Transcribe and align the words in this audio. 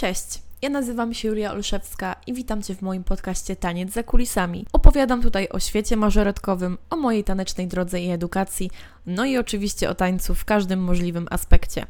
Cześć! 0.00 0.42
Ja 0.62 0.68
nazywam 0.68 1.14
się 1.14 1.28
Julia 1.28 1.52
Olszewska 1.52 2.16
i 2.26 2.34
witam 2.34 2.62
Cię 2.62 2.74
w 2.74 2.82
moim 2.82 3.04
podcaście 3.04 3.56
Taniec 3.56 3.92
za 3.92 4.02
kulisami. 4.02 4.66
Opowiadam 4.72 5.22
tutaj 5.22 5.48
o 5.48 5.60
świecie 5.60 5.96
mażoretkowym, 5.96 6.78
o 6.90 6.96
mojej 6.96 7.24
tanecznej 7.24 7.66
drodze 7.66 8.00
i 8.00 8.10
edukacji, 8.10 8.70
no 9.06 9.24
i 9.24 9.38
oczywiście 9.38 9.90
o 9.90 9.94
tańcu 9.94 10.34
w 10.34 10.44
każdym 10.44 10.80
możliwym 10.82 11.26
aspekcie. 11.30 11.86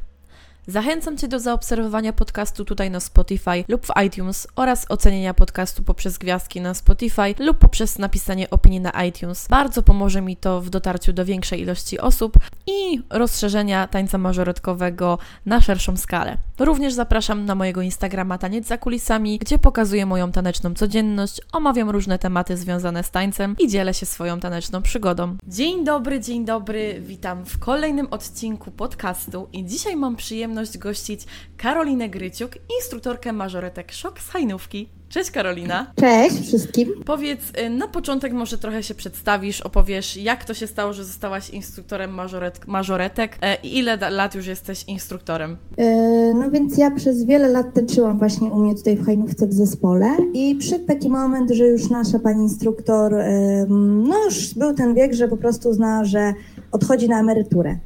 Zachęcam 0.67 1.17
Cię 1.17 1.27
do 1.27 1.39
zaobserwowania 1.39 2.13
podcastu 2.13 2.65
tutaj 2.65 2.91
na 2.91 2.99
Spotify 2.99 3.63
lub 3.67 3.85
w 3.85 4.01
iTunes 4.05 4.47
oraz 4.55 4.85
ocenienia 4.89 5.33
podcastu 5.33 5.83
poprzez 5.83 6.17
gwiazdki 6.17 6.61
na 6.61 6.73
Spotify 6.73 7.35
lub 7.39 7.57
poprzez 7.57 7.99
napisanie 7.99 8.49
opinii 8.49 8.81
na 8.81 9.03
iTunes. 9.03 9.47
Bardzo 9.47 9.83
pomoże 9.83 10.21
mi 10.21 10.37
to 10.37 10.61
w 10.61 10.69
dotarciu 10.69 11.13
do 11.13 11.25
większej 11.25 11.61
ilości 11.61 11.99
osób 11.99 12.39
i 12.67 13.01
rozszerzenia 13.09 13.87
tańca 13.87 14.17
mażoretkowego 14.17 15.17
na 15.45 15.61
szerszą 15.61 15.97
skalę. 15.97 16.37
Również 16.59 16.93
zapraszam 16.93 17.45
na 17.45 17.55
mojego 17.55 17.81
Instagrama 17.81 18.37
Taniec 18.37 18.67
za 18.67 18.77
kulisami, 18.77 19.39
gdzie 19.39 19.59
pokazuję 19.59 20.05
moją 20.05 20.31
taneczną 20.31 20.73
codzienność, 20.73 21.41
omawiam 21.51 21.89
różne 21.89 22.19
tematy 22.19 22.57
związane 22.57 23.03
z 23.03 23.11
tańcem 23.11 23.55
i 23.59 23.67
dzielę 23.67 23.93
się 23.93 24.05
swoją 24.05 24.39
taneczną 24.39 24.81
przygodą. 24.81 25.37
Dzień 25.47 25.85
dobry, 25.85 26.19
dzień 26.19 26.45
dobry, 26.45 27.01
witam 27.01 27.45
w 27.45 27.59
kolejnym 27.59 28.07
odcinku 28.11 28.71
podcastu 28.71 29.47
i 29.53 29.65
dzisiaj 29.65 29.95
mam 29.95 30.15
przyjemność 30.15 30.50
gościć 30.77 31.25
Karolinę 31.57 32.09
Gryciuk, 32.09 32.51
instruktorkę 32.77 33.33
mażoretek 33.33 33.91
Szok 33.91 34.19
z 34.19 34.29
Hajnówki. 34.29 34.89
Cześć 35.11 35.31
Karolina. 35.31 35.93
Cześć 35.95 36.47
wszystkim. 36.47 36.89
Powiedz, 37.05 37.41
y, 37.65 37.69
na 37.69 37.87
początek 37.87 38.33
może 38.33 38.57
trochę 38.57 38.83
się 38.83 38.95
przedstawisz, 38.95 39.61
opowiesz, 39.61 40.17
jak 40.17 40.45
to 40.45 40.53
się 40.53 40.67
stało, 40.67 40.93
że 40.93 41.05
zostałaś 41.05 41.49
instruktorem 41.49 42.13
mażoret, 42.13 42.67
mażoretek 42.67 43.37
e, 43.41 43.57
i 43.63 43.77
ile 43.77 43.97
lat 44.09 44.35
już 44.35 44.47
jesteś 44.47 44.83
instruktorem? 44.87 45.57
Yy, 45.77 45.85
no 46.33 46.51
więc 46.51 46.77
ja 46.77 46.91
przez 46.91 47.25
wiele 47.25 47.47
lat 47.47 47.73
tańczyłam 47.73 48.19
właśnie 48.19 48.47
u 48.47 48.59
mnie 48.59 48.75
tutaj 48.75 48.95
w 48.95 49.05
Hajnówce 49.05 49.47
w 49.47 49.53
zespole 49.53 50.17
i 50.33 50.55
przyszedł 50.55 50.85
taki 50.85 51.09
moment, 51.09 51.51
że 51.51 51.67
już 51.67 51.89
nasza 51.89 52.19
pani 52.19 52.43
instruktor, 52.43 53.11
yy, 53.11 53.65
no 54.09 54.25
już 54.25 54.53
był 54.53 54.73
ten 54.73 54.95
wiek, 54.95 55.13
że 55.13 55.27
po 55.27 55.37
prostu 55.37 55.69
uznała, 55.69 56.03
że 56.03 56.33
odchodzi 56.71 57.09
na 57.09 57.19
emeryturę. 57.19 57.77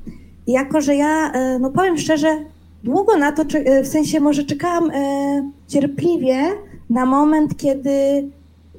Jako, 0.47 0.81
że 0.81 0.95
ja, 0.95 1.31
yy, 1.35 1.59
no 1.59 1.69
powiem 1.69 1.97
szczerze, 1.97 2.45
długo 2.85 3.17
na 3.17 3.31
to, 3.31 3.43
w 3.83 3.87
sensie 3.87 4.19
może 4.19 4.43
czekałam 4.43 4.91
cierpliwie, 5.67 6.37
na 6.89 7.05
moment, 7.05 7.57
kiedy 7.57 8.29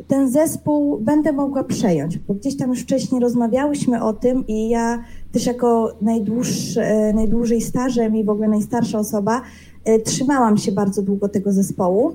ten 0.08 0.30
zespół 0.30 0.98
będę 0.98 1.32
mogła 1.32 1.64
przejąć, 1.64 2.18
bo 2.18 2.34
gdzieś 2.34 2.56
tam 2.56 2.70
już 2.70 2.80
wcześniej 2.80 3.20
rozmawiałyśmy 3.20 4.02
o 4.02 4.12
tym 4.12 4.46
i 4.46 4.68
ja 4.68 5.04
też 5.32 5.46
jako 5.46 5.92
najdłuższy, 6.02 6.82
e, 6.82 7.12
najdłużej 7.12 7.60
stażem 7.60 8.16
i 8.16 8.24
w 8.24 8.30
ogóle 8.30 8.48
najstarsza 8.48 8.98
osoba 8.98 9.42
e, 9.84 9.98
trzymałam 9.98 10.56
się 10.56 10.72
bardzo 10.72 11.02
długo 11.02 11.28
tego 11.28 11.52
zespołu 11.52 12.12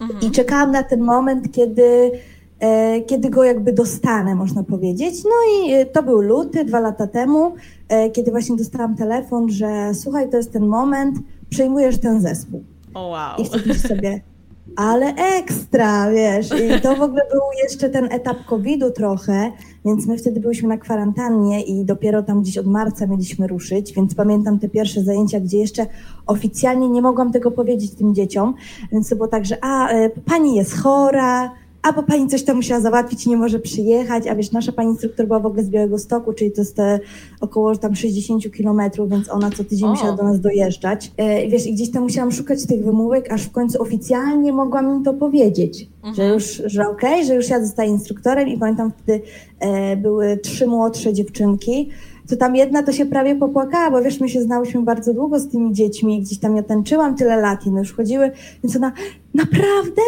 mhm. 0.00 0.20
i 0.22 0.30
czekałam 0.30 0.72
na 0.72 0.82
ten 0.82 1.00
moment, 1.00 1.52
kiedy, 1.52 1.82
e, 1.82 2.10
kiedy 3.06 3.30
go 3.30 3.44
jakby 3.44 3.72
dostanę, 3.72 4.34
można 4.34 4.62
powiedzieć. 4.62 5.24
No 5.24 5.30
i 5.52 5.86
to 5.92 6.02
był 6.02 6.20
luty, 6.20 6.64
dwa 6.64 6.80
lata 6.80 7.06
temu, 7.06 7.54
kiedy 8.12 8.30
właśnie 8.30 8.56
dostałam 8.56 8.96
telefon, 8.96 9.50
że 9.50 9.94
słuchaj, 9.94 10.30
to 10.30 10.36
jest 10.36 10.52
ten 10.52 10.66
moment, 10.66 11.18
przejmujesz 11.48 11.98
ten 11.98 12.20
zespół. 12.20 12.64
Oh, 12.94 13.08
wow. 13.08 13.36
I 13.38 13.44
wtedy 13.44 13.74
sobie 13.78 14.20
ale 14.76 15.14
ekstra, 15.14 16.10
wiesz. 16.10 16.46
I 16.46 16.80
to 16.80 16.96
w 16.96 17.02
ogóle 17.02 17.22
był 17.32 17.40
jeszcze 17.62 17.90
ten 17.90 18.08
etap 18.12 18.44
COVID-u 18.46 18.90
trochę, 18.90 19.52
więc 19.84 20.06
my 20.06 20.18
wtedy 20.18 20.40
byliśmy 20.40 20.68
na 20.68 20.76
kwarantannie 20.76 21.62
i 21.62 21.84
dopiero 21.84 22.22
tam 22.22 22.42
gdzieś 22.42 22.58
od 22.58 22.66
marca 22.66 23.06
mieliśmy 23.06 23.46
ruszyć, 23.46 23.92
więc 23.92 24.14
pamiętam 24.14 24.58
te 24.58 24.68
pierwsze 24.68 25.02
zajęcia, 25.02 25.40
gdzie 25.40 25.58
jeszcze 25.58 25.86
oficjalnie 26.26 26.88
nie 26.88 27.02
mogłam 27.02 27.32
tego 27.32 27.50
powiedzieć 27.50 27.94
tym 27.94 28.14
dzieciom, 28.14 28.54
więc 28.92 29.08
to 29.08 29.16
było 29.16 29.28
tak, 29.28 29.46
że 29.46 29.56
a, 29.60 29.88
e, 29.88 30.10
pani 30.10 30.56
jest 30.56 30.78
chora, 30.82 31.50
a 31.86 31.92
bo 31.92 32.02
pani 32.02 32.28
coś 32.28 32.44
tam 32.44 32.56
musiała 32.56 32.80
załatwić 32.80 33.26
i 33.26 33.30
nie 33.30 33.36
może 33.36 33.58
przyjechać, 33.58 34.26
a 34.26 34.34
wiesz, 34.34 34.52
nasza 34.52 34.72
pani 34.72 34.90
instruktor 34.90 35.26
była 35.26 35.40
w 35.40 35.46
ogóle 35.46 35.64
z 35.64 35.70
Białego 35.70 35.98
Stoku, 35.98 36.32
czyli 36.32 36.52
to 36.52 36.60
jest 36.60 36.76
te 36.76 37.00
około 37.40 37.76
tam 37.76 37.94
60 37.94 38.52
kilometrów, 38.52 39.10
więc 39.10 39.30
ona 39.30 39.50
co 39.50 39.64
tydzień 39.64 39.88
o. 39.88 39.90
musiała 39.90 40.12
do 40.12 40.22
nas 40.22 40.40
dojeżdżać. 40.40 41.12
E, 41.16 41.48
wiesz, 41.48 41.66
i 41.66 41.74
gdzieś 41.74 41.90
tam 41.90 42.02
musiałam 42.02 42.32
szukać 42.32 42.66
tych 42.66 42.84
wymówek, 42.84 43.32
aż 43.32 43.42
w 43.42 43.50
końcu 43.50 43.82
oficjalnie 43.82 44.52
mogłam 44.52 44.96
im 44.96 45.04
to 45.04 45.14
powiedzieć, 45.14 45.88
mhm. 45.96 46.14
że 46.14 46.28
już, 46.28 46.62
że 46.64 46.88
okej, 46.88 47.14
okay, 47.14 47.24
że 47.24 47.34
już 47.34 47.48
ja 47.48 47.64
zostaję 47.64 47.90
instruktorem 47.90 48.48
i 48.48 48.58
pamiętam 48.58 48.92
wtedy 48.96 49.24
e, 49.60 49.96
były 49.96 50.36
trzy 50.36 50.66
młodsze 50.66 51.12
dziewczynki, 51.12 51.90
to 52.28 52.36
tam 52.36 52.56
jedna 52.56 52.82
to 52.82 52.92
się 52.92 53.06
prawie 53.06 53.34
popłakała, 53.34 53.90
bo 53.90 54.02
wiesz, 54.02 54.20
my 54.20 54.28
się 54.28 54.42
znałyśmy 54.42 54.82
bardzo 54.82 55.14
długo 55.14 55.38
z 55.38 55.48
tymi 55.48 55.72
dziećmi, 55.72 56.22
gdzieś 56.22 56.38
tam 56.38 56.56
ja 56.56 56.62
tańczyłam 56.62 57.16
tyle 57.16 57.36
lat 57.36 57.66
i 57.66 57.68
one 57.68 57.78
już 57.78 57.92
chodziły, 57.92 58.30
więc 58.64 58.76
ona, 58.76 58.92
naprawdę? 59.34 60.02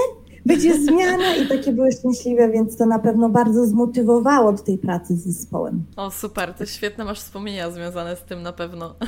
Będzie 0.46 0.80
zmiana 0.84 1.36
i 1.36 1.48
takie 1.48 1.72
były 1.72 1.92
szczęśliwe, 1.92 2.48
więc 2.48 2.76
to 2.76 2.86
na 2.86 2.98
pewno 2.98 3.28
bardzo 3.28 3.66
zmotywowało 3.66 4.52
do 4.52 4.62
tej 4.62 4.78
pracy 4.78 5.16
z 5.16 5.24
zespołem. 5.24 5.82
O, 5.96 6.10
super, 6.10 6.54
to 6.54 6.66
świetne 6.66 7.04
masz 7.04 7.20
wspomnienia 7.20 7.70
związane 7.70 8.16
z 8.16 8.22
tym 8.22 8.42
na 8.42 8.52
pewno. 8.52 8.94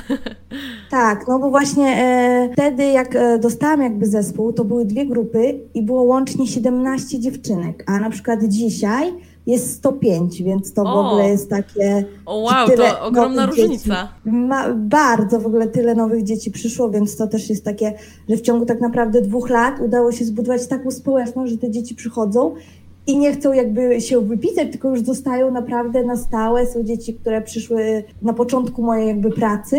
Tak, 0.91 1.27
no 1.27 1.39
bo 1.39 1.49
właśnie 1.49 1.85
e, 1.85 2.49
wtedy 2.53 2.85
jak 2.85 3.15
e, 3.15 3.39
dostałam 3.39 3.81
jakby 3.81 4.05
zespół, 4.05 4.53
to 4.53 4.65
były 4.65 4.85
dwie 4.85 5.05
grupy 5.05 5.59
i 5.73 5.81
było 5.83 6.03
łącznie 6.03 6.47
17 6.47 7.19
dziewczynek, 7.19 7.83
a 7.87 7.99
na 7.99 8.09
przykład 8.09 8.43
dzisiaj 8.43 9.13
jest 9.51 9.73
105, 9.73 10.43
więc 10.43 10.73
to 10.73 10.81
o. 10.81 10.85
w 10.85 11.05
ogóle 11.05 11.29
jest 11.29 11.49
takie. 11.49 12.05
O 12.25 12.37
wow, 12.37 12.67
to 12.77 13.01
ogromna 13.01 13.45
różnica. 13.45 14.09
Ma, 14.25 14.73
bardzo 14.73 15.39
w 15.39 15.45
ogóle 15.45 15.67
tyle 15.67 15.95
nowych 15.95 16.23
dzieci 16.23 16.51
przyszło, 16.51 16.89
więc 16.89 17.17
to 17.17 17.27
też 17.27 17.49
jest 17.49 17.65
takie, 17.65 17.93
że 18.29 18.37
w 18.37 18.41
ciągu 18.41 18.65
tak 18.65 18.81
naprawdę 18.81 19.21
dwóch 19.21 19.49
lat 19.49 19.79
udało 19.79 20.11
się 20.11 20.25
zbudować 20.25 20.67
taką 20.67 20.91
społeczność, 20.91 21.51
że 21.51 21.57
te 21.57 21.71
dzieci 21.71 21.95
przychodzą 21.95 22.55
i 23.07 23.17
nie 23.17 23.33
chcą 23.33 23.53
jakby 23.53 24.01
się 24.01 24.21
wypisać, 24.21 24.71
tylko 24.71 24.89
już 24.89 25.01
zostają 25.01 25.51
naprawdę 25.51 26.03
na 26.03 26.17
stałe. 26.17 26.67
Są 26.67 26.83
dzieci, 26.83 27.13
które 27.13 27.41
przyszły 27.41 28.03
na 28.21 28.33
początku 28.33 28.83
mojej 28.83 29.07
jakby 29.07 29.31
pracy. 29.31 29.77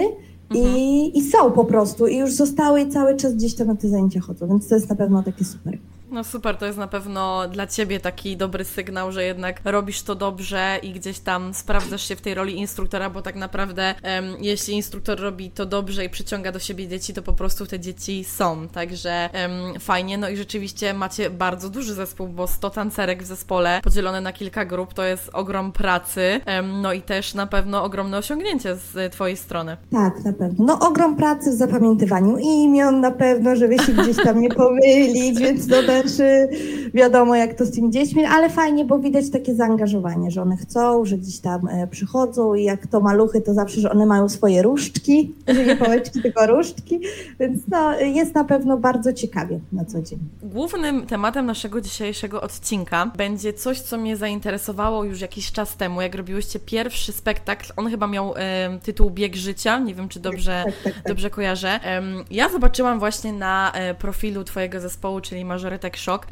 Mhm. 0.50 0.76
I, 0.76 1.18
I 1.18 1.22
są 1.22 1.52
po 1.52 1.64
prostu, 1.64 2.06
i 2.06 2.16
już 2.16 2.32
zostały 2.32 2.80
i 2.80 2.88
cały 2.88 3.16
czas 3.16 3.34
gdzieś 3.34 3.54
tam 3.54 3.66
na 3.66 3.76
te 3.76 3.88
zajęcia 3.88 4.20
chodzą, 4.20 4.48
więc 4.48 4.68
to 4.68 4.74
jest 4.74 4.88
na 4.88 4.96
pewno 4.96 5.22
takie 5.22 5.44
super. 5.44 5.78
No 6.12 6.24
super, 6.24 6.56
to 6.56 6.66
jest 6.66 6.78
na 6.78 6.86
pewno 6.86 7.48
dla 7.48 7.66
Ciebie 7.66 8.00
taki 8.00 8.36
dobry 8.36 8.64
sygnał, 8.64 9.12
że 9.12 9.24
jednak 9.24 9.60
robisz 9.64 10.02
to 10.02 10.14
dobrze 10.14 10.78
i 10.82 10.92
gdzieś 10.92 11.18
tam 11.18 11.54
sprawdzasz 11.54 12.08
się 12.08 12.16
w 12.16 12.20
tej 12.20 12.34
roli 12.34 12.58
instruktora, 12.58 13.10
bo 13.10 13.22
tak 13.22 13.36
naprawdę 13.36 13.94
um, 14.04 14.36
jeśli 14.40 14.74
instruktor 14.74 15.20
robi 15.20 15.50
to 15.50 15.66
dobrze 15.66 16.04
i 16.04 16.08
przyciąga 16.08 16.52
do 16.52 16.58
siebie 16.58 16.88
dzieci, 16.88 17.14
to 17.14 17.22
po 17.22 17.32
prostu 17.32 17.66
te 17.66 17.80
dzieci 17.80 18.24
są, 18.24 18.68
także 18.68 19.30
um, 19.34 19.80
fajnie. 19.80 20.18
No 20.18 20.28
i 20.28 20.36
rzeczywiście 20.36 20.94
macie 20.94 21.30
bardzo 21.30 21.70
duży 21.70 21.94
zespół, 21.94 22.28
bo 22.28 22.46
100 22.46 22.70
tancerek 22.70 23.22
w 23.22 23.26
zespole 23.26 23.80
podzielone 23.84 24.20
na 24.20 24.32
kilka 24.32 24.64
grup 24.64 24.94
to 24.94 25.04
jest 25.04 25.30
ogrom 25.32 25.72
pracy, 25.72 26.40
um, 26.46 26.80
no 26.80 26.92
i 26.92 27.02
też 27.02 27.34
na 27.34 27.46
pewno 27.46 27.84
ogromne 27.84 28.18
osiągnięcie 28.18 28.76
z 28.76 29.12
Twojej 29.12 29.36
strony. 29.36 29.76
Tak, 29.92 30.24
na 30.24 30.32
pewno. 30.32 30.64
No 30.64 30.88
ogrom 30.88 31.16
pracy 31.16 31.50
w 31.50 31.54
zapamiętywaniu 31.54 32.38
imion 32.38 33.00
na 33.00 33.10
pewno, 33.10 33.56
żeby 33.56 33.78
się 33.78 33.92
gdzieś 33.92 34.16
tam 34.16 34.40
nie 34.40 34.48
pomylić, 34.48 35.38
więc 35.38 35.68
to 35.68 35.82
znaczy 36.02 36.48
wiadomo 36.94 37.36
jak 37.36 37.54
to 37.54 37.66
z 37.66 37.70
tymi 37.70 37.90
dziećmi, 37.90 38.24
ale 38.24 38.50
fajnie, 38.50 38.84
bo 38.84 38.98
widać 38.98 39.30
takie 39.30 39.54
zaangażowanie, 39.54 40.30
że 40.30 40.42
one 40.42 40.56
chcą, 40.56 41.04
że 41.04 41.18
gdzieś 41.18 41.38
tam 41.38 41.68
e, 41.68 41.86
przychodzą 41.86 42.54
i 42.54 42.64
jak 42.64 42.86
to 42.86 43.00
maluchy, 43.00 43.40
to 43.40 43.54
zawsze, 43.54 43.80
że 43.80 43.90
one 43.90 44.06
mają 44.06 44.28
swoje 44.28 44.62
różdżki, 44.62 45.34
nie 45.66 45.76
pałeczki, 45.76 46.22
tylko 46.22 46.46
różdżki, 46.46 47.00
więc 47.40 47.62
no, 47.68 48.00
jest 48.00 48.34
na 48.34 48.44
pewno 48.44 48.76
bardzo 48.76 49.12
ciekawie 49.12 49.60
na 49.72 49.84
co 49.84 50.02
dzień. 50.02 50.18
Głównym 50.42 51.06
tematem 51.06 51.46
naszego 51.46 51.80
dzisiejszego 51.80 52.40
odcinka 52.40 53.06
będzie 53.16 53.52
coś, 53.52 53.80
co 53.80 53.98
mnie 53.98 54.16
zainteresowało 54.16 55.04
już 55.04 55.20
jakiś 55.20 55.52
czas 55.52 55.76
temu, 55.76 56.02
jak 56.02 56.14
robiłyście 56.14 56.60
pierwszy 56.60 57.12
spektakl, 57.12 57.72
on 57.76 57.90
chyba 57.90 58.06
miał 58.06 58.34
e, 58.36 58.78
tytuł 58.82 59.10
Bieg 59.10 59.36
Życia, 59.36 59.78
nie 59.78 59.94
wiem, 59.94 60.08
czy 60.08 60.20
dobrze, 60.20 60.62
tak, 60.66 60.74
tak, 60.84 60.94
tak. 60.94 61.04
dobrze 61.06 61.30
kojarzę. 61.30 61.68
E, 61.68 62.02
ja 62.30 62.48
zobaczyłam 62.48 62.98
właśnie 62.98 63.32
na 63.32 63.72
e, 63.72 63.94
profilu 63.94 64.44
Twojego 64.44 64.80
zespołu, 64.80 65.20
czyli 65.20 65.44
Majoretek 65.44 65.91
tak 65.92 66.00
szok. 66.00 66.26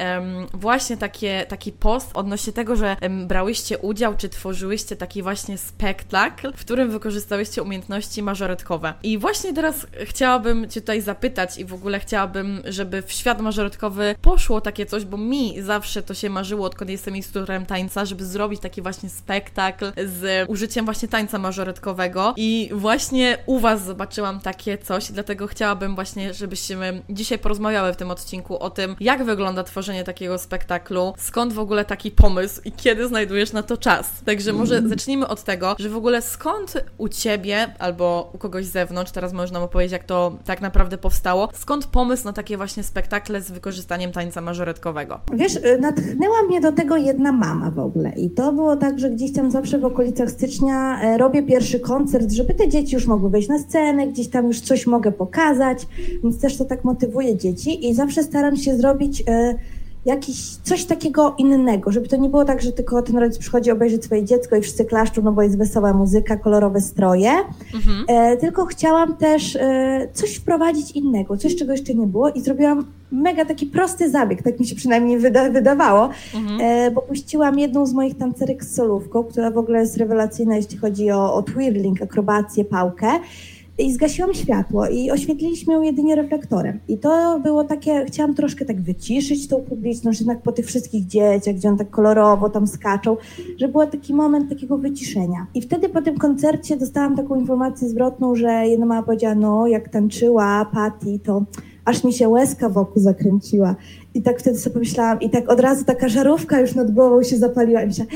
Właśnie 0.55 0.97
takie, 0.97 1.47
taki 1.49 1.73
post 1.73 2.11
odnośnie 2.15 2.53
tego, 2.53 2.77
że 2.77 2.97
brałyście 3.27 3.79
udział, 3.79 4.17
czy 4.17 4.29
tworzyłyście 4.29 4.97
taki 4.97 5.23
właśnie 5.23 5.59
spektakl, 5.59 6.53
w 6.57 6.61
którym 6.61 6.91
wykorzystałyście 6.91 7.63
umiejętności 7.63 8.23
mażoretkowe. 8.23 8.95
I 9.03 9.19
właśnie 9.19 9.55
teraz 9.55 9.87
chciałabym 10.05 10.69
Cię 10.69 10.81
tutaj 10.81 11.01
zapytać 11.01 11.59
i 11.59 11.65
w 11.65 11.75
ogóle 11.75 12.01
chciałabym, 12.01 12.63
żeby 12.65 13.03
w 13.03 13.13
świat 13.13 13.41
mażoretkowy 13.41 14.15
poszło 14.23 14.61
takie 14.61 14.87
coś, 14.87 15.05
bo 15.05 15.17
mi 15.17 15.63
zawsze 15.63 16.03
to 16.03 16.15
się 16.15 16.31
marzyło, 16.31 16.67
odkąd 16.67 16.91
jestem 16.91 17.17
instruktorem 17.17 17.67
tańca, 17.67 18.05
żeby 18.05 18.25
zrobić 18.25 18.61
taki 18.61 18.83
właśnie 18.83 19.09
spektakl 19.09 19.93
z 20.07 20.49
użyciem 20.51 20.85
właśnie 20.85 21.09
tańca 21.09 21.39
mażoretkowego 21.39 22.35
i 22.37 22.71
właśnie 22.73 23.39
u 23.47 23.59
Was 23.59 23.85
zobaczyłam 23.85 24.41
takie 24.41 24.79
coś, 24.79 25.13
dlatego 25.13 25.47
chciałabym 25.47 25.95
właśnie, 25.95 26.35
żebyśmy 26.35 27.03
dzisiaj 27.11 27.39
porozmawiały 27.39 27.93
w 27.93 27.97
tym 27.97 28.11
odcinku 28.11 28.59
o 28.59 28.71
tym, 28.71 28.97
jak 29.01 29.25
wygląda 29.25 29.50
wygląda 29.51 29.71
tworzenie 29.71 30.05
takiego 30.05 30.39
spektaklu, 30.39 31.13
skąd 31.19 31.53
w 31.53 31.59
ogóle 31.59 31.85
taki 31.85 32.11
pomysł 32.11 32.61
i 32.65 32.73
kiedy 32.73 33.09
znajdujesz 33.09 33.53
na 33.53 33.63
to 33.63 33.77
czas. 33.77 34.11
Także 34.25 34.53
może 34.53 34.77
mm. 34.77 34.91
zacznijmy 34.91 35.29
od 35.29 35.43
tego, 35.43 35.77
że 35.79 35.89
w 35.89 35.97
ogóle 35.97 36.23
skąd 36.23 36.75
u 36.99 37.09
Ciebie 37.09 37.75
albo 37.79 38.31
u 38.35 38.39
kogoś 38.39 38.67
z 38.67 38.73
zewnątrz, 38.73 39.13
teraz 39.13 39.33
możesz 39.33 39.51
nam 39.51 39.63
opowiedzieć, 39.63 39.93
jak 39.93 40.05
to 40.05 40.33
tak 40.45 40.61
naprawdę 40.61 40.99
powstało, 40.99 41.49
skąd 41.55 41.87
pomysł 41.87 42.25
na 42.25 42.33
takie 42.33 42.57
właśnie 42.57 42.83
spektakle 42.83 43.43
z 43.43 43.51
wykorzystaniem 43.51 44.13
tańca 44.13 44.41
mażoretkowego? 44.41 45.21
Wiesz, 45.33 45.57
y, 45.57 45.79
natchnęła 45.81 46.43
mnie 46.49 46.61
do 46.61 46.73
tego 46.73 46.97
jedna 46.97 47.33
mama 47.33 47.71
w 47.71 47.79
ogóle 47.79 48.13
i 48.17 48.31
to 48.31 48.53
było 48.53 48.77
tak, 48.77 48.99
że 48.99 49.11
gdzieś 49.11 49.33
tam 49.33 49.51
zawsze 49.51 49.79
w 49.79 49.85
okolicach 49.85 50.31
stycznia 50.31 51.03
e, 51.03 51.19
robię 51.19 51.43
pierwszy 51.43 51.81
koncert, 51.81 52.33
żeby 52.33 52.55
te 52.55 52.69
dzieci 52.69 52.95
już 52.95 53.07
mogły 53.07 53.31
wejść 53.31 53.49
na 53.49 53.59
scenę, 53.59 54.07
gdzieś 54.07 54.29
tam 54.29 54.47
już 54.47 54.61
coś 54.61 54.87
mogę 54.87 55.13
pokazać, 55.13 55.87
więc 56.23 56.41
też 56.41 56.57
to 56.57 56.65
tak 56.65 56.85
motywuje 56.85 57.37
dzieci 57.37 57.89
i 57.89 57.95
zawsze 57.95 58.23
staram 58.23 58.57
się 58.57 58.77
zrobić 58.77 59.23
e, 59.27 59.40
jakiś, 60.07 60.57
coś 60.57 60.85
takiego 60.85 61.35
innego, 61.39 61.93
żeby 61.93 62.09
to 62.09 62.17
nie 62.17 62.29
było 62.29 62.45
tak, 62.45 62.63
że 62.63 62.73
tylko 62.73 63.03
ten 63.03 63.19
rodzic 63.19 63.39
przychodzi 63.39 63.71
obejrzeć 63.71 64.05
swoje 64.05 64.25
dziecko 64.25 64.57
i 64.57 64.61
wszyscy 64.61 64.85
klaszczą, 64.85 65.23
no 65.23 65.33
bo 65.33 65.43
jest 65.43 65.59
wesoła 65.59 65.93
muzyka, 65.93 66.37
kolorowe 66.37 66.81
stroje, 66.81 67.31
mhm. 67.75 68.05
e, 68.09 68.37
tylko 68.37 68.67
chciałam 68.67 69.17
też 69.17 69.57
e, 69.57 70.09
coś 70.13 70.37
wprowadzić 70.37 70.91
innego, 70.91 71.37
coś, 71.37 71.57
czego 71.57 71.73
jeszcze 71.73 71.95
nie 71.95 72.07
było 72.07 72.31
i 72.31 72.41
zrobiłam 72.41 72.87
mega 73.13 73.45
taki 73.45 73.67
prosty 73.67 74.11
zabieg, 74.11 74.43
tak 74.43 74.61
mi 74.61 74.67
się 74.67 74.77
przynajmniej 74.77 75.19
wyda 75.19 75.51
wydawało, 75.51 76.11
mhm. 76.35 76.61
e, 76.61 76.91
bo 76.91 77.03
puściłam 77.03 77.59
jedną 77.59 77.87
z 77.87 77.93
moich 77.93 78.19
tancerek 78.19 78.65
z 78.65 78.75
solówką, 78.75 79.25
która 79.25 79.51
w 79.51 79.59
ogóle 79.59 79.81
jest 79.81 79.97
rewelacyjna, 79.97 80.57
jeśli 80.57 80.79
chodzi 80.79 81.11
o, 81.11 81.35
o 81.35 81.43
twirling, 81.43 82.03
akrobację, 82.03 82.65
pałkę 82.65 83.09
i 83.83 83.93
zgasiłam 83.93 84.35
światło 84.35 84.89
i 84.89 85.11
oświetliliśmy 85.11 85.75
ją 85.75 85.83
jedynie 85.83 86.15
reflektorem. 86.15 86.81
I 86.89 86.99
to 86.99 87.41
było 87.43 87.65
takie, 87.65 88.05
chciałam 88.07 88.35
troszkę 88.35 88.65
tak 88.65 88.81
wyciszyć 88.81 89.49
tą 89.49 89.61
publiczność, 89.61 90.21
jednak 90.21 90.43
po 90.43 90.53
tych 90.53 90.67
wszystkich 90.67 91.07
dzieciach, 91.07 91.55
gdzie 91.55 91.69
on 91.69 91.79
tak 91.79 91.91
kolorowo 91.91 92.51
tam 92.51 92.67
skaczą, 92.67 93.17
że 93.59 93.69
był 93.69 93.87
taki 93.87 94.15
moment 94.15 94.49
takiego 94.49 94.79
wyciszenia. 94.79 95.47
I 95.55 95.63
wtedy 95.63 95.89
po 95.89 96.03
tym 96.03 96.19
koncercie 96.19 96.77
dostałam 96.77 97.17
taką 97.17 97.37
informację 97.37 97.89
zwrotną, 97.89 98.35
że 98.35 98.49
jedna 98.49 98.87
mama 98.87 99.03
powiedziała, 99.03 99.35
no 99.35 99.67
jak 99.67 99.89
tańczyła 99.89 100.67
Patty, 100.73 101.19
to 101.25 101.45
aż 101.85 102.05
mi 102.05 102.13
się 102.13 102.29
łezka 102.29 102.69
wokół 102.69 103.03
zakręciła. 103.03 103.77
I 104.15 104.23
tak 104.23 104.39
wtedy 104.39 104.59
sobie 104.59 104.75
pomyślałam, 104.75 105.21
i 105.21 105.31
tak 105.31 105.51
od 105.53 105.61
razu 105.61 105.85
taka 105.85 106.09
żarówka 106.09 106.61
już 106.61 106.75
nad 106.75 106.91
głową 106.91 107.23
się 107.23 107.37
zapaliła 107.37 107.83
i 107.83 107.87
myślałam, 107.87 108.15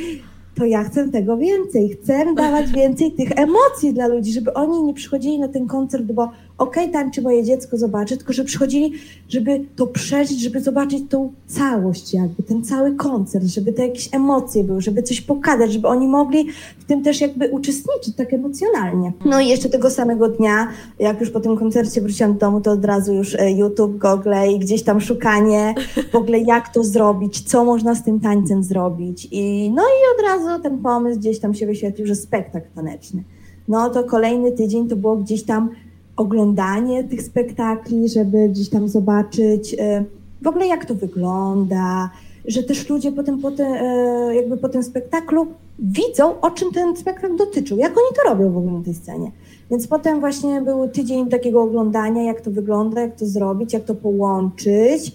to 0.55 0.65
ja 0.65 0.85
chcę 0.85 1.09
tego 1.09 1.37
więcej. 1.37 1.89
Chcę 1.89 2.35
dawać 2.35 2.73
więcej 2.73 3.13
tych 3.13 3.39
emocji 3.39 3.95
dla 3.95 4.07
ludzi, 4.07 4.33
żeby 4.33 4.55
oni 4.55 4.83
nie 4.83 4.95
przychodzili 4.95 5.39
na 5.39 5.49
ten 5.49 5.67
koncert, 5.67 6.05
bo 6.05 6.31
okej, 6.59 6.85
okay, 6.85 6.93
tańczy 6.93 7.23
moje 7.23 7.45
dziecko, 7.45 7.77
zobaczy, 7.77 8.17
tylko 8.17 8.33
że 8.33 8.45
przychodzili, 8.45 8.93
żeby 9.29 9.65
to 9.77 9.87
przeżyć, 9.87 10.41
żeby 10.41 10.61
zobaczyć 10.61 11.05
tą 11.11 11.33
całość 11.47 12.15
jakby, 12.15 12.43
ten 12.43 12.65
cały 12.65 12.95
koncert, 12.95 13.45
żeby 13.45 13.73
te 13.73 13.87
jakieś 13.87 14.15
emocje 14.15 14.65
były, 14.65 14.81
żeby 14.81 15.03
coś 15.03 15.21
pokazać, 15.21 15.73
żeby 15.73 15.89
oni 15.89 16.09
mogli 16.09 16.47
w 16.79 16.85
tym 16.85 17.03
też 17.03 17.21
jakby 17.21 17.51
uczestniczyć 17.51 18.17
tak 18.17 18.33
emocjonalnie. 18.33 19.13
No 19.25 19.41
i 19.41 19.49
jeszcze 19.49 19.69
tego 19.69 19.91
samego 19.91 20.29
dnia, 20.29 20.69
jak 20.99 21.21
już 21.21 21.31
po 21.31 21.41
tym 21.41 21.57
koncercie 21.57 22.01
wróciłam 22.01 22.33
do 22.33 22.39
domu, 22.39 22.61
to 22.61 22.71
od 22.71 22.85
razu 22.85 23.15
już 23.15 23.35
e, 23.35 23.53
YouTube, 23.53 23.99
Google 23.99 24.35
i 24.55 24.59
gdzieś 24.59 24.83
tam 24.83 25.01
szukanie 25.01 25.75
w 26.13 26.17
ogóle 26.17 26.39
jak 26.39 26.69
to 26.69 26.85
zrobić, 26.85 27.41
co 27.41 27.65
można 27.65 27.95
z 27.95 28.05
tym 28.05 28.21
tańcem 28.21 28.63
zrobić 28.63 29.29
i 29.31 29.73
no 29.75 29.83
i 29.83 29.99
od 30.19 30.27
razu 30.27 30.63
ten 30.63 30.79
pomysł 30.79 31.19
gdzieś 31.19 31.41
tam 31.41 31.55
się 31.55 31.67
wyświetlił, 31.67 32.07
że 32.07 32.15
spektakl 32.15 32.67
taneczny. 32.75 33.23
No 33.69 33.91
to 33.91 34.05
kolejny 34.05 34.53
tydzień 34.53 34.89
to 34.89 34.97
było 34.97 35.17
gdzieś 35.17 35.43
tam 35.43 35.71
oglądanie 36.17 37.05
tych 37.05 37.23
spektakli, 37.23 38.09
żeby 38.09 38.49
gdzieś 38.49 38.69
tam 38.69 38.89
zobaczyć 38.89 39.77
e, 39.79 40.05
w 40.43 40.47
ogóle 40.47 40.67
jak 40.67 40.85
to 40.85 40.95
wygląda, 40.95 42.11
że 42.45 42.63
też 42.63 42.89
ludzie 42.89 43.13
potem 43.13 43.39
po, 43.39 43.51
te, 43.51 43.65
e, 43.65 44.35
jakby 44.35 44.57
po 44.57 44.69
tym 44.69 44.83
spektaklu 44.83 45.47
widzą, 45.79 46.41
o 46.41 46.51
czym 46.51 46.73
ten 46.73 46.97
spektakl 46.97 47.37
dotyczył, 47.37 47.79
jak 47.79 47.91
oni 47.91 48.17
to 48.17 48.31
robią 48.31 48.53
w 48.53 48.57
ogóle 48.57 48.73
na 48.73 48.85
tej 48.85 48.95
scenie. 48.95 49.31
Więc 49.71 49.87
potem 49.87 50.21
właśnie 50.21 50.61
był 50.61 50.89
tydzień 50.89 51.29
takiego 51.29 51.63
oglądania, 51.63 52.23
jak 52.23 52.41
to 52.41 52.51
wygląda, 52.51 53.01
jak 53.01 53.17
to 53.17 53.27
zrobić, 53.27 53.73
jak 53.73 53.85
to 53.85 53.95
połączyć. 53.95 55.13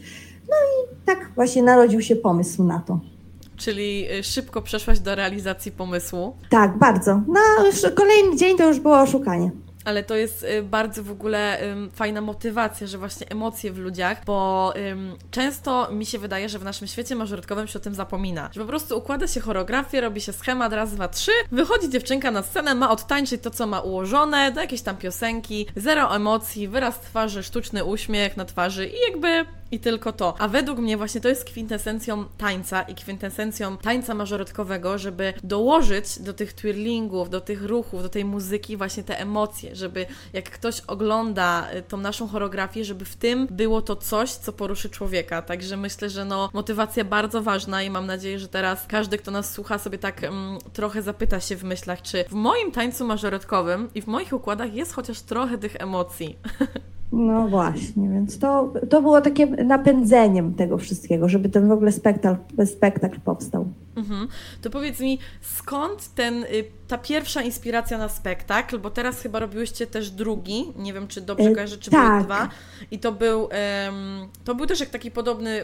No 0.49 0.55
i 0.55 1.05
tak 1.05 1.31
właśnie 1.35 1.63
narodził 1.63 2.01
się 2.01 2.15
pomysł 2.15 2.63
na 2.63 2.79
to. 2.79 2.99
Czyli 3.57 4.05
e, 4.19 4.23
szybko 4.23 4.61
przeszłaś 4.61 4.99
do 4.99 5.15
realizacji 5.15 5.71
pomysłu? 5.71 6.33
Tak, 6.49 6.77
bardzo. 6.77 7.21
No, 7.27 7.39
kolejny 7.95 8.35
dzień 8.37 8.57
to 8.57 8.67
już 8.67 8.79
było 8.79 8.99
oszukanie 9.01 9.51
ale 9.89 10.03
to 10.03 10.15
jest 10.15 10.43
y, 10.43 10.63
bardzo 10.63 11.03
w 11.03 11.11
ogóle 11.11 11.59
fajna 11.93 12.21
motywacja, 12.21 12.87
że 12.87 12.97
właśnie 12.97 13.29
emocje 13.29 13.71
w 13.71 13.77
ludziach, 13.77 14.25
bo 14.25 14.73
często 15.31 15.91
mi 15.91 16.05
się 16.05 16.19
wydaje, 16.19 16.49
że 16.49 16.59
w 16.59 16.63
naszym 16.63 16.87
świecie 16.87 17.15
mażorytkowym 17.15 17.67
się 17.67 17.79
o 17.79 17.81
tym 17.81 17.95
zapomina, 17.95 18.49
że 18.53 18.61
po 18.61 18.67
prostu 18.67 18.97
układa 18.97 19.27
się 19.27 19.39
choreografię, 19.39 20.01
robi 20.01 20.21
się 20.21 20.33
schemat 20.33 20.73
raz, 20.73 20.95
dwa, 20.95 21.07
trzy, 21.07 21.31
wychodzi 21.51 21.89
dziewczynka 21.89 22.31
na 22.31 22.43
scenę, 22.43 22.75
ma 22.75 22.91
odtańczyć 22.91 23.41
to, 23.41 23.51
co 23.51 23.67
ma 23.67 23.79
ułożone, 23.79 24.51
do 24.51 24.61
jakieś 24.61 24.81
tam 24.81 24.97
piosenki, 24.97 25.67
zero 25.75 26.15
emocji, 26.15 26.67
wyraz 26.67 26.99
twarzy, 26.99 27.43
sztuczny 27.43 27.83
uśmiech 27.83 28.37
na 28.37 28.45
twarzy 28.45 28.87
i 28.87 29.11
jakby 29.11 29.45
i 29.71 29.79
tylko 29.79 30.13
to. 30.13 30.33
A 30.39 30.47
według 30.47 30.79
mnie 30.79 30.97
właśnie 30.97 31.21
to 31.21 31.29
jest 31.29 31.45
kwintesencją 31.45 32.25
tańca 32.37 32.81
i 32.81 32.95
kwintesencją 32.95 33.77
tańca 33.77 34.13
mażorytkowego, 34.13 34.97
żeby 34.97 35.33
dołożyć 35.43 36.19
do 36.19 36.33
tych 36.33 36.53
twirlingów, 36.53 37.29
do 37.29 37.41
tych 37.41 37.63
ruchów, 37.63 38.03
do 38.03 38.09
tej 38.09 38.25
muzyki 38.25 38.77
właśnie 38.77 39.03
te 39.03 39.19
emocje, 39.19 39.75
żeby 39.75 40.05
jak 40.33 40.49
ktoś 40.49 40.81
ogląda 40.81 41.67
y, 41.73 41.81
tą 41.81 41.97
naszą 41.97 42.27
choreografię, 42.27 42.85
żeby 42.85 43.05
w 43.05 43.15
tym 43.15 43.47
było 43.51 43.81
to 43.81 43.95
coś, 43.95 44.31
co 44.31 44.53
poruszy 44.53 44.89
człowieka. 44.89 45.41
Także 45.41 45.77
myślę, 45.77 46.09
że 46.09 46.25
no 46.25 46.49
motywacja 46.53 47.05
bardzo 47.05 47.41
ważna 47.41 47.83
i 47.83 47.89
mam 47.89 48.05
nadzieję, 48.05 48.39
że 48.39 48.47
teraz 48.47 48.85
każdy, 48.87 49.17
kto 49.17 49.31
nas 49.31 49.51
słucha, 49.51 49.77
sobie 49.77 49.97
tak 49.97 50.23
mm, 50.23 50.57
trochę 50.73 51.01
zapyta 51.01 51.39
się 51.39 51.55
w 51.55 51.63
myślach, 51.63 52.01
czy 52.01 52.23
w 52.23 52.33
moim 52.33 52.71
tańcu 52.71 53.05
mażorytkowym 53.05 53.89
i 53.95 54.01
w 54.01 54.07
moich 54.07 54.33
układach 54.33 54.73
jest 54.73 54.93
chociaż 54.93 55.21
trochę 55.21 55.57
tych 55.57 55.75
emocji. 55.75 56.37
No 57.11 57.47
właśnie, 57.47 58.09
więc 58.09 58.39
to, 58.39 58.73
to 58.89 59.01
było 59.01 59.21
takie 59.21 59.47
napędzeniem 59.47 60.53
tego 60.53 60.77
wszystkiego, 60.77 61.29
żeby 61.29 61.49
ten 61.49 61.67
w 61.67 61.71
ogóle 61.71 61.91
spektakl, 61.91 62.65
spektakl 62.65 63.19
powstał. 63.19 63.65
Mhm. 63.95 64.27
To 64.61 64.69
powiedz 64.69 64.99
mi, 64.99 65.19
skąd 65.41 66.13
ten, 66.15 66.43
y, 66.43 66.47
ta 66.87 66.97
pierwsza 66.97 67.41
inspiracja 67.41 67.97
na 67.97 68.09
spektakl, 68.09 68.79
bo 68.79 68.89
teraz 68.89 69.21
chyba 69.21 69.39
robiłyście 69.39 69.87
też 69.87 70.11
drugi, 70.11 70.65
nie 70.77 70.93
wiem 70.93 71.07
czy 71.07 71.21
dobrze 71.21 71.49
e, 71.49 71.53
kojarzę, 71.53 71.77
czy 71.77 71.91
tak. 71.91 72.11
były 72.11 72.23
dwa, 72.23 72.49
i 72.91 72.99
to 72.99 73.11
był, 73.11 73.49
to 74.43 74.55
był 74.55 74.65
też 74.65 74.79
jak 74.79 74.89
taki 74.89 75.11
podobny 75.11 75.63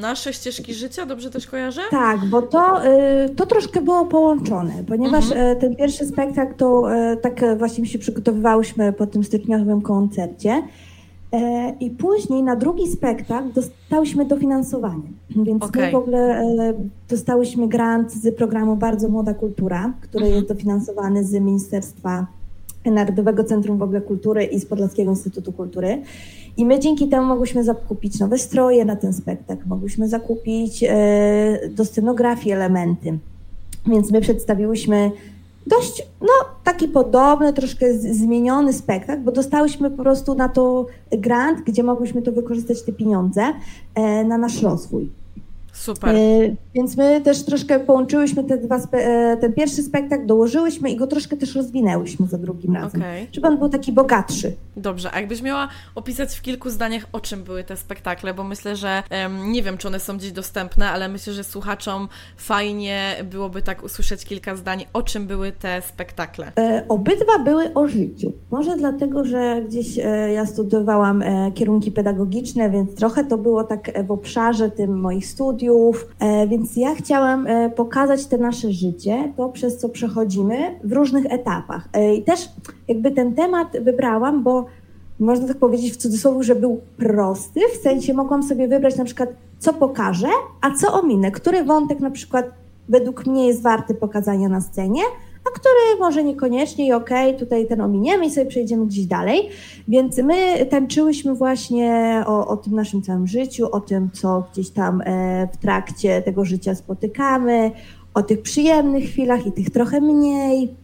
nasze 0.00 0.32
ścieżki 0.32 0.74
życia, 0.74 1.06
dobrze 1.06 1.30
też 1.30 1.46
kojarzę? 1.46 1.80
Tak, 1.90 2.24
bo 2.24 2.42
to, 2.42 2.86
y, 2.86 3.34
to 3.36 3.46
troszkę 3.46 3.80
było 3.80 4.06
połączone, 4.06 4.84
ponieważ 4.88 5.24
mhm. 5.24 5.46
E, 5.46 5.56
ten 5.56 5.76
pierwszy 5.76 6.06
spektakl 6.06 6.54
to 6.54 6.94
e, 6.94 7.16
tak 7.16 7.58
właśnie 7.58 7.86
się 7.86 7.98
przygotowywałyśmy 7.98 8.92
po 8.92 9.06
tym 9.06 9.24
styczniowym 9.24 9.82
koncercie, 9.82 10.62
I 11.80 11.90
później 11.90 12.42
na 12.42 12.56
drugi 12.56 12.88
spektakl 12.88 13.52
dostałyśmy 13.52 14.24
dofinansowanie, 14.24 15.08
więc 15.36 15.62
okay. 15.62 15.86
my 15.86 15.92
w 15.92 15.94
ogóle 15.94 16.40
e, 16.40 16.74
dostałyśmy 17.08 17.68
grant 17.68 18.12
z 18.12 18.36
programu 18.36 18.76
Bardzo 18.76 19.08
Młoda 19.08 19.34
Kultura, 19.34 19.92
który 20.00 20.24
mhm. 20.24 20.34
jest 20.36 20.54
dofinansowany 20.54 21.24
z 21.24 21.32
Ministerstwa 21.32 22.26
Narodowego 22.84 23.44
Centrum 23.44 23.78
w 23.78 23.82
ogóle 23.82 24.00
Kultury 24.00 24.44
i 24.44 24.60
z 24.60 24.66
Podlaskiego 24.66 25.10
Instytutu 25.10 25.52
Kultury. 25.52 26.02
I 26.56 26.66
my 26.66 26.80
dzięki 26.80 27.08
temu 27.08 27.26
mogłyśmy 27.26 27.64
zakupić 27.64 28.20
nowe 28.20 28.38
stroje 28.38 28.84
na 28.84 28.96
ten 28.96 29.12
spektakl, 29.12 29.68
mogłyśmy 29.68 30.08
zakupić 30.08 30.84
e, 30.88 31.68
do 31.70 31.84
scenografii 31.84 32.52
elementy. 32.52 33.18
Więc 33.86 34.10
my 34.10 34.20
przedstawiłyśmy 34.20 35.10
dość, 35.66 36.08
no, 36.20 36.32
taki 36.64 36.88
podobny, 36.88 37.52
troszkę 37.52 37.94
zmieniony 37.94 38.72
spektakl, 38.72 39.22
bo 39.22 39.32
dostałyśmy 39.32 39.90
po 39.90 40.02
prostu 40.02 40.34
na 40.34 40.48
to 40.48 40.86
grant, 41.10 41.60
gdzie 41.60 41.82
mogłyśmy 41.82 42.22
to 42.22 42.32
wykorzystać 42.32 42.82
te 42.82 42.92
pieniądze 42.92 43.42
e, 43.94 44.24
na 44.24 44.38
nasz 44.38 44.62
rozwój. 44.62 45.10
Super. 45.76 46.14
E, 46.14 46.18
więc 46.74 46.96
my 46.96 47.20
też 47.20 47.44
troszkę 47.44 47.80
połączyłyśmy 47.80 48.44
te 48.44 48.58
dwa, 48.58 48.76
e, 48.92 49.36
ten 49.36 49.52
pierwszy 49.52 49.82
spektakl, 49.82 50.26
dołożyłyśmy 50.26 50.90
i 50.90 50.96
go 50.96 51.06
troszkę 51.06 51.36
też 51.36 51.54
rozwinęłyśmy 51.54 52.26
za 52.26 52.38
drugim 52.38 52.74
razem, 52.74 53.00
okay. 53.00 53.26
żeby 53.32 53.48
on 53.48 53.58
był 53.58 53.68
taki 53.68 53.92
bogatszy. 53.92 54.52
Dobrze, 54.76 55.10
a 55.12 55.20
jakbyś 55.20 55.42
miała 55.42 55.68
opisać 55.94 56.34
w 56.34 56.42
kilku 56.42 56.70
zdaniach, 56.70 57.06
o 57.12 57.20
czym 57.20 57.42
były 57.42 57.64
te 57.64 57.76
spektakle, 57.76 58.34
bo 58.34 58.44
myślę, 58.44 58.76
że 58.76 59.02
nie 59.46 59.62
wiem, 59.62 59.78
czy 59.78 59.88
one 59.88 60.00
są 60.00 60.16
gdzieś 60.16 60.32
dostępne, 60.32 60.90
ale 60.90 61.08
myślę, 61.08 61.32
że 61.32 61.44
słuchaczom 61.44 62.08
fajnie 62.36 63.16
byłoby 63.30 63.62
tak 63.62 63.84
usłyszeć 63.84 64.24
kilka 64.24 64.56
zdań, 64.56 64.84
o 64.92 65.02
czym 65.02 65.26
były 65.26 65.52
te 65.52 65.82
spektakle. 65.82 66.52
E, 66.58 66.84
obydwa 66.88 67.38
były 67.38 67.74
o 67.74 67.88
życiu. 67.88 68.32
Może 68.50 68.76
dlatego, 68.76 69.24
że 69.24 69.62
gdzieś 69.68 69.96
ja 70.34 70.46
studiowałam 70.46 71.24
kierunki 71.54 71.92
pedagogiczne, 71.92 72.70
więc 72.70 72.94
trochę 72.94 73.24
to 73.24 73.38
było 73.38 73.64
tak 73.64 74.06
w 74.06 74.10
obszarze 74.10 74.70
tym 74.70 75.00
moich 75.00 75.26
studiów, 75.26 75.65
e, 75.70 76.46
więc 76.46 76.76
ja 76.76 76.94
chciałam 76.94 77.46
e, 77.46 77.70
pokazać 77.70 78.26
te 78.26 78.38
nasze 78.38 78.72
życie, 78.72 79.32
to 79.36 79.48
przez 79.48 79.78
co 79.78 79.88
przechodzimy 79.88 80.56
w 80.84 80.92
różnych 80.92 81.32
etapach. 81.32 81.88
I 82.16 82.22
też 82.22 82.48
jakby 82.88 83.10
ten 83.10 83.34
temat 83.34 83.68
wybrałam, 83.80 84.42
bo 84.42 84.66
można 85.20 85.48
tak 85.48 85.56
powiedzieć 85.56 85.92
w 85.92 85.96
cudzysłowie, 85.96 86.42
że 86.42 86.54
był 86.54 86.80
prosty, 86.96 87.60
w 87.74 87.82
sensie 87.82 88.14
mogłam 88.14 88.42
sobie 88.42 88.68
wybrać 88.68 88.96
na 88.96 89.04
przykład, 89.04 89.28
co 89.58 89.72
pokażę, 89.72 90.28
a 90.60 90.70
co 90.70 90.92
ominę, 90.92 91.30
który 91.30 91.64
wątek 91.64 92.00
na 92.00 92.10
przykład 92.10 92.50
według 92.88 93.26
mnie 93.26 93.46
jest 93.46 93.62
warty 93.62 93.94
pokazania 93.94 94.48
na 94.48 94.60
scenie, 94.60 95.02
a 95.46 95.58
który 95.58 96.00
może 96.00 96.24
niekoniecznie 96.24 96.86
i 96.86 96.92
okej, 96.92 97.26
okay, 97.28 97.38
tutaj 97.38 97.66
ten 97.66 97.80
ominiemy 97.80 98.26
i 98.26 98.30
sobie 98.30 98.46
przejdziemy 98.46 98.86
gdzieś 98.86 99.06
dalej. 99.06 99.48
Więc 99.88 100.18
my 100.18 100.66
tańczyłyśmy 100.66 101.34
właśnie 101.34 102.22
o, 102.26 102.46
o 102.46 102.56
tym 102.56 102.74
naszym 102.74 103.02
całym 103.02 103.26
życiu, 103.26 103.68
o 103.72 103.80
tym, 103.80 104.10
co 104.12 104.44
gdzieś 104.52 104.70
tam 104.70 105.02
e, 105.04 105.48
w 105.52 105.56
trakcie 105.56 106.22
tego 106.22 106.44
życia 106.44 106.74
spotykamy, 106.74 107.70
o 108.14 108.22
tych 108.22 108.42
przyjemnych 108.42 109.04
chwilach 109.04 109.46
i 109.46 109.52
tych 109.52 109.70
trochę 109.70 110.00
mniej. 110.00 110.74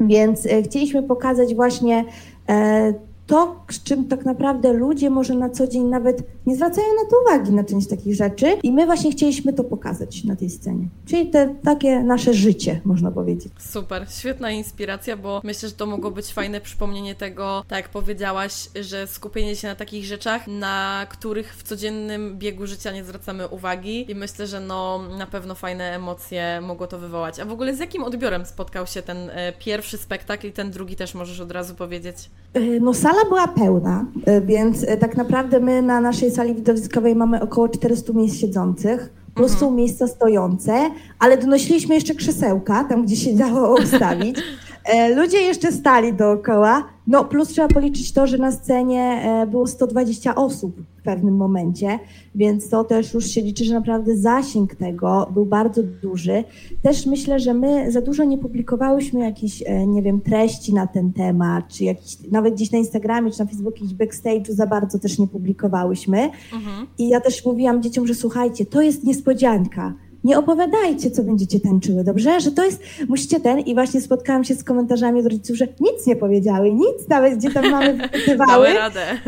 Więc 0.00 0.46
e, 0.46 0.62
chcieliśmy 0.62 1.02
pokazać 1.02 1.54
właśnie 1.54 2.04
e, 2.48 2.94
to, 3.32 3.64
z 3.70 3.82
czym 3.82 4.04
tak 4.08 4.24
naprawdę 4.24 4.72
ludzie 4.72 5.10
może 5.10 5.34
na 5.34 5.50
co 5.50 5.66
dzień 5.66 5.84
nawet 5.84 6.22
nie 6.46 6.56
zwracają 6.56 6.86
na 6.86 7.10
to 7.10 7.16
uwagi 7.22 7.52
na 7.52 7.64
część 7.64 7.88
takich 7.88 8.14
rzeczy 8.14 8.46
i 8.62 8.72
my 8.72 8.86
właśnie 8.86 9.12
chcieliśmy 9.12 9.52
to 9.52 9.64
pokazać 9.64 10.24
na 10.24 10.36
tej 10.36 10.50
scenie. 10.50 10.88
Czyli 11.06 11.30
te 11.30 11.54
takie 11.64 12.02
nasze 12.02 12.34
życie, 12.34 12.80
można 12.84 13.10
powiedzieć. 13.10 13.52
Super, 13.58 14.06
świetna 14.10 14.50
inspiracja, 14.50 15.16
bo 15.16 15.40
myślę, 15.44 15.68
że 15.68 15.74
to 15.74 15.86
mogło 15.86 16.10
być 16.10 16.26
fajne 16.26 16.60
przypomnienie 16.60 17.14
tego, 17.14 17.64
tak 17.68 17.78
jak 17.78 17.88
powiedziałaś, 17.88 18.68
że 18.80 19.06
skupienie 19.06 19.56
się 19.56 19.68
na 19.68 19.74
takich 19.74 20.04
rzeczach, 20.04 20.46
na 20.48 21.06
których 21.10 21.54
w 21.56 21.62
codziennym 21.62 22.38
biegu 22.38 22.66
życia 22.66 22.92
nie 22.92 23.04
zwracamy 23.04 23.48
uwagi 23.48 24.10
i 24.10 24.14
myślę, 24.14 24.46
że 24.46 24.60
no 24.60 25.00
na 25.18 25.26
pewno 25.26 25.54
fajne 25.54 25.94
emocje 25.94 26.60
mogło 26.60 26.86
to 26.86 26.98
wywołać. 26.98 27.40
A 27.40 27.44
w 27.44 27.52
ogóle 27.52 27.76
z 27.76 27.78
jakim 27.78 28.04
odbiorem 28.04 28.46
spotkał 28.46 28.86
się 28.86 29.02
ten 29.02 29.30
e, 29.30 29.52
pierwszy 29.52 29.98
spektakl 29.98 30.46
i 30.46 30.52
ten 30.52 30.70
drugi 30.70 30.96
też 30.96 31.14
możesz 31.14 31.40
od 31.40 31.50
razu 31.50 31.74
powiedzieć? 31.74 32.16
E, 32.54 32.60
no 32.60 32.94
sala 32.94 33.21
była 33.24 33.48
pełna, 33.48 34.04
e, 34.26 34.40
więc 34.40 34.84
e, 34.88 34.96
tak 34.96 35.16
naprawdę 35.16 35.60
my 35.60 35.82
na 35.82 36.00
naszej 36.00 36.30
sali 36.30 36.54
widowiskowej 36.54 37.16
mamy 37.16 37.40
około 37.42 37.68
400 37.68 38.12
miejsc 38.12 38.36
siedzących, 38.36 39.12
plus 39.34 39.52
mhm. 39.52 39.60
są 39.60 39.76
miejsca 39.76 40.06
stojące, 40.06 40.90
ale 41.18 41.38
donosiliśmy 41.38 41.94
jeszcze 41.94 42.14
krzesełka, 42.14 42.84
tam 42.84 43.02
gdzie 43.02 43.16
się 43.16 43.34
dało 43.34 43.74
ustawić. 43.82 44.36
E, 44.84 45.14
ludzie 45.14 45.38
jeszcze 45.38 45.72
stali 45.72 46.12
dookoła, 46.12 46.84
no 47.06 47.24
plus 47.24 47.48
trzeba 47.48 47.68
policzyć 47.68 48.12
to, 48.12 48.26
że 48.26 48.38
na 48.38 48.52
scenie 48.52 49.22
było 49.50 49.66
120 49.66 50.34
osób 50.34 50.76
w 51.02 51.04
pewnym 51.04 51.36
momencie, 51.36 51.98
więc 52.34 52.68
to 52.68 52.84
też 52.84 53.14
już 53.14 53.26
się 53.26 53.40
liczy, 53.40 53.64
że 53.64 53.74
naprawdę 53.74 54.16
zasięg 54.16 54.74
tego 54.74 55.30
był 55.34 55.46
bardzo 55.46 55.82
duży. 55.82 56.44
Też 56.82 57.06
myślę, 57.06 57.40
że 57.40 57.54
my 57.54 57.92
za 57.92 58.00
dużo 58.00 58.24
nie 58.24 58.38
publikowałyśmy 58.38 59.20
jakichś, 59.20 59.62
e, 59.66 59.86
nie 59.86 60.02
wiem, 60.02 60.20
treści 60.20 60.74
na 60.74 60.86
ten 60.86 61.12
temat, 61.12 61.68
czy 61.68 61.84
jakiś, 61.84 62.30
nawet 62.30 62.54
gdzieś 62.54 62.70
na 62.70 62.78
Instagramie, 62.78 63.30
czy 63.30 63.40
na 63.40 63.46
Facebooku, 63.46 63.84
jakiś 63.84 63.98
backstage'u 63.98 64.52
za 64.52 64.66
bardzo 64.66 64.98
też 64.98 65.18
nie 65.18 65.26
publikowałyśmy. 65.26 66.30
Mhm. 66.52 66.86
I 66.98 67.08
ja 67.08 67.20
też 67.20 67.44
mówiłam 67.44 67.82
dzieciom, 67.82 68.06
że 68.06 68.14
słuchajcie, 68.14 68.66
to 68.66 68.82
jest 68.82 69.04
niespodzianka 69.04 69.94
nie 70.24 70.38
opowiadajcie, 70.38 71.10
co 71.10 71.22
będziecie 71.22 71.60
tańczyły, 71.60 72.04
dobrze? 72.04 72.40
Że 72.40 72.50
to 72.50 72.64
jest, 72.64 72.82
musicie 73.08 73.40
ten 73.40 73.58
i 73.58 73.74
właśnie 73.74 74.00
spotkałam 74.00 74.44
się 74.44 74.54
z 74.54 74.64
komentarzami 74.64 75.20
od 75.20 75.26
rodziców, 75.26 75.56
że 75.56 75.68
nic 75.80 76.06
nie 76.06 76.16
powiedziały, 76.16 76.72
nic 76.72 77.08
nawet 77.08 77.38
gdzie 77.38 77.50
tam 77.50 77.70
mamy 77.70 77.94
wypytywały. 78.02 78.68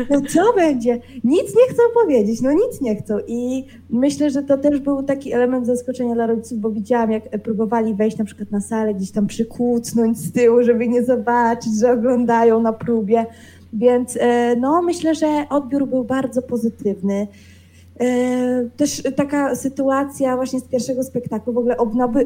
No 0.09 0.21
co 0.29 0.53
będzie? 0.53 1.01
Nic 1.23 1.55
nie 1.55 1.73
chcą 1.73 1.83
powiedzieć, 2.03 2.41
no 2.41 2.51
nic 2.51 2.81
nie 2.81 2.95
chcą 2.95 3.17
i 3.27 3.65
myślę, 3.89 4.29
że 4.29 4.43
to 4.43 4.57
też 4.57 4.79
był 4.79 5.03
taki 5.03 5.33
element 5.33 5.65
zaskoczenia 5.65 6.15
dla 6.15 6.27
rodziców, 6.27 6.59
bo 6.59 6.71
widziałam, 6.71 7.11
jak 7.11 7.41
próbowali 7.43 7.95
wejść 7.95 8.17
na 8.17 8.25
przykład 8.25 8.51
na 8.51 8.61
salę, 8.61 8.93
gdzieś 8.93 9.11
tam 9.11 9.27
przykucnąć 9.27 10.17
z 10.17 10.31
tyłu, 10.31 10.63
żeby 10.63 10.87
nie 10.87 11.03
zobaczyć, 11.03 11.79
że 11.79 11.91
oglądają 11.91 12.61
na 12.61 12.73
próbie, 12.73 13.25
więc 13.73 14.17
e, 14.21 14.55
no 14.55 14.81
myślę, 14.81 15.15
że 15.15 15.27
odbiór 15.49 15.87
był 15.87 16.03
bardzo 16.03 16.41
pozytywny. 16.41 17.27
E, 17.99 18.69
też 18.77 19.03
taka 19.15 19.55
sytuacja 19.55 20.35
właśnie 20.35 20.59
z 20.59 20.63
pierwszego 20.63 21.03
spektaklu, 21.03 21.53
w 21.53 21.57
ogóle 21.57 21.75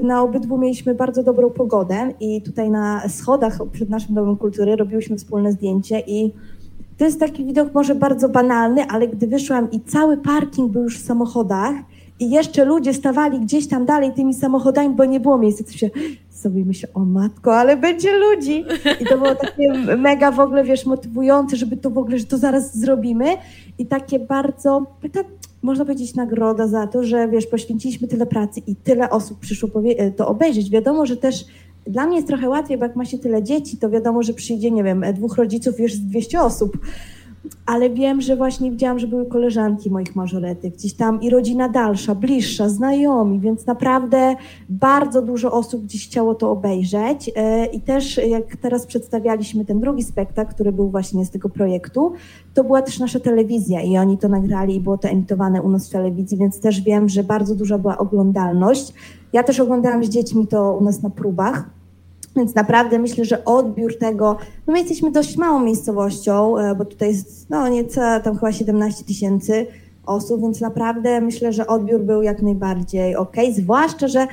na 0.01 0.21
obydwu 0.21 0.57
mieliśmy 0.57 0.95
bardzo 0.95 1.23
dobrą 1.23 1.49
pogodę 1.49 2.13
i 2.19 2.41
tutaj 2.41 2.69
na 2.69 3.09
schodach 3.09 3.57
przed 3.71 3.89
naszym 3.89 4.15
Domem 4.15 4.37
Kultury 4.37 4.75
robiłyśmy 4.75 5.17
wspólne 5.17 5.51
zdjęcie 5.51 6.03
i 6.07 6.33
to 6.97 7.05
jest 7.05 7.19
taki 7.19 7.45
widok 7.45 7.73
może 7.73 7.95
bardzo 7.95 8.29
banalny, 8.29 8.83
ale 8.83 9.07
gdy 9.07 9.27
wyszłam 9.27 9.71
i 9.71 9.81
cały 9.81 10.17
parking 10.17 10.71
był 10.71 10.83
już 10.83 10.99
w 10.99 11.05
samochodach 11.05 11.75
i 12.19 12.29
jeszcze 12.29 12.65
ludzie 12.65 12.93
stawali 12.93 13.39
gdzieś 13.39 13.67
tam 13.67 13.85
dalej 13.85 14.11
tymi 14.13 14.33
samochodami, 14.33 14.95
bo 14.95 15.05
nie 15.05 15.19
było 15.19 15.37
miejsca, 15.37 15.63
to 15.63 15.71
się 15.71 15.89
sobie 16.29 16.65
myślę, 16.65 16.89
o 16.93 16.99
matko, 16.99 17.57
ale 17.57 17.77
będzie 17.77 18.17
ludzi. 18.17 18.65
I 19.01 19.05
to 19.05 19.17
było 19.17 19.35
takie 19.35 19.73
mega 19.97 20.31
w 20.31 20.39
ogóle, 20.39 20.63
wiesz, 20.63 20.85
motywujące, 20.85 21.55
żeby 21.55 21.77
to 21.77 21.89
w 21.89 21.97
ogóle, 21.97 22.19
że 22.19 22.25
to 22.25 22.37
zaraz 22.37 22.77
zrobimy. 22.77 23.25
I 23.77 23.85
takie 23.85 24.19
bardzo, 24.19 24.85
taka 25.01 25.29
można 25.61 25.85
powiedzieć, 25.85 26.15
nagroda 26.15 26.67
za 26.67 26.87
to, 26.87 27.03
że 27.03 27.27
wiesz, 27.27 27.47
poświęciliśmy 27.47 28.07
tyle 28.07 28.25
pracy 28.25 28.61
i 28.67 28.75
tyle 28.75 29.09
osób 29.09 29.39
przyszło 29.39 29.69
e, 29.97 30.11
to 30.11 30.27
obejrzeć. 30.27 30.69
Wiadomo, 30.69 31.05
że 31.05 31.17
też 31.17 31.45
dla 31.87 32.05
mnie 32.05 32.15
jest 32.15 32.27
trochę 32.27 32.49
łatwiej, 32.49 32.77
bo 32.77 32.85
jak 32.85 32.95
ma 32.95 33.05
się 33.05 33.17
tyle 33.17 33.43
dzieci, 33.43 33.77
to 33.77 33.89
wiadomo, 33.89 34.23
że 34.23 34.33
przyjdzie, 34.33 34.71
nie 34.71 34.83
wiem, 34.83 35.05
dwóch 35.13 35.35
rodziców, 35.35 35.79
już 35.79 35.97
200 35.97 36.41
osób 36.41 36.77
ale 37.65 37.89
wiem, 37.89 38.21
że 38.21 38.35
właśnie 38.35 38.71
widziałam, 38.71 38.99
że 38.99 39.07
były 39.07 39.25
koleżanki 39.25 39.89
moich 39.89 40.15
mażoretek, 40.15 40.73
gdzieś 40.73 40.93
tam 40.93 41.21
i 41.21 41.29
rodzina 41.29 41.69
dalsza, 41.69 42.15
bliższa, 42.15 42.69
znajomi, 42.69 43.39
więc 43.39 43.65
naprawdę 43.65 44.35
bardzo 44.69 45.21
dużo 45.21 45.51
osób 45.51 45.83
gdzieś 45.83 46.07
chciało 46.07 46.35
to 46.35 46.51
obejrzeć. 46.51 47.31
E, 47.35 47.65
I 47.65 47.81
też 47.81 48.17
jak 48.27 48.55
teraz 48.55 48.85
przedstawialiśmy 48.85 49.65
ten 49.65 49.79
drugi 49.79 50.03
spektakl, 50.03 50.53
który 50.53 50.71
był 50.71 50.89
właśnie 50.89 51.25
z 51.25 51.29
tego 51.29 51.49
projektu, 51.49 52.13
to 52.53 52.63
była 52.63 52.81
też 52.81 52.99
nasza 52.99 53.19
telewizja 53.19 53.81
i 53.81 53.97
oni 53.97 54.17
to 54.17 54.27
nagrali 54.27 54.75
i 54.75 54.79
było 54.79 54.97
to 54.97 55.07
emitowane 55.07 55.61
u 55.61 55.69
nas 55.69 55.87
w 55.87 55.91
telewizji, 55.91 56.37
więc 56.37 56.59
też 56.59 56.81
wiem, 56.81 57.09
że 57.09 57.23
bardzo 57.23 57.55
duża 57.55 57.77
była 57.77 57.97
oglądalność. 57.97 58.93
Ja 59.33 59.43
też 59.43 59.59
oglądałam 59.59 60.03
z 60.03 60.09
dziećmi 60.09 60.47
to 60.47 60.77
u 60.81 60.83
nas 60.83 61.01
na 61.01 61.09
próbach 61.09 61.78
więc 62.39 62.55
naprawdę 62.55 62.99
myślę, 62.99 63.25
że 63.25 63.45
odbiór 63.45 63.97
tego, 63.97 64.37
no 64.67 64.73
my 64.73 64.79
jesteśmy 64.79 65.11
dość 65.11 65.37
małą 65.37 65.59
miejscowością, 65.59 66.57
e, 66.57 66.75
bo 66.75 66.85
tutaj 66.85 67.09
jest 67.09 67.49
no 67.49 67.67
nieco 67.67 68.01
tam 68.23 68.35
chyba 68.35 68.51
17 68.51 69.05
tysięcy 69.05 69.67
osób, 70.05 70.41
więc 70.41 70.61
naprawdę 70.61 71.21
myślę, 71.21 71.53
że 71.53 71.67
odbiór 71.67 72.01
był 72.01 72.21
jak 72.21 72.41
najbardziej 72.41 73.15
ok, 73.15 73.35
zwłaszcza, 73.53 74.07
że 74.07 74.27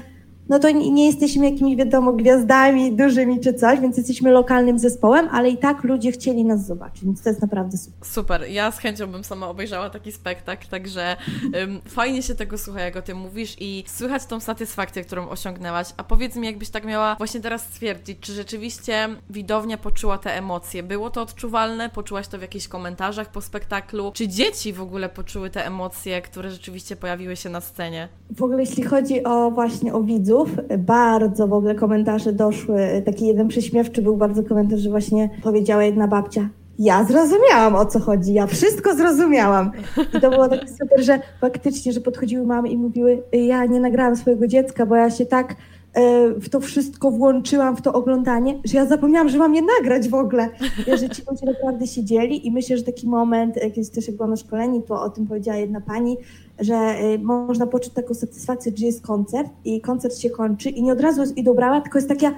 no 0.48 0.58
to 0.58 0.70
nie 0.70 1.06
jesteśmy 1.06 1.50
jakimiś, 1.50 1.76
wiadomo, 1.76 2.12
gwiazdami 2.12 2.96
dużymi 2.96 3.40
czy 3.40 3.54
coś, 3.54 3.80
więc 3.80 3.96
jesteśmy 3.96 4.30
lokalnym 4.30 4.78
zespołem, 4.78 5.28
ale 5.32 5.48
i 5.48 5.58
tak 5.58 5.84
ludzie 5.84 6.12
chcieli 6.12 6.44
nas 6.44 6.66
zobaczyć, 6.66 7.04
więc 7.04 7.22
to 7.22 7.28
jest 7.28 7.42
naprawdę 7.42 7.78
super. 7.78 8.08
Super, 8.08 8.50
ja 8.50 8.70
z 8.70 8.78
chęcią 8.78 9.06
bym 9.06 9.24
sama 9.24 9.48
obejrzała 9.48 9.90
taki 9.90 10.12
spektakl, 10.12 10.68
także 10.68 11.16
um, 11.60 11.80
fajnie 11.88 12.22
się 12.22 12.34
tego 12.34 12.58
słucha, 12.58 12.80
jak 12.80 12.96
o 12.96 13.02
tym 13.02 13.18
mówisz 13.18 13.56
i 13.60 13.84
słychać 13.86 14.26
tą 14.26 14.40
satysfakcję, 14.40 15.04
którą 15.04 15.28
osiągnęłaś. 15.28 15.88
A 15.96 16.04
powiedz 16.04 16.36
mi, 16.36 16.46
jakbyś 16.46 16.70
tak 16.70 16.84
miała 16.84 17.14
właśnie 17.14 17.40
teraz 17.40 17.62
stwierdzić, 17.62 18.18
czy 18.20 18.32
rzeczywiście 18.32 19.08
widownia 19.30 19.78
poczuła 19.78 20.18
te 20.18 20.36
emocje? 20.38 20.82
Było 20.82 21.10
to 21.10 21.22
odczuwalne? 21.22 21.90
Poczułaś 21.90 22.28
to 22.28 22.38
w 22.38 22.42
jakichś 22.42 22.68
komentarzach 22.68 23.32
po 23.32 23.40
spektaklu? 23.40 24.12
Czy 24.14 24.28
dzieci 24.28 24.72
w 24.72 24.80
ogóle 24.80 25.08
poczuły 25.08 25.50
te 25.50 25.66
emocje, 25.66 26.22
które 26.22 26.50
rzeczywiście 26.50 26.96
pojawiły 26.96 27.36
się 27.36 27.50
na 27.50 27.60
scenie? 27.60 28.08
W 28.36 28.42
ogóle 28.42 28.60
jeśli 28.60 28.82
chodzi 28.82 29.24
o 29.24 29.50
właśnie 29.50 29.94
o 29.94 30.02
widzów, 30.02 30.35
widzów. 30.36 30.58
Bardzo 30.78 31.48
w 31.48 31.52
ogóle 31.52 31.74
komentarze 31.74 32.32
doszły. 32.32 33.02
Taki 33.06 33.26
jeden 33.26 33.48
prześmiewczy 33.48 34.02
był 34.02 34.16
bardzo 34.16 34.42
komentarz, 34.42 34.80
że 34.80 34.90
właśnie 34.90 35.30
powiedziała 35.42 35.84
jedna 35.84 36.08
babcia, 36.08 36.48
ja 36.78 37.04
zrozumiałam 37.04 37.74
o 37.74 37.86
co 37.86 38.00
chodzi, 38.00 38.32
ja 38.32 38.46
wszystko 38.46 38.94
zrozumiałam. 38.94 39.70
I 40.16 40.20
to 40.20 40.30
było 40.30 40.48
takie 40.48 40.68
super, 40.68 41.04
że 41.04 41.20
faktycznie, 41.40 41.92
że 41.92 42.00
podchodziły 42.00 42.46
mamy 42.46 42.68
i 42.68 42.76
mówiły, 42.76 43.22
ja 43.32 43.64
nie 43.64 43.80
nagrałam 43.80 44.16
swojego 44.16 44.46
dziecka, 44.46 44.86
bo 44.86 44.96
ja 44.96 45.10
się 45.10 45.26
tak 45.26 45.56
E, 45.96 46.30
w 46.40 46.48
to 46.48 46.60
wszystko 46.60 47.10
włączyłam, 47.10 47.76
w 47.76 47.82
to 47.82 47.92
oglądanie, 47.92 48.58
że 48.64 48.78
ja 48.78 48.86
zapomniałam, 48.86 49.28
że 49.28 49.38
mam 49.38 49.54
je 49.54 49.62
nagrać 49.78 50.08
w 50.08 50.14
ogóle. 50.14 50.48
że 50.86 51.08
ci 51.08 51.22
ludzie 51.30 51.46
naprawdę 51.46 51.86
siedzieli 51.86 52.46
i 52.46 52.50
myślę, 52.50 52.76
że 52.76 52.82
taki 52.82 53.08
moment, 53.08 53.54
kiedyś 53.54 53.90
też 53.90 54.06
jak 54.06 54.16
byłam 54.16 54.30
na 54.30 54.36
szkoleniu, 54.36 54.82
to 54.82 55.02
o 55.02 55.10
tym 55.10 55.26
powiedziała 55.26 55.58
jedna 55.58 55.80
pani, 55.80 56.16
że 56.58 56.74
e, 56.74 57.18
można 57.18 57.66
poczuć 57.66 57.92
taką 57.92 58.14
satysfakcję, 58.14 58.72
że 58.76 58.86
jest 58.86 59.02
koncert 59.02 59.50
i 59.64 59.80
koncert 59.80 60.18
się 60.18 60.30
kończy 60.30 60.70
i 60.70 60.82
nie 60.82 60.92
od 60.92 61.00
razu 61.00 61.22
idą 61.36 61.54
brała, 61.54 61.80
tylko 61.80 61.98
jest 61.98 62.08
taka 62.08 62.34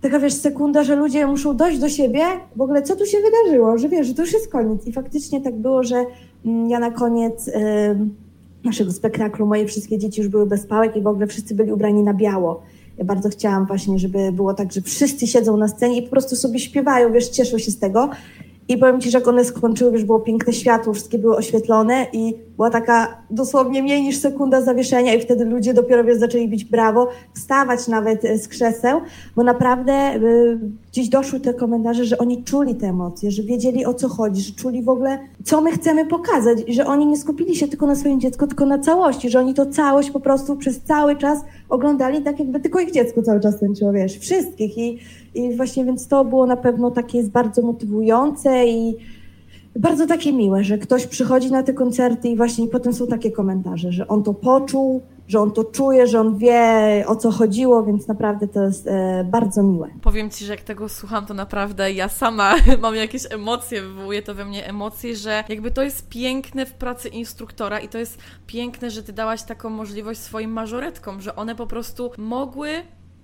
taka 0.00 0.18
wiesz, 0.18 0.34
sekunda, 0.34 0.84
że 0.84 0.96
ludzie 0.96 1.26
muszą 1.26 1.56
dojść 1.56 1.78
do 1.78 1.88
siebie, 1.88 2.24
w 2.56 2.60
ogóle 2.60 2.82
co 2.82 2.96
tu 2.96 3.06
się 3.06 3.18
wydarzyło, 3.18 3.78
że 3.78 3.88
wiesz, 3.88 4.06
że 4.06 4.14
to 4.14 4.22
już 4.22 4.32
jest 4.32 4.52
koniec. 4.52 4.86
I 4.86 4.92
faktycznie 4.92 5.40
tak 5.40 5.54
było, 5.54 5.84
że 5.84 6.04
mm, 6.46 6.70
ja 6.70 6.78
na 6.78 6.90
koniec 6.90 7.50
naszego 8.64 8.92
spektaklu, 8.92 9.46
moje 9.46 9.66
wszystkie 9.66 9.98
dzieci 9.98 10.20
już 10.20 10.30
były 10.30 10.46
bez 10.46 10.66
pałek 10.66 10.96
i 10.96 11.00
w 11.00 11.06
ogóle 11.06 11.26
wszyscy 11.26 11.54
byli 11.54 11.72
ubrani 11.72 12.02
na 12.02 12.14
biało. 12.14 12.62
Ja 12.98 13.04
bardzo 13.04 13.28
chciałam 13.28 13.66
właśnie, 13.66 13.98
żeby 13.98 14.32
było 14.32 14.54
tak, 14.54 14.72
że 14.72 14.80
wszyscy 14.80 15.26
siedzą 15.26 15.56
na 15.56 15.68
scenie 15.68 15.98
i 15.98 16.02
po 16.02 16.10
prostu 16.10 16.36
sobie 16.36 16.58
śpiewają, 16.58 17.12
wiesz, 17.12 17.28
cieszą 17.28 17.58
się 17.58 17.70
z 17.70 17.78
tego. 17.78 18.10
I 18.68 18.78
powiem 18.78 19.00
Ci, 19.00 19.10
że 19.10 19.18
jak 19.18 19.28
one 19.28 19.44
skończyły, 19.44 19.92
wiesz, 19.92 20.04
było 20.04 20.20
piękne 20.20 20.52
światło, 20.52 20.92
wszystkie 20.92 21.18
były 21.18 21.36
oświetlone 21.36 22.06
i 22.12 22.34
była 22.56 22.70
taka 22.70 23.22
dosłownie 23.30 23.82
mniej 23.82 24.02
niż 24.02 24.18
sekunda 24.18 24.60
zawieszenia 24.60 25.14
i 25.14 25.20
wtedy 25.20 25.44
ludzie 25.44 25.74
dopiero 25.74 26.18
zaczęli 26.18 26.48
bić 26.48 26.64
brawo, 26.64 27.08
wstawać 27.34 27.88
nawet 27.88 28.24
e, 28.24 28.38
z 28.38 28.48
krzeseł, 28.48 29.00
bo 29.36 29.42
naprawdę 29.42 30.16
y, 30.16 30.58
gdzieś 30.92 31.08
doszły 31.08 31.40
te 31.40 31.54
komentarze, 31.54 32.04
że 32.04 32.18
oni 32.18 32.44
czuli 32.44 32.74
te 32.74 32.86
emocje, 32.86 33.30
że 33.30 33.42
wiedzieli 33.42 33.86
o 33.86 33.94
co 33.94 34.08
chodzi, 34.08 34.42
że 34.42 34.52
czuli 34.52 34.82
w 34.82 34.88
ogóle, 34.88 35.18
co 35.44 35.60
my 35.60 35.72
chcemy 35.72 36.06
pokazać 36.06 36.64
że 36.68 36.86
oni 36.86 37.06
nie 37.06 37.16
skupili 37.16 37.56
się 37.56 37.68
tylko 37.68 37.86
na 37.86 37.96
swoim 37.96 38.20
dziecku, 38.20 38.46
tylko 38.46 38.66
na 38.66 38.78
całości, 38.78 39.30
że 39.30 39.38
oni 39.38 39.54
to 39.54 39.66
całość 39.66 40.10
po 40.10 40.20
prostu 40.20 40.56
przez 40.56 40.80
cały 40.80 41.16
czas 41.16 41.38
oglądali 41.68 42.22
tak, 42.22 42.38
jakby 42.38 42.60
tylko 42.60 42.80
ich 42.80 42.92
dziecko 42.92 43.22
cały 43.22 43.40
czas 43.40 43.60
tańczyło, 43.60 43.92
wiesz, 43.92 44.18
wszystkich. 44.18 44.78
I, 44.78 44.98
i 45.34 45.56
właśnie 45.56 45.84
więc 45.84 46.08
to 46.08 46.24
było 46.24 46.46
na 46.46 46.56
pewno 46.56 46.90
takie 46.90 47.22
bardzo 47.22 47.62
motywujące 47.62 48.66
i 48.66 48.96
bardzo 49.76 50.06
takie 50.06 50.32
miłe, 50.32 50.64
że 50.64 50.78
ktoś 50.78 51.06
przychodzi 51.06 51.50
na 51.50 51.62
te 51.62 51.72
koncerty 51.72 52.28
i 52.28 52.36
właśnie 52.36 52.68
potem 52.68 52.92
są 52.92 53.06
takie 53.06 53.30
komentarze, 53.30 53.92
że 53.92 54.08
on 54.08 54.22
to 54.22 54.34
poczuł, 54.34 55.02
że 55.28 55.40
on 55.40 55.52
to 55.52 55.64
czuje, 55.64 56.06
że 56.06 56.20
on 56.20 56.38
wie 56.38 57.04
o 57.06 57.16
co 57.16 57.30
chodziło, 57.30 57.82
więc 57.82 58.08
naprawdę 58.08 58.48
to 58.48 58.62
jest 58.62 58.86
e, 58.86 59.26
bardzo 59.30 59.62
miłe. 59.62 59.88
Powiem 60.02 60.30
Ci, 60.30 60.44
że 60.44 60.52
jak 60.52 60.62
tego 60.62 60.88
słucham, 60.88 61.26
to 61.26 61.34
naprawdę 61.34 61.92
ja 61.92 62.08
sama 62.08 62.54
mam 62.82 62.94
jakieś 62.94 63.22
emocje, 63.32 63.82
wywołuje 63.82 64.22
to 64.22 64.34
we 64.34 64.44
mnie 64.44 64.66
emocje, 64.66 65.16
że 65.16 65.44
jakby 65.48 65.70
to 65.70 65.82
jest 65.82 66.08
piękne 66.08 66.66
w 66.66 66.72
pracy 66.72 67.08
instruktora 67.08 67.80
i 67.80 67.88
to 67.88 67.98
jest 67.98 68.18
piękne, 68.46 68.90
że 68.90 69.02
Ty 69.02 69.12
dałaś 69.12 69.42
taką 69.42 69.70
możliwość 69.70 70.20
swoim 70.20 70.50
mażoretkom, 70.50 71.20
że 71.20 71.36
one 71.36 71.54
po 71.54 71.66
prostu 71.66 72.10
mogły 72.18 72.68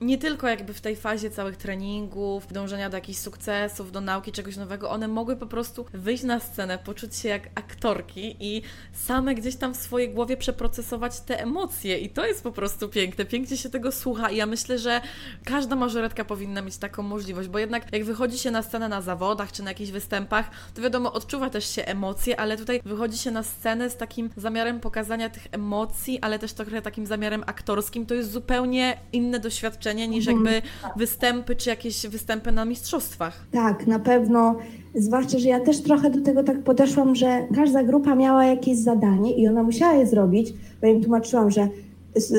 nie 0.01 0.19
tylko 0.19 0.49
jakby 0.49 0.75
w 0.75 0.81
tej 0.81 0.97
fazie 0.97 1.31
całych 1.31 1.57
treningów, 1.57 2.53
dążenia 2.53 2.91
do 2.91 2.97
jakichś 2.97 3.19
sukcesów, 3.19 3.93
do 3.93 4.01
nauki 4.01 4.33
czegoś 4.33 4.57
nowego, 4.57 4.91
one 4.91 5.09
mogły 5.09 5.37
po 5.37 5.47
prostu 5.47 5.87
wyjść 5.93 6.23
na 6.23 6.41
scenę, 6.41 6.79
poczuć 6.79 7.17
się 7.17 7.29
jak 7.29 7.47
aktorki 7.55 8.37
i 8.41 8.63
same 8.93 9.35
gdzieś 9.35 9.57
tam 9.57 9.75
w 9.75 9.77
swojej 9.77 10.11
głowie 10.11 10.37
przeprocesować 10.37 11.21
te 11.21 11.43
emocje. 11.43 11.99
I 11.99 12.09
to 12.09 12.27
jest 12.27 12.43
po 12.43 12.53
prostu 12.53 12.89
piękne, 12.89 13.25
pięknie 13.25 13.57
się 13.57 13.71
tego 13.71 13.93
słucha 13.93 14.31
i 14.31 14.37
ja 14.37 14.47
myślę, 14.47 14.79
że 14.79 15.01
każda 15.45 15.77
mażoretka 15.77 16.25
powinna 16.25 16.63
mieć 16.63 16.77
taką 16.77 17.03
możliwość, 17.03 17.49
bo 17.49 17.59
jednak 17.59 17.93
jak 17.93 18.05
wychodzi 18.05 18.39
się 18.39 18.51
na 18.51 18.63
scenę 18.63 18.89
na 18.89 19.01
zawodach 19.01 19.53
czy 19.53 19.63
na 19.63 19.71
jakichś 19.71 19.91
występach, 19.91 20.51
to 20.75 20.83
wiadomo, 20.83 21.13
odczuwa 21.13 21.51
też 21.51 21.75
się 21.75 21.85
emocje, 21.85 22.41
ale 22.41 22.57
tutaj 22.57 22.81
wychodzi 22.85 23.19
się 23.19 23.31
na 23.31 23.43
scenę 23.43 23.91
z 23.91 23.97
takim 23.97 24.31
zamiarem 24.37 24.81
pokazania 24.81 25.31
tych 25.31 25.47
emocji, 25.53 26.19
ale 26.21 26.39
też 26.39 26.53
trochę 26.53 26.83
takim 26.83 27.07
zamiarem 27.07 27.45
aktorskim, 27.47 28.07
to 28.07 28.15
jest 28.15 28.31
zupełnie 28.31 28.99
inne 29.13 29.41
doświadczenie 29.41 29.90
doświadczenie 29.91 30.09
niż 30.09 30.29
mhm. 30.29 30.47
jakby 30.55 30.69
występy 30.97 31.57
czy 31.57 31.71
jakieś 31.71 32.07
występy 32.07 32.53
na 32.53 32.65
mistrzostwach. 32.65 33.47
Tak, 33.51 33.87
na 33.87 33.99
pewno. 33.99 34.57
Zwłaszcza, 34.95 35.39
że 35.39 35.49
ja 35.49 35.61
też 35.61 35.83
trochę 35.83 36.11
do 36.11 36.21
tego 36.21 36.43
tak 36.43 36.63
podeszłam, 36.63 37.15
że 37.15 37.47
każda 37.55 37.83
grupa 37.83 38.15
miała 38.15 38.45
jakieś 38.45 38.79
zadanie 38.79 39.33
i 39.33 39.49
ona 39.49 39.63
musiała 39.63 39.93
je 39.93 40.07
zrobić, 40.07 40.53
bo 40.81 40.87
ja 40.87 40.93
im 40.93 41.01
tłumaczyłam, 41.03 41.51
że 41.51 41.69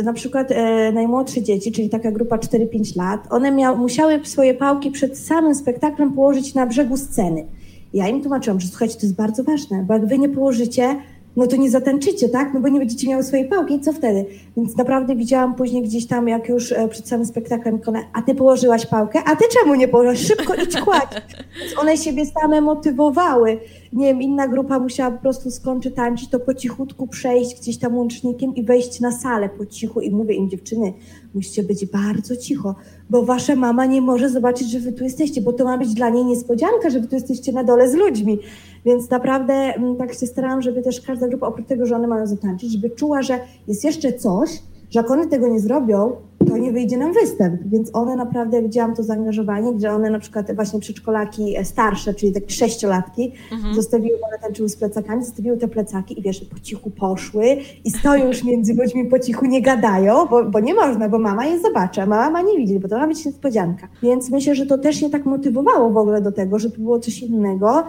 na 0.04 0.14
przykład 0.14 0.52
e, 0.52 0.92
najmłodsze 0.92 1.42
dzieci, 1.42 1.72
czyli 1.72 1.90
taka 1.90 2.12
grupa 2.12 2.38
4-5 2.38 2.98
lat, 2.98 3.28
one 3.30 3.52
mia- 3.52 3.78
musiały 3.78 4.20
swoje 4.24 4.54
pałki 4.54 4.92
przed 4.92 5.18
samym 5.18 5.56
spektaklem 5.56 6.14
położyć 6.14 6.54
na 6.54 6.66
brzegu 6.66 6.98
sceny. 6.98 7.46
Ja 7.94 8.08
im 8.08 8.22
tłumaczyłam, 8.22 8.60
że 8.60 8.68
słuchajcie, 8.68 8.96
to 8.96 9.02
jest 9.02 9.16
bardzo 9.16 9.44
ważne, 9.44 9.84
bo 9.88 9.94
jak 9.94 10.06
wy 10.06 10.18
nie 10.18 10.30
położycie, 10.30 10.96
no 11.36 11.48
to 11.48 11.56
nie 11.56 11.70
zatańczycie, 11.70 12.30
tak? 12.30 12.54
No 12.54 12.60
bo 12.60 12.68
nie 12.68 12.80
będziecie 12.80 13.10
miały 13.10 13.24
swojej 13.24 13.48
pałki, 13.48 13.80
co 13.80 13.94
wtedy? 13.94 14.26
Więc 14.58 14.78
naprawdę 14.78 15.16
widziałam 15.16 15.56
później 15.56 15.84
gdzieś 15.84 16.08
tam, 16.08 16.28
jak 16.28 16.50
już 16.50 16.72
e, 16.72 16.88
przed 16.88 17.08
samym 17.08 17.26
spektaklem, 17.26 17.80
a 18.14 18.22
ty 18.22 18.36
położyłaś 18.36 18.86
pałkę, 18.86 19.20
a 19.26 19.36
ty 19.36 19.44
czemu 19.60 19.76
nie 19.76 19.88
położyłaś? 19.88 20.28
Szybko 20.28 20.56
idź 20.56 20.78
kładź. 20.78 21.12
Więc 21.60 21.80
one 21.80 21.98
siebie 21.98 22.24
same 22.26 22.62
motywowały. 22.62 23.58
Nie 23.94 24.06
wiem, 24.06 24.22
inna 24.22 24.48
grupa 24.48 24.80
musiała 24.80 25.12
po 25.12 25.22
prostu 25.22 25.52
skończyć 25.52 25.96
tańczyć, 25.96 26.30
to 26.30 26.40
po 26.40 26.54
cichutku 26.54 27.08
przejść 27.08 27.62
gdzieś 27.62 27.78
tam 27.78 27.98
łącznikiem 27.98 28.56
i 28.56 28.64
wejść 28.64 29.00
na 29.00 29.12
salę 29.12 29.50
po 29.58 29.66
cichu 29.66 30.02
i 30.02 30.12
mówię 30.12 30.36
im, 30.36 30.50
dziewczyny, 30.50 30.94
musicie 31.34 31.64
być 31.64 31.86
bardzo 31.86 32.38
cicho, 32.38 32.76
bo 33.10 33.24
wasza 33.24 33.56
mama 33.56 33.86
nie 33.86 34.02
może 34.02 34.30
zobaczyć, 34.30 34.72
że 34.72 34.80
wy 34.80 34.92
tu 34.92 35.04
jesteście, 35.04 35.42
bo 35.42 35.54
to 35.54 35.64
ma 35.64 35.78
być 35.78 35.94
dla 35.94 36.10
niej 36.10 36.26
niespodzianka, 36.26 36.90
że 36.90 37.00
wy 37.00 37.08
tu 37.08 37.16
jesteście 37.16 37.52
na 37.52 37.64
dole 37.64 37.90
z 37.90 37.94
ludźmi. 37.94 38.40
Więc 38.86 39.10
naprawdę 39.10 39.54
mm, 39.54 39.96
tak 39.96 40.14
się 40.14 40.28
starałam, 40.28 40.62
żeby 40.62 40.82
też 40.82 41.02
każda 41.02 41.28
grupa, 41.28 41.48
oprócz 41.48 41.68
tego, 41.68 41.86
że 41.86 41.96
one 41.96 42.08
mają 42.08 42.28
zatańczyć, 42.28 42.72
żeby 42.72 42.90
czuła, 42.90 43.22
że 43.22 43.40
jest 43.68 43.84
jeszcze 43.84 44.14
coś, 44.14 44.50
że 44.92 45.00
jak 45.00 45.12
one 45.12 45.28
tego 45.28 45.48
nie 45.48 45.60
zrobią, 45.60 46.16
to 46.50 46.58
nie 46.58 46.72
wyjdzie 46.72 46.98
nam 46.98 47.14
występ. 47.14 47.62
Więc 47.66 47.90
one 47.94 48.16
naprawdę, 48.16 48.62
widziałam 48.62 48.96
to 48.96 49.04
zaangażowanie, 49.04 49.74
gdzie 49.74 49.92
one 49.92 50.10
na 50.10 50.20
przykład 50.20 50.56
właśnie 50.56 50.80
przedszkolaki 50.80 51.58
e, 51.58 51.66
starsze, 51.66 52.14
czyli 52.14 52.32
takie 52.32 52.50
sześciolatki, 52.50 53.34
mhm. 53.52 53.76
zostawiły, 53.76 54.18
one 54.28 54.40
tańczyły 54.40 54.70
z 54.70 54.76
plecakami, 54.76 55.26
zostawiły 55.26 55.58
te 55.58 55.68
plecaki 55.68 56.20
i 56.20 56.22
wiesz, 56.22 56.46
po 56.46 56.60
cichu 56.60 56.90
poszły 56.90 57.58
i 57.86 57.92
stoją 57.92 58.28
już 58.28 58.44
między 58.44 58.74
ludźmi 58.74 59.06
po 59.06 59.20
cichu, 59.20 59.46
nie 59.46 59.62
gadają, 59.62 60.26
bo, 60.26 60.46
bo 60.46 60.60
nie 60.60 60.74
można, 60.74 61.10
bo 61.10 61.20
mama 61.20 61.46
je 61.46 61.60
zobaczy, 61.60 62.02
a 62.02 62.06
mama 62.06 62.30
ma 62.30 62.42
nie 62.42 62.58
widzieć, 62.58 62.80
bo 62.80 62.88
to 62.88 62.98
ma 62.98 63.08
być 63.08 63.26
niespodzianka. 63.26 63.88
Więc 64.04 64.30
myślę, 64.30 64.56
że 64.56 64.66
to 64.66 64.78
też 64.78 65.02
je 65.02 65.10
tak 65.10 65.26
motywowało 65.26 65.90
w 65.90 65.98
ogóle 65.98 66.22
do 66.22 66.32
tego, 66.32 66.60
żeby 66.60 66.78
było 66.78 67.00
coś 67.00 67.22
innego, 67.22 67.84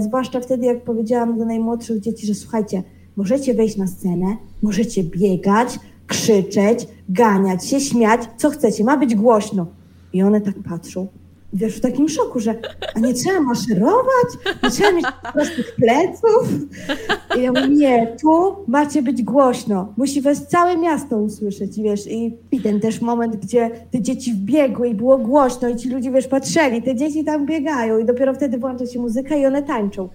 zwłaszcza 0.00 0.40
wtedy, 0.40 0.66
jak 0.66 0.84
powiedziałam 0.84 1.38
do 1.38 1.44
najmłodszych 1.44 2.00
dzieci, 2.00 2.26
że 2.26 2.34
słuchajcie, 2.34 2.82
możecie 3.16 3.54
wejść 3.54 3.76
na 3.76 3.86
scenę, 3.86 4.36
możecie 4.62 5.04
biegać, 5.04 5.78
krzyczeć, 6.06 6.86
ganiać 7.08 7.66
się, 7.66 7.80
śmiać, 7.80 8.20
co 8.36 8.50
chcecie, 8.50 8.84
ma 8.84 8.96
być 8.96 9.14
głośno. 9.14 9.66
I 10.12 10.22
one 10.22 10.40
tak 10.40 10.54
patrzą. 10.68 11.06
Wiesz, 11.52 11.76
w 11.76 11.80
takim 11.80 12.08
szoku, 12.08 12.40
że 12.40 12.54
a 12.94 13.00
nie 13.00 13.14
trzeba 13.14 13.40
maszerować, 13.40 14.28
nie 14.62 14.70
trzeba 14.70 14.92
mieć 14.92 15.06
prostych 15.32 15.74
pleców. 15.74 16.48
I 17.38 17.42
ja 17.42 17.52
mówię, 17.52 17.68
nie, 17.68 18.16
tu 18.22 18.56
macie 18.66 19.02
być 19.02 19.22
głośno. 19.22 19.94
Musi 19.96 20.20
was 20.20 20.46
całe 20.46 20.76
miasto 20.76 21.18
usłyszeć, 21.18 21.80
wiesz. 21.82 22.06
I, 22.06 22.36
I 22.52 22.60
ten 22.60 22.80
też 22.80 23.00
moment, 23.00 23.36
gdzie 23.36 23.70
te 23.90 24.00
dzieci 24.00 24.32
wbiegły 24.32 24.88
i 24.88 24.94
było 24.94 25.18
głośno 25.18 25.68
i 25.68 25.76
ci 25.76 25.90
ludzie, 25.90 26.10
wiesz, 26.10 26.28
patrzyli, 26.28 26.82
te 26.82 26.96
dzieci 26.96 27.24
tam 27.24 27.46
biegają 27.46 27.98
i 27.98 28.04
dopiero 28.04 28.34
wtedy 28.34 28.58
włącza 28.58 28.86
się 28.86 29.00
muzyka 29.00 29.36
i 29.36 29.46
one 29.46 29.62
tańczą. 29.62 30.08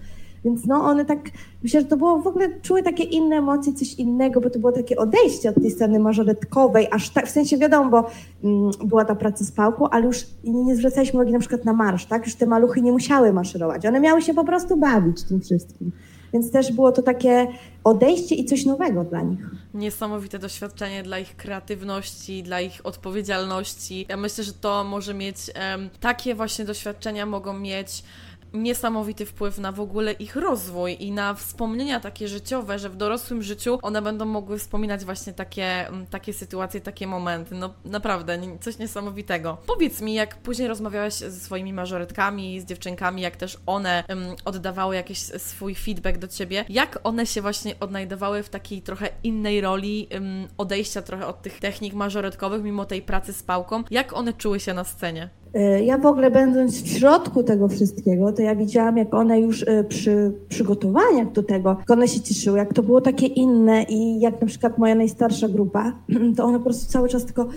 Więc 0.46 0.66
no 0.66 0.84
one 0.84 1.04
tak, 1.04 1.18
myślę, 1.62 1.80
że 1.80 1.86
to 1.86 1.96
było 1.96 2.18
w 2.18 2.26
ogóle, 2.26 2.60
czuły 2.60 2.82
takie 2.82 3.04
inne 3.04 3.36
emocje, 3.36 3.72
coś 3.72 3.94
innego, 3.94 4.40
bo 4.40 4.50
to 4.50 4.58
było 4.58 4.72
takie 4.72 4.96
odejście 4.96 5.48
od 5.48 5.54
tej 5.54 5.70
sceny 5.70 5.98
mażoretkowej, 5.98 6.88
aż 6.90 7.10
tak, 7.10 7.26
w 7.26 7.30
sensie 7.30 7.58
wiadomo, 7.58 7.90
bo 7.90 8.10
mm, 8.44 8.70
była 8.84 9.04
ta 9.04 9.14
praca 9.14 9.44
z 9.44 9.52
pałką, 9.52 9.88
ale 9.90 10.06
już 10.06 10.26
nie, 10.44 10.76
zwracaliśmy 10.76 11.16
uwagi 11.20 11.32
na 11.32 11.38
przykład 11.38 11.64
na 11.64 11.72
marsz, 11.72 12.06
tak? 12.06 12.24
Już 12.26 12.34
te 12.34 12.46
maluchy 12.46 12.82
nie 12.82 12.92
musiały 12.92 13.32
maszerować, 13.32 13.86
one 13.86 14.00
miały 14.00 14.22
się 14.22 14.34
po 14.34 14.44
prostu 14.44 14.76
bawić 14.76 15.22
tym 15.22 15.40
wszystkim. 15.40 15.92
Więc 16.32 16.50
też 16.50 16.72
było 16.72 16.92
to 16.92 17.02
takie 17.02 17.46
odejście 17.84 18.34
i 18.34 18.44
coś 18.44 18.64
nowego 18.64 19.04
dla 19.04 19.22
nich. 19.22 19.40
Niesamowite 19.74 20.38
doświadczenie 20.38 21.02
dla 21.02 21.18
ich 21.18 21.36
kreatywności, 21.36 22.42
dla 22.42 22.60
ich 22.60 22.80
odpowiedzialności. 22.84 24.06
Ja 24.08 24.16
myślę, 24.16 24.44
że 24.44 24.52
to 24.52 24.84
może 24.84 25.14
mieć, 25.14 25.36
um, 25.36 25.90
takie 26.00 26.34
właśnie 26.34 26.64
doświadczenia 26.64 27.26
mogą 27.26 27.58
mieć 27.58 28.04
niesamowity 28.62 29.26
wpływ 29.26 29.58
na 29.58 29.72
w 29.72 29.80
ogóle 29.80 30.12
ich 30.12 30.36
rozwój 30.36 30.96
i 31.00 31.12
na 31.12 31.34
wspomnienia 31.34 32.00
takie 32.00 32.28
życiowe, 32.28 32.78
że 32.78 32.90
w 32.90 32.96
dorosłym 32.96 33.42
życiu 33.42 33.78
one 33.82 34.02
będą 34.02 34.24
mogły 34.24 34.58
wspominać 34.58 35.04
właśnie 35.04 35.32
takie, 35.32 35.88
mm, 35.88 36.06
takie 36.06 36.32
sytuacje, 36.32 36.80
takie 36.80 37.06
momenty. 37.06 37.54
No 37.54 37.74
naprawdę, 37.84 38.38
coś 38.60 38.78
niesamowitego. 38.78 39.56
Powiedz 39.66 40.00
mi, 40.00 40.14
jak 40.14 40.36
później 40.36 40.68
rozmawiałeś 40.68 41.14
ze 41.14 41.40
swoimi 41.40 41.72
mażoretkami, 41.72 42.60
z 42.60 42.64
dziewczynkami, 42.64 43.22
jak 43.22 43.36
też 43.36 43.58
one 43.66 44.04
um, 44.08 44.20
oddawały 44.44 44.94
jakiś 44.94 45.18
swój 45.18 45.74
feedback 45.74 46.18
do 46.18 46.28
ciebie, 46.28 46.64
jak 46.68 46.98
one 47.04 47.26
się 47.26 47.42
właśnie 47.42 47.74
odnajdowały 47.80 48.42
w 48.42 48.48
takiej 48.48 48.82
trochę 48.82 49.08
innej 49.22 49.60
roli 49.60 50.08
um, 50.12 50.48
odejścia 50.58 51.02
trochę 51.02 51.26
od 51.26 51.42
tych 51.42 51.60
technik 51.60 51.94
mażoretkowych, 51.94 52.62
mimo 52.62 52.84
tej 52.84 53.02
pracy 53.02 53.32
z 53.32 53.42
pałką, 53.42 53.84
jak 53.90 54.12
one 54.12 54.32
czuły 54.32 54.60
się 54.60 54.74
na 54.74 54.84
scenie? 54.84 55.30
E, 55.56 55.84
ja 55.84 55.98
w 55.98 56.06
ogóle 56.06 56.30
będąc 56.30 56.82
w 56.82 56.88
środku 56.88 57.42
tego 57.42 57.68
wszystkiego, 57.68 58.32
to 58.32 58.42
ja 58.42 58.56
widziałam, 58.56 58.96
jak 58.96 59.14
one 59.14 59.40
już 59.40 59.62
e, 59.68 59.84
przy 59.84 60.32
przygotowaniach 60.48 61.32
do 61.32 61.42
tego, 61.42 61.76
jak 61.78 61.90
one 61.90 62.08
się 62.08 62.20
cieszyły, 62.20 62.58
jak 62.58 62.74
to 62.74 62.82
było 62.82 63.00
takie 63.00 63.26
inne 63.26 63.82
i 63.82 64.20
jak 64.20 64.40
na 64.40 64.46
przykład 64.46 64.78
moja 64.78 64.94
najstarsza 64.94 65.48
grupa, 65.48 65.92
to 66.36 66.44
one 66.44 66.58
po 66.58 66.64
prostu 66.64 66.92
cały 66.92 67.08
czas 67.08 67.24
tylko 67.24 67.48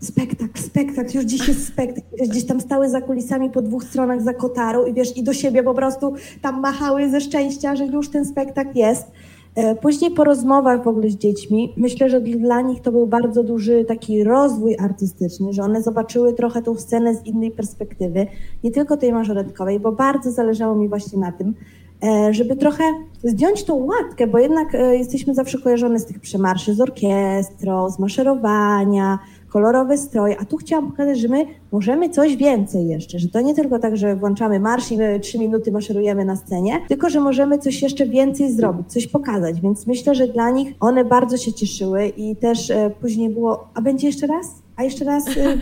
spektakl, 0.00 0.60
spektakl, 0.60 1.16
już 1.16 1.24
dziś 1.24 1.48
jest 1.48 1.66
spektakl. 1.66 2.28
Gdzieś 2.28 2.46
tam 2.46 2.60
stały 2.60 2.88
za 2.88 3.00
kulisami 3.00 3.50
po 3.50 3.62
dwóch 3.62 3.84
stronach 3.84 4.22
za 4.22 4.34
kotarą 4.34 4.86
i 4.86 4.94
wiesz, 4.94 5.16
i 5.16 5.22
do 5.22 5.32
siebie 5.32 5.62
po 5.62 5.74
prostu 5.74 6.14
tam 6.42 6.60
machały 6.60 7.10
ze 7.10 7.20
szczęścia, 7.20 7.76
że 7.76 7.86
już 7.86 8.10
ten 8.10 8.24
spektakl 8.24 8.78
jest. 8.78 9.06
E, 9.54 9.74
później 9.74 10.10
po 10.10 10.24
rozmowach 10.24 10.84
w 10.84 10.88
ogóle 10.88 11.10
z 11.10 11.16
dziećmi, 11.16 11.72
myślę, 11.76 12.10
że 12.10 12.20
dla 12.20 12.60
nich 12.60 12.82
to 12.82 12.92
był 12.92 13.06
bardzo 13.06 13.44
duży 13.44 13.84
taki 13.84 14.24
rozwój 14.24 14.76
artystyczny, 14.78 15.52
że 15.52 15.62
one 15.62 15.82
zobaczyły 15.82 16.32
trochę 16.32 16.62
tą 16.62 16.76
scenę 16.76 17.14
z 17.14 17.26
innej 17.26 17.50
perspektywy, 17.50 18.26
nie 18.64 18.70
tylko 18.70 18.96
tej 18.96 19.12
mażoretkowej, 19.12 19.80
bo 19.80 19.92
bardzo 19.92 20.30
zależało 20.30 20.74
mi 20.74 20.88
właśnie 20.88 21.18
na 21.18 21.32
tym, 21.32 21.54
e, 22.02 22.34
żeby 22.34 22.56
trochę 22.56 22.84
zdjąć 23.24 23.64
tą 23.64 23.74
łatkę, 23.74 24.26
bo 24.26 24.38
jednak 24.38 24.74
e, 24.74 24.96
jesteśmy 24.96 25.34
zawsze 25.34 25.58
kojarzone 25.58 25.98
z 25.98 26.06
tych 26.06 26.20
przemarszy 26.20 26.74
z 26.74 26.80
orkiestrą, 26.80 27.90
z 27.90 27.98
maszerowania, 27.98 29.18
kolorowy 29.48 29.98
strój, 29.98 30.36
a 30.40 30.44
tu 30.44 30.56
chciałam 30.56 30.90
pokazać, 30.90 31.18
że 31.18 31.28
my 31.28 31.46
możemy 31.72 32.10
coś 32.10 32.36
więcej 32.36 32.88
jeszcze, 32.88 33.18
że 33.18 33.28
to 33.28 33.40
nie 33.40 33.54
tylko 33.54 33.78
tak, 33.78 33.96
że 33.96 34.16
włączamy 34.16 34.60
marsz 34.60 34.92
i 34.92 34.96
my 34.96 35.20
trzy 35.20 35.38
minuty 35.38 35.72
maszerujemy 35.72 36.24
na 36.24 36.36
scenie, 36.36 36.80
tylko 36.88 37.10
że 37.10 37.20
możemy 37.20 37.58
coś 37.58 37.82
jeszcze 37.82 38.06
więcej 38.06 38.52
zrobić, 38.52 38.92
coś 38.92 39.06
pokazać, 39.06 39.60
więc 39.60 39.86
myślę, 39.86 40.14
że 40.14 40.28
dla 40.28 40.50
nich 40.50 40.74
one 40.80 41.04
bardzo 41.04 41.36
się 41.36 41.52
cieszyły 41.52 42.06
i 42.06 42.36
też 42.36 42.70
e, 42.70 42.90
później 43.00 43.30
było, 43.30 43.68
a 43.74 43.82
będzie 43.82 44.06
jeszcze 44.06 44.26
raz? 44.26 44.46
A 44.76 44.84
jeszcze 44.84 45.04
raz 45.04 45.24
e, 45.28 45.58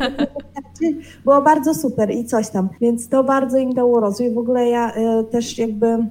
było 1.24 1.42
bardzo 1.42 1.74
super 1.74 2.10
i 2.10 2.24
coś 2.24 2.50
tam, 2.50 2.68
więc 2.80 3.08
to 3.08 3.24
bardzo 3.24 3.58
im 3.58 3.74
dało 3.74 4.00
rozwój. 4.00 4.30
W 4.30 4.38
ogóle 4.38 4.68
ja 4.68 4.92
e, 4.92 5.24
też 5.24 5.58
jakby 5.58 6.06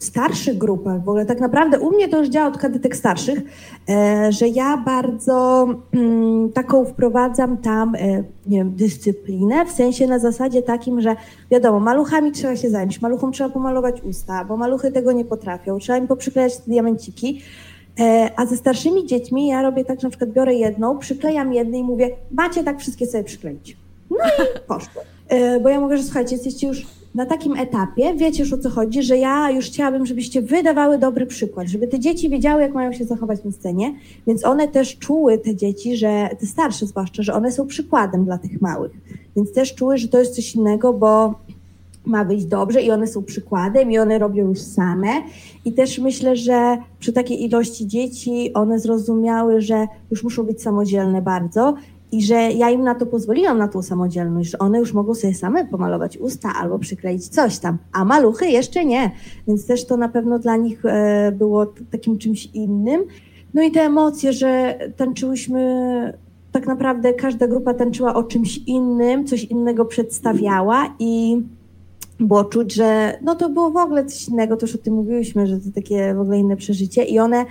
starszych 0.00 0.58
grupach, 0.58 1.04
w 1.04 1.08
ogóle 1.08 1.26
tak 1.26 1.40
naprawdę 1.40 1.80
u 1.80 1.90
mnie 1.90 2.08
to 2.08 2.18
już 2.18 2.28
działa 2.28 2.48
od 2.48 2.58
kadetek 2.58 2.96
starszych, 2.96 3.38
e, 3.88 4.32
że 4.32 4.48
ja 4.48 4.76
bardzo 4.76 5.66
mm, 5.92 6.52
taką 6.52 6.84
wprowadzam 6.84 7.56
tam, 7.56 7.94
e, 7.94 7.98
nie 8.46 8.58
wiem, 8.58 8.74
dyscyplinę, 8.76 9.66
w 9.66 9.70
sensie 9.70 10.06
na 10.06 10.18
zasadzie 10.18 10.62
takim, 10.62 11.00
że 11.00 11.16
wiadomo, 11.50 11.80
maluchami 11.80 12.32
trzeba 12.32 12.56
się 12.56 12.70
zająć, 12.70 13.02
maluchom 13.02 13.32
trzeba 13.32 13.50
pomalować 13.50 14.02
usta, 14.02 14.44
bo 14.44 14.56
maluchy 14.56 14.92
tego 14.92 15.12
nie 15.12 15.24
potrafią, 15.24 15.78
trzeba 15.78 15.98
im 15.98 16.06
poprzyklejać 16.06 16.56
te 16.56 16.62
diamenciki, 16.66 17.42
e, 18.00 18.30
a 18.36 18.46
ze 18.46 18.56
starszymi 18.56 19.06
dziećmi 19.06 19.46
ja 19.46 19.62
robię 19.62 19.84
tak, 19.84 20.00
że 20.00 20.06
na 20.06 20.10
przykład 20.10 20.30
biorę 20.30 20.54
jedną, 20.54 20.98
przyklejam 20.98 21.52
jednej 21.52 21.80
i 21.80 21.84
mówię, 21.84 22.10
macie 22.30 22.64
tak 22.64 22.80
wszystkie 22.80 23.06
sobie 23.06 23.24
przykleić. 23.24 23.76
No 24.10 24.16
i 24.16 24.58
poszło. 24.68 25.02
Bo 25.62 25.68
ja 25.68 25.80
mówię, 25.80 25.96
że 25.96 26.02
słuchajcie, 26.02 26.34
jesteście 26.34 26.66
już 26.66 26.86
na 27.14 27.26
takim 27.26 27.56
etapie, 27.56 28.14
wiecie 28.16 28.42
już 28.42 28.52
o 28.52 28.58
co 28.58 28.70
chodzi, 28.70 29.02
że 29.02 29.16
ja 29.16 29.50
już 29.50 29.66
chciałabym, 29.66 30.06
żebyście 30.06 30.42
wydawały 30.42 30.98
dobry 30.98 31.26
przykład, 31.26 31.68
żeby 31.68 31.88
te 31.88 31.98
dzieci 31.98 32.28
wiedziały, 32.28 32.62
jak 32.62 32.74
mają 32.74 32.92
się 32.92 33.04
zachować 33.04 33.44
na 33.44 33.52
scenie, 33.52 33.94
więc 34.26 34.44
one 34.44 34.68
też 34.68 34.98
czuły, 34.98 35.38
te 35.38 35.56
dzieci, 35.56 35.96
że 35.96 36.28
te 36.40 36.46
starsze 36.46 36.86
zwłaszcza, 36.86 37.22
że 37.22 37.34
one 37.34 37.52
są 37.52 37.66
przykładem 37.66 38.24
dla 38.24 38.38
tych 38.38 38.60
małych, 38.60 38.92
więc 39.36 39.52
też 39.52 39.74
czuły, 39.74 39.98
że 39.98 40.08
to 40.08 40.18
jest 40.18 40.34
coś 40.34 40.54
innego, 40.54 40.92
bo 40.92 41.34
ma 42.04 42.24
wyjść 42.24 42.44
dobrze 42.46 42.82
i 42.82 42.90
one 42.90 43.06
są 43.06 43.22
przykładem 43.22 43.92
i 43.92 43.98
one 43.98 44.18
robią 44.18 44.48
już 44.48 44.60
same. 44.60 45.08
I 45.64 45.72
też 45.72 45.98
myślę, 45.98 46.36
że 46.36 46.78
przy 46.98 47.12
takiej 47.12 47.44
ilości 47.44 47.86
dzieci 47.86 48.52
one 48.54 48.78
zrozumiały, 48.78 49.60
że 49.60 49.86
już 50.10 50.24
muszą 50.24 50.44
być 50.44 50.62
samodzielne 50.62 51.22
bardzo 51.22 51.74
i 52.12 52.22
że 52.22 52.34
ja 52.34 52.70
im 52.70 52.84
na 52.84 52.94
to 52.94 53.06
pozwoliłam, 53.06 53.58
na 53.58 53.68
tą 53.68 53.82
samodzielność, 53.82 54.50
że 54.50 54.58
one 54.58 54.78
już 54.78 54.92
mogą 54.92 55.14
sobie 55.14 55.34
same 55.34 55.64
pomalować 55.64 56.18
usta 56.18 56.52
albo 56.60 56.78
przykleić 56.78 57.28
coś 57.28 57.58
tam, 57.58 57.78
a 57.92 58.04
maluchy 58.04 58.46
jeszcze 58.46 58.84
nie. 58.84 59.10
Więc 59.48 59.66
też 59.66 59.86
to 59.86 59.96
na 59.96 60.08
pewno 60.08 60.38
dla 60.38 60.56
nich 60.56 60.84
e, 60.84 61.32
było 61.32 61.66
takim 61.90 62.18
czymś 62.18 62.46
innym. 62.46 63.04
No 63.54 63.62
i 63.62 63.70
te 63.70 63.80
emocje, 63.80 64.32
że 64.32 64.78
tańczyłyśmy, 64.96 66.12
tak 66.52 66.66
naprawdę 66.66 67.12
każda 67.12 67.46
grupa 67.46 67.74
tańczyła 67.74 68.14
o 68.14 68.22
czymś 68.22 68.58
innym, 68.58 69.26
coś 69.26 69.44
innego 69.44 69.84
przedstawiała 69.84 70.94
i 70.98 71.42
było 72.20 72.44
czuć, 72.44 72.74
że 72.74 73.18
no 73.22 73.34
to 73.34 73.48
było 73.48 73.70
w 73.70 73.76
ogóle 73.76 74.06
coś 74.06 74.28
innego, 74.28 74.56
to 74.56 74.66
już 74.66 74.74
o 74.74 74.78
tym 74.78 74.94
mówiłyśmy, 74.94 75.46
że 75.46 75.58
to 75.58 75.66
takie 75.74 76.14
w 76.14 76.20
ogóle 76.20 76.38
inne 76.38 76.56
przeżycie 76.56 77.04
i 77.04 77.18
one 77.18 77.44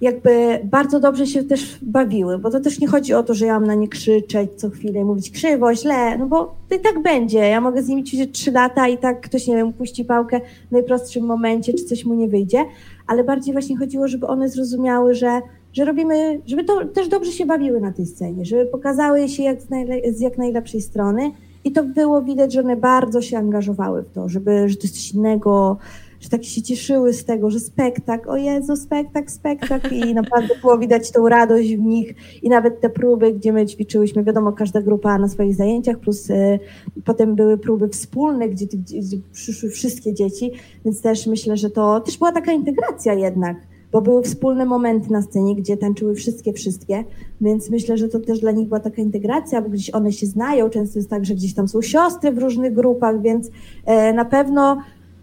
jakby 0.00 0.60
bardzo 0.64 1.00
dobrze 1.00 1.26
się 1.26 1.44
też 1.44 1.78
bawiły, 1.82 2.38
bo 2.38 2.50
to 2.50 2.60
też 2.60 2.80
nie 2.80 2.86
chodzi 2.86 3.14
o 3.14 3.22
to, 3.22 3.34
że 3.34 3.46
ja 3.46 3.54
mam 3.60 3.66
na 3.66 3.74
nie 3.74 3.88
krzyczeć 3.88 4.50
co 4.56 4.70
chwilę 4.70 5.00
i 5.00 5.04
mówić 5.04 5.30
krzywo, 5.30 5.74
źle, 5.74 6.18
no 6.18 6.26
bo 6.26 6.54
to 6.68 6.74
i 6.74 6.80
tak 6.80 7.02
będzie. 7.02 7.38
Ja 7.38 7.60
mogę 7.60 7.82
z 7.82 7.88
nimi 7.88 8.04
ćwiczyć 8.04 8.32
trzy 8.32 8.52
lata 8.52 8.88
i 8.88 8.98
tak 8.98 9.20
ktoś, 9.20 9.46
nie 9.46 9.56
wiem, 9.56 9.72
puści 9.72 10.04
pałkę 10.04 10.40
w 10.68 10.72
najprostszym 10.72 11.24
momencie, 11.24 11.74
czy 11.74 11.84
coś 11.84 12.04
mu 12.04 12.14
nie 12.14 12.28
wyjdzie, 12.28 12.64
ale 13.06 13.24
bardziej 13.24 13.52
właśnie 13.52 13.76
chodziło, 13.76 14.08
żeby 14.08 14.26
one 14.26 14.48
zrozumiały, 14.48 15.14
że, 15.14 15.40
że 15.72 15.84
robimy, 15.84 16.40
żeby 16.46 16.64
to 16.64 16.84
też 16.84 17.08
dobrze 17.08 17.32
się 17.32 17.46
bawiły 17.46 17.80
na 17.80 17.92
tej 17.92 18.06
scenie, 18.06 18.44
żeby 18.44 18.66
pokazały 18.66 19.28
się 19.28 19.42
jak 19.42 19.62
z, 19.62 19.70
najle- 19.70 20.12
z 20.12 20.20
jak 20.20 20.38
najlepszej 20.38 20.80
strony 20.80 21.30
i 21.64 21.72
to 21.72 21.84
było 21.84 22.22
widać, 22.22 22.52
że 22.52 22.60
one 22.60 22.76
bardzo 22.76 23.22
się 23.22 23.38
angażowały 23.38 24.02
w 24.02 24.10
to, 24.10 24.28
żeby, 24.28 24.68
że 24.68 24.76
to 24.76 24.82
jest 24.82 24.94
coś 24.94 25.12
innego, 25.12 25.76
że 26.20 26.28
tak 26.28 26.44
się 26.44 26.62
cieszyły 26.62 27.12
z 27.12 27.24
tego, 27.24 27.50
że 27.50 27.60
spektakl, 27.60 28.30
o 28.30 28.36
Jezu, 28.36 28.76
spektakl, 28.76 29.30
spektakl 29.30 29.94
i 29.94 30.14
naprawdę 30.14 30.54
było 30.60 30.78
widać 30.78 31.10
tą 31.10 31.28
radość 31.28 31.76
w 31.76 31.80
nich 31.80 32.14
i 32.42 32.48
nawet 32.48 32.80
te 32.80 32.90
próby, 32.90 33.32
gdzie 33.32 33.52
my 33.52 33.66
ćwiczyłyśmy, 33.66 34.24
wiadomo, 34.24 34.52
każda 34.52 34.82
grupa 34.82 35.18
na 35.18 35.28
swoich 35.28 35.54
zajęciach, 35.54 35.98
plus 35.98 36.30
y, 36.30 36.58
potem 37.04 37.34
były 37.34 37.58
próby 37.58 37.88
wspólne, 37.88 38.48
gdzie, 38.48 38.66
gdzie, 38.66 39.00
gdzie 39.00 39.16
przyszły 39.32 39.70
wszystkie 39.70 40.14
dzieci, 40.14 40.52
więc 40.84 41.02
też 41.02 41.26
myślę, 41.26 41.56
że 41.56 41.70
to 41.70 42.00
też 42.00 42.18
była 42.18 42.32
taka 42.32 42.52
integracja 42.52 43.14
jednak, 43.14 43.56
bo 43.92 44.02
były 44.02 44.22
wspólne 44.22 44.64
momenty 44.64 45.12
na 45.12 45.22
scenie, 45.22 45.56
gdzie 45.56 45.76
tańczyły 45.76 46.14
wszystkie, 46.14 46.52
wszystkie, 46.52 47.04
więc 47.40 47.70
myślę, 47.70 47.96
że 47.96 48.08
to 48.08 48.20
też 48.20 48.40
dla 48.40 48.50
nich 48.50 48.68
była 48.68 48.80
taka 48.80 49.02
integracja, 49.02 49.62
bo 49.62 49.68
gdzieś 49.68 49.90
one 49.90 50.12
się 50.12 50.26
znają, 50.26 50.70
często 50.70 50.98
jest 50.98 51.10
tak, 51.10 51.24
że 51.24 51.34
gdzieś 51.34 51.54
tam 51.54 51.68
są 51.68 51.82
siostry 51.82 52.32
w 52.32 52.38
różnych 52.38 52.74
grupach, 52.74 53.22
więc 53.22 53.50
e, 53.84 54.12
na 54.12 54.24
pewno, 54.24 54.78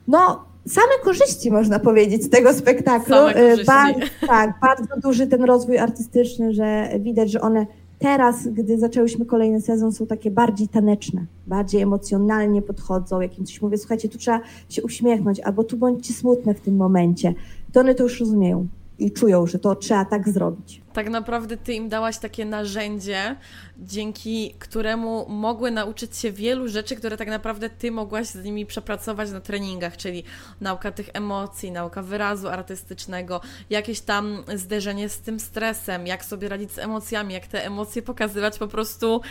no, 0.08 0.53
same 0.68 0.94
korzyści, 1.04 1.52
można 1.52 1.80
powiedzieć, 1.80 2.24
z 2.24 2.30
tego 2.30 2.54
spektaklu. 2.54 3.16
E, 3.16 3.64
bardzo, 3.64 4.00
tak, 4.28 4.60
bardzo 4.62 5.02
duży 5.04 5.28
ten 5.28 5.44
rozwój 5.44 5.78
artystyczny, 5.78 6.54
że 6.54 6.90
widać, 7.00 7.32
że 7.32 7.42
one 7.42 7.66
teraz, 8.00 8.48
gdy 8.48 8.78
zaczęłyśmy 8.78 9.26
kolejny 9.26 9.62
sezon, 9.62 9.92
są 9.92 10.08
takie 10.08 10.32
bardziej 10.32 10.68
taneczne, 10.68 11.26
bardziej 11.48 11.82
emocjonalnie 11.82 12.62
podchodzą, 12.62 13.22
jak 13.22 13.40
im 13.40 13.46
coś 13.46 13.62
mówię, 13.62 13.78
słuchajcie, 13.78 14.10
tu 14.10 14.18
trzeba 14.18 14.40
się 14.70 14.84
uśmiechnąć, 14.84 15.40
albo 15.40 15.64
tu 15.64 15.78
bądźcie 15.78 16.14
smutne 16.14 16.54
w 16.54 16.60
tym 16.60 16.76
momencie. 16.76 17.34
To 17.72 17.80
one 17.80 17.96
to 17.96 18.04
już 18.04 18.20
rozumieją 18.20 18.68
i 19.00 19.12
czują, 19.12 19.48
że 19.48 19.60
to 19.60 19.76
trzeba 19.76 20.06
tak 20.06 20.30
zrobić. 20.30 20.82
Tak 20.94 21.10
naprawdę 21.10 21.58
ty 21.58 21.74
im 21.74 21.90
dałaś 21.90 22.18
takie 22.18 22.46
narzędzie, 22.46 23.36
dzięki 23.78 24.56
któremu 24.60 25.30
mogły 25.30 25.72
nauczyć 25.72 26.18
się 26.18 26.32
wielu 26.32 26.68
rzeczy, 26.68 26.96
które 26.96 27.18
tak 27.18 27.28
naprawdę 27.28 27.70
ty 27.70 27.92
mogłaś 27.92 28.28
z 28.28 28.44
nimi 28.44 28.66
przepracować 28.66 29.32
na 29.32 29.42
treningach, 29.42 29.98
czyli 29.98 30.24
nauka 30.62 30.92
tych 30.92 31.10
emocji, 31.14 31.72
nauka 31.72 32.02
wyrazu 32.02 32.48
artystycznego, 32.48 33.42
jakieś 33.70 34.02
tam 34.02 34.44
zderzenie 34.56 35.10
z 35.10 35.20
tym 35.20 35.40
stresem, 35.40 36.08
jak 36.08 36.26
sobie 36.26 36.50
radzić 36.50 36.72
z 36.72 36.80
emocjami, 36.80 37.34
jak 37.34 37.48
te 37.48 37.66
emocje 37.66 38.02
pokazywać 38.02 38.60
po 38.60 38.68
prostu 38.68 39.22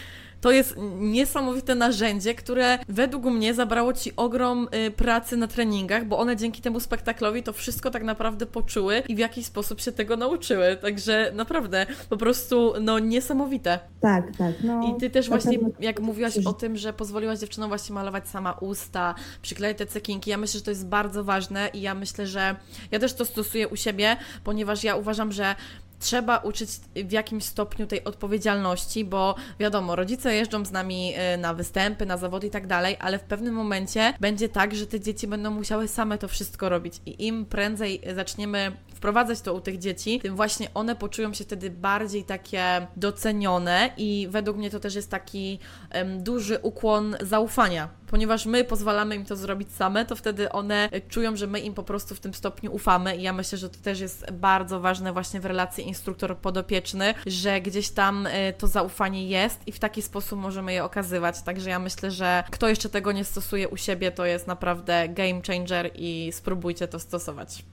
to 0.43 0.51
jest 0.51 0.75
niesamowite 0.99 1.75
narzędzie, 1.75 2.35
które 2.35 2.79
według 2.89 3.25
mnie 3.25 3.55
zabrało 3.55 3.93
Ci 3.93 4.17
ogrom 4.17 4.69
y, 4.87 4.91
pracy 4.91 5.37
na 5.37 5.47
treningach, 5.47 6.05
bo 6.05 6.19
one 6.19 6.37
dzięki 6.37 6.63
temu 6.63 6.81
spektaklowi 6.81 7.43
to 7.43 7.53
wszystko 7.53 7.91
tak 7.91 8.03
naprawdę 8.03 8.47
poczuły 8.47 9.03
i 9.09 9.15
w 9.15 9.19
jakiś 9.19 9.47
sposób 9.47 9.81
się 9.81 9.93
tego 9.93 10.17
nauczyły. 10.17 10.77
Także 10.77 11.33
naprawdę, 11.35 11.87
po 12.09 12.17
prostu, 12.17 12.73
no 12.81 12.99
niesamowite. 12.99 13.79
Tak, 14.01 14.37
tak. 14.37 14.53
No, 14.65 14.89
I 14.89 15.01
Ty 15.01 15.11
też 15.11 15.29
właśnie, 15.29 15.59
jak 15.81 16.01
mówiłaś 16.01 16.39
o 16.45 16.53
tym, 16.53 16.77
że 16.77 16.93
pozwoliłaś 16.93 17.39
dziewczynom 17.39 17.69
właśnie 17.69 17.95
malować 17.95 18.29
sama 18.29 18.53
usta, 18.53 19.15
przyklejać 19.43 19.79
te 19.79 19.87
cekinki, 19.87 20.31
ja 20.31 20.37
myślę, 20.37 20.59
że 20.59 20.65
to 20.65 20.71
jest 20.71 20.87
bardzo 20.87 21.25
ważne 21.25 21.71
i 21.75 21.81
ja 21.81 21.95
myślę, 21.95 22.27
że 22.27 22.57
ja 22.91 22.99
też 22.99 23.15
to 23.15 23.25
stosuję 23.25 23.69
u 23.69 23.77
siebie, 23.77 24.17
ponieważ 24.45 24.85
ja 24.85 24.97
uważam, 24.97 25.33
że 25.33 25.55
trzeba 26.03 26.39
uczyć 26.39 26.71
w 26.95 27.13
jakimś 27.13 27.45
stopniu 27.45 27.87
tej 27.87 28.05
odpowiedzialności, 28.05 29.05
bo 29.05 29.35
wiadomo, 29.61 29.97
rodzice 29.97 30.35
jeżdżą 30.35 30.65
z 30.65 30.71
nami 30.71 31.15
y, 31.35 31.39
na 31.39 31.55
występy, 31.55 32.07
na 32.07 32.17
zawody 32.17 32.47
i 32.47 32.51
tak 32.51 32.67
dalej, 32.67 32.97
ale 33.01 33.19
w 33.19 33.23
pewnym 33.23 33.55
momencie 33.55 34.15
będzie 34.21 34.49
tak, 34.49 34.75
że 34.75 34.87
te 34.87 35.01
dzieci 35.01 35.27
będą 35.27 35.51
musiały 35.51 35.89
same 35.89 36.19
to 36.19 36.29
wszystko 36.29 36.69
robić 36.69 36.95
i 37.07 37.27
im 37.27 37.47
prędzej 37.47 38.01
zaczniemy 38.15 38.73
wprowadzać 39.03 39.41
to 39.41 39.55
u 39.55 39.61
tych 39.61 39.79
dzieci, 39.79 40.21
tym 40.21 40.37
właśnie 40.37 40.69
one 40.75 40.97
poczują 40.97 41.35
się 41.35 41.45
wtedy 41.45 41.71
bardziej 41.71 42.25
takie 42.25 42.87
docenione 42.97 43.91
i 43.97 44.29
według 44.31 44.57
mnie 44.57 44.71
to 44.71 44.81
też 44.81 44.95
jest 44.95 45.11
taki 45.11 45.59
um, 45.95 46.23
duży 46.23 46.59
ukłon 46.59 47.17
zaufania 47.21 47.89
ponieważ 48.13 48.47
my 48.47 48.65
pozwalamy 48.65 49.15
im 49.17 49.25
to 49.25 49.37
zrobić 49.37 49.73
same, 49.73 50.05
to 50.05 50.17
wtedy 50.17 50.53
one 50.53 50.89
czują, 51.09 51.37
że 51.37 51.47
my 51.47 51.61
im 51.61 51.75
po 51.75 51.83
prostu 51.83 52.15
w 52.15 52.21
tym 52.21 52.35
stopniu 52.35 52.75
ufamy 52.75 53.17
i 53.17 53.23
ja 53.23 53.33
myślę, 53.33 53.59
że 53.59 53.69
to 53.69 53.79
też 53.83 54.01
jest 54.01 54.31
bardzo 54.31 54.81
ważne 54.81 55.13
właśnie 55.13 55.41
w 55.41 55.47
relacji 55.47 55.89
instruktor-podopieczny, 55.89 57.15
że 57.27 57.61
gdzieś 57.61 57.91
tam 57.91 58.27
e, 58.27 58.53
to 58.53 58.67
zaufanie 58.67 59.29
jest 59.29 59.61
i 59.67 59.73
w 59.73 59.79
taki 59.79 60.03
sposób 60.03 60.39
możemy 60.39 60.73
je 60.73 60.85
okazywać. 60.85 61.43
Także 61.43 61.71
ja 61.71 61.79
myślę, 61.79 62.11
że 62.11 62.45
kto 62.51 62.69
jeszcze 62.69 62.89
tego 62.89 63.13
nie 63.13 63.25
stosuje 63.25 63.69
u 63.69 63.77
siebie, 63.77 64.11
to 64.11 64.25
jest 64.25 64.47
naprawdę 64.47 65.09
game 65.09 65.41
changer 65.47 65.91
i 65.95 66.31
spróbujcie 66.33 66.89
to 66.89 66.99
stosować. 66.99 67.65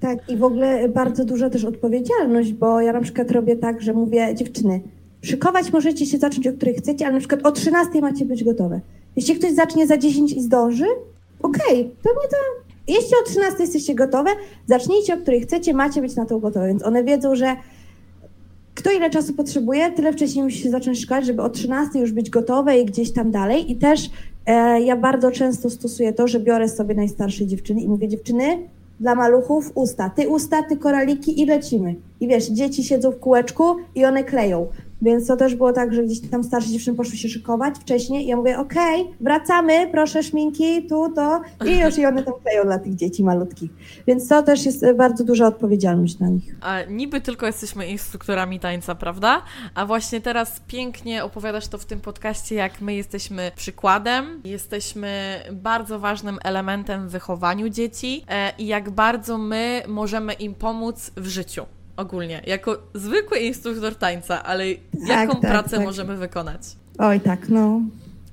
Tak, 0.00 0.18
i 0.28 0.36
w 0.36 0.44
ogóle 0.44 0.61
bardzo 0.88 1.24
duża 1.24 1.50
też 1.50 1.64
odpowiedzialność, 1.64 2.52
bo 2.52 2.80
ja 2.80 2.92
na 2.92 3.00
przykład 3.00 3.30
robię 3.30 3.56
tak, 3.56 3.82
że 3.82 3.92
mówię, 3.92 4.34
dziewczyny, 4.34 4.80
szykować 5.22 5.72
możecie 5.72 6.06
się 6.06 6.18
zacząć, 6.18 6.46
o 6.46 6.52
której 6.52 6.74
chcecie, 6.74 7.04
ale 7.04 7.14
na 7.14 7.18
przykład 7.18 7.46
o 7.46 7.52
13 7.52 8.00
macie 8.00 8.24
być 8.24 8.44
gotowe. 8.44 8.80
Jeśli 9.16 9.34
ktoś 9.34 9.52
zacznie 9.52 9.86
za 9.86 9.98
10 9.98 10.32
i 10.32 10.40
zdąży, 10.40 10.86
okej, 11.42 11.80
okay, 11.80 11.90
to 12.02 12.10
to... 12.30 12.36
Jeśli 12.88 13.12
o 13.22 13.26
13 13.26 13.62
jesteście 13.62 13.94
gotowe, 13.94 14.30
zacznijcie, 14.66 15.14
o 15.14 15.16
której 15.16 15.40
chcecie, 15.40 15.74
macie 15.74 16.00
być 16.00 16.16
na 16.16 16.26
to 16.26 16.38
gotowe. 16.38 16.66
Więc 16.66 16.82
one 16.82 17.04
wiedzą, 17.04 17.36
że 17.36 17.56
kto 18.74 18.90
ile 18.90 19.10
czasu 19.10 19.34
potrzebuje, 19.34 19.90
tyle 19.90 20.12
wcześniej 20.12 20.44
musi 20.44 20.58
się 20.58 20.70
zacząć 20.70 21.00
szukać, 21.00 21.26
żeby 21.26 21.42
o 21.42 21.50
13 21.50 21.98
już 21.98 22.12
być 22.12 22.30
gotowe 22.30 22.78
i 22.78 22.84
gdzieś 22.84 23.12
tam 23.12 23.30
dalej. 23.30 23.70
I 23.70 23.76
też 23.76 24.10
e, 24.46 24.80
ja 24.80 24.96
bardzo 24.96 25.30
często 25.30 25.70
stosuję 25.70 26.12
to, 26.12 26.28
że 26.28 26.40
biorę 26.40 26.68
sobie 26.68 26.94
najstarsze 26.94 27.46
dziewczyny 27.46 27.80
i 27.80 27.88
mówię, 27.88 28.08
dziewczyny, 28.08 28.58
dla 29.00 29.14
maluchów 29.14 29.72
usta. 29.74 30.10
Ty 30.10 30.28
usta, 30.28 30.62
ty 30.62 30.76
koraliki 30.76 31.40
i 31.40 31.46
lecimy. 31.46 31.94
I 32.20 32.28
wiesz, 32.28 32.48
dzieci 32.48 32.84
siedzą 32.84 33.10
w 33.10 33.18
kółeczku 33.18 33.76
i 33.94 34.04
one 34.04 34.24
kleją. 34.24 34.66
Więc 35.02 35.26
to 35.26 35.36
też 35.36 35.54
było 35.54 35.72
tak, 35.72 35.94
że 35.94 36.04
gdzieś 36.04 36.20
tam 36.30 36.44
starsze 36.44 36.68
dziewczyny 36.68 36.96
poszły 36.96 37.16
się 37.16 37.28
szykować 37.28 37.74
wcześniej 37.78 38.24
i 38.24 38.26
ja 38.26 38.36
mówię, 38.36 38.58
okej, 38.58 39.02
okay, 39.02 39.14
wracamy, 39.20 39.88
proszę 39.92 40.22
szminki, 40.22 40.86
tu, 40.86 41.12
to 41.14 41.40
i 41.66 41.78
już 41.78 41.98
i 41.98 42.06
one 42.06 42.22
tam 42.22 42.34
kleją 42.42 42.64
dla 42.64 42.78
tych 42.78 42.94
dzieci 42.94 43.24
malutkich. 43.24 43.70
Więc 44.06 44.28
to 44.28 44.42
też 44.42 44.66
jest 44.66 44.84
bardzo 44.96 45.24
duża 45.24 45.46
odpowiedzialność 45.46 46.18
na 46.18 46.28
nich. 46.28 46.56
A 46.60 46.82
niby 46.82 47.20
tylko 47.20 47.46
jesteśmy 47.46 47.86
instruktorami 47.86 48.60
tańca, 48.60 48.94
prawda? 48.94 49.42
A 49.74 49.86
właśnie 49.86 50.20
teraz 50.20 50.60
pięknie 50.66 51.24
opowiadasz 51.24 51.68
to 51.68 51.78
w 51.78 51.84
tym 51.84 52.00
podcaście, 52.00 52.54
jak 52.54 52.80
my 52.80 52.94
jesteśmy 52.94 53.52
przykładem, 53.56 54.40
jesteśmy 54.44 55.40
bardzo 55.52 55.98
ważnym 55.98 56.38
elementem 56.44 57.08
w 57.08 57.10
wychowaniu 57.10 57.68
dzieci 57.68 58.24
e, 58.28 58.52
i 58.58 58.66
jak 58.66 58.90
bardzo 58.90 59.38
my 59.38 59.82
możemy 59.88 60.32
im 60.32 60.54
pomóc 60.54 61.10
w 61.16 61.26
życiu 61.26 61.66
ogólnie, 61.96 62.42
jako 62.46 62.78
zwykły 62.94 63.38
instruktor 63.38 63.94
tańca, 63.94 64.42
ale 64.42 64.64
tak, 64.74 65.08
jaką 65.08 65.40
tak, 65.40 65.50
pracę 65.50 65.76
tak. 65.76 65.86
możemy 65.86 66.16
wykonać? 66.16 66.60
Oj, 66.98 67.20
tak, 67.20 67.48
no. 67.48 67.80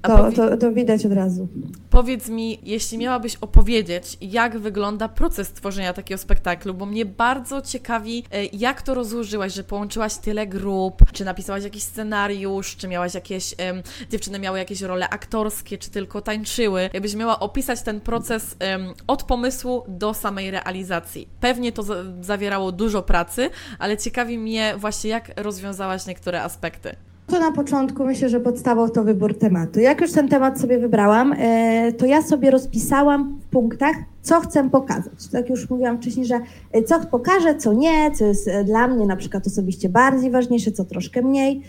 To, 0.02 0.32
to, 0.32 0.58
to, 0.58 0.72
widać 0.72 1.06
od 1.06 1.14
razu. 1.14 1.48
Powiedz 1.90 2.30
mi, 2.30 2.60
jeśli 2.64 2.98
miałabyś 2.98 3.36
opowiedzieć, 3.36 4.18
jak 4.22 4.58
wygląda 4.58 5.10
proces 5.10 5.52
tworzenia 5.52 5.94
takiego 5.94 6.18
spektaklu, 6.18 6.74
bo 6.74 6.86
mnie 6.86 7.06
bardzo 7.06 7.62
ciekawi, 7.62 8.24
e, 8.32 8.46
jak 8.46 8.82
to 8.82 8.94
rozłożyłaś, 8.94 9.54
że 9.54 9.64
połączyłaś 9.64 10.16
tyle 10.16 10.48
grup, 10.48 11.12
czy 11.12 11.26
napisałaś 11.26 11.64
jakiś 11.64 11.84
scenariusz, 11.84 12.76
czy 12.76 12.88
miałaś 12.88 13.14
jakieś, 13.14 13.56
um, 13.60 13.84
dziewczyny 14.10 14.40
miały 14.40 14.60
jakieś 14.60 14.82
role 14.82 15.10
aktorskie, 15.10 15.78
czy 15.78 15.90
tylko 15.90 16.22
tańczyły. 16.22 16.90
Jakbyś 16.94 17.16
miała 17.16 17.40
opisać 17.40 17.82
ten 17.82 18.02
proces 18.02 18.56
um, 18.62 18.94
od 19.08 19.24
pomysłu 19.24 19.84
do 19.88 20.14
samej 20.14 20.52
realizacji. 20.52 21.28
Pewnie 21.40 21.72
to 21.72 21.84
zawierało 22.22 22.72
dużo 22.72 23.02
pracy, 23.02 23.50
ale 23.80 23.98
ciekawi 23.98 24.38
mnie 24.38 24.74
właśnie, 24.78 25.10
jak 25.10 25.32
rozwiązałaś 25.42 26.06
niektóre 26.06 26.44
aspekty. 26.44 26.96
To 27.30 27.40
na 27.40 27.52
początku 27.52 28.06
myślę, 28.06 28.30
że 28.30 28.40
podstawą 28.40 28.90
to 28.90 29.04
wybór 29.04 29.38
tematu. 29.38 29.80
Jak 29.80 30.02
już 30.02 30.12
ten 30.12 30.28
temat 30.28 30.62
sobie 30.62 30.80
wybrałam, 30.80 31.34
e, 31.38 31.94
to 31.94 32.06
ja 32.06 32.22
sobie 32.22 32.52
rozpisałam 32.52 33.40
w 33.42 33.46
punktach, 33.46 33.96
co 34.22 34.40
chcę 34.40 34.70
pokazać. 34.70 35.28
Tak 35.32 35.50
już 35.50 35.70
mówiłam 35.70 35.98
wcześniej, 35.98 36.26
że 36.26 36.40
e, 36.72 36.84
co 36.84 37.00
pokażę, 37.00 37.56
co 37.56 37.74
nie, 37.74 38.12
co 38.12 38.26
jest 38.26 38.48
e, 38.48 38.64
dla 38.64 38.88
mnie 38.88 39.06
na 39.06 39.16
przykład 39.16 39.48
osobiście 39.48 39.90
bardziej 39.90 40.32
ważniejsze, 40.32 40.72
co 40.72 40.86
troszkę 40.86 41.22
mniej. 41.22 41.62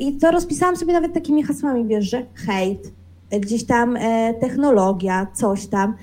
I 0.00 0.12
to 0.12 0.30
rozpisałam 0.30 0.76
sobie 0.76 0.92
nawet 0.92 1.12
takimi 1.12 1.42
hasłami, 1.42 1.84
wiesz, 1.86 2.10
że 2.10 2.26
hejt, 2.34 2.92
gdzieś 3.40 3.64
tam 3.64 3.98
technologia, 4.40 5.26
coś 5.34 5.66
tam. 5.66 5.94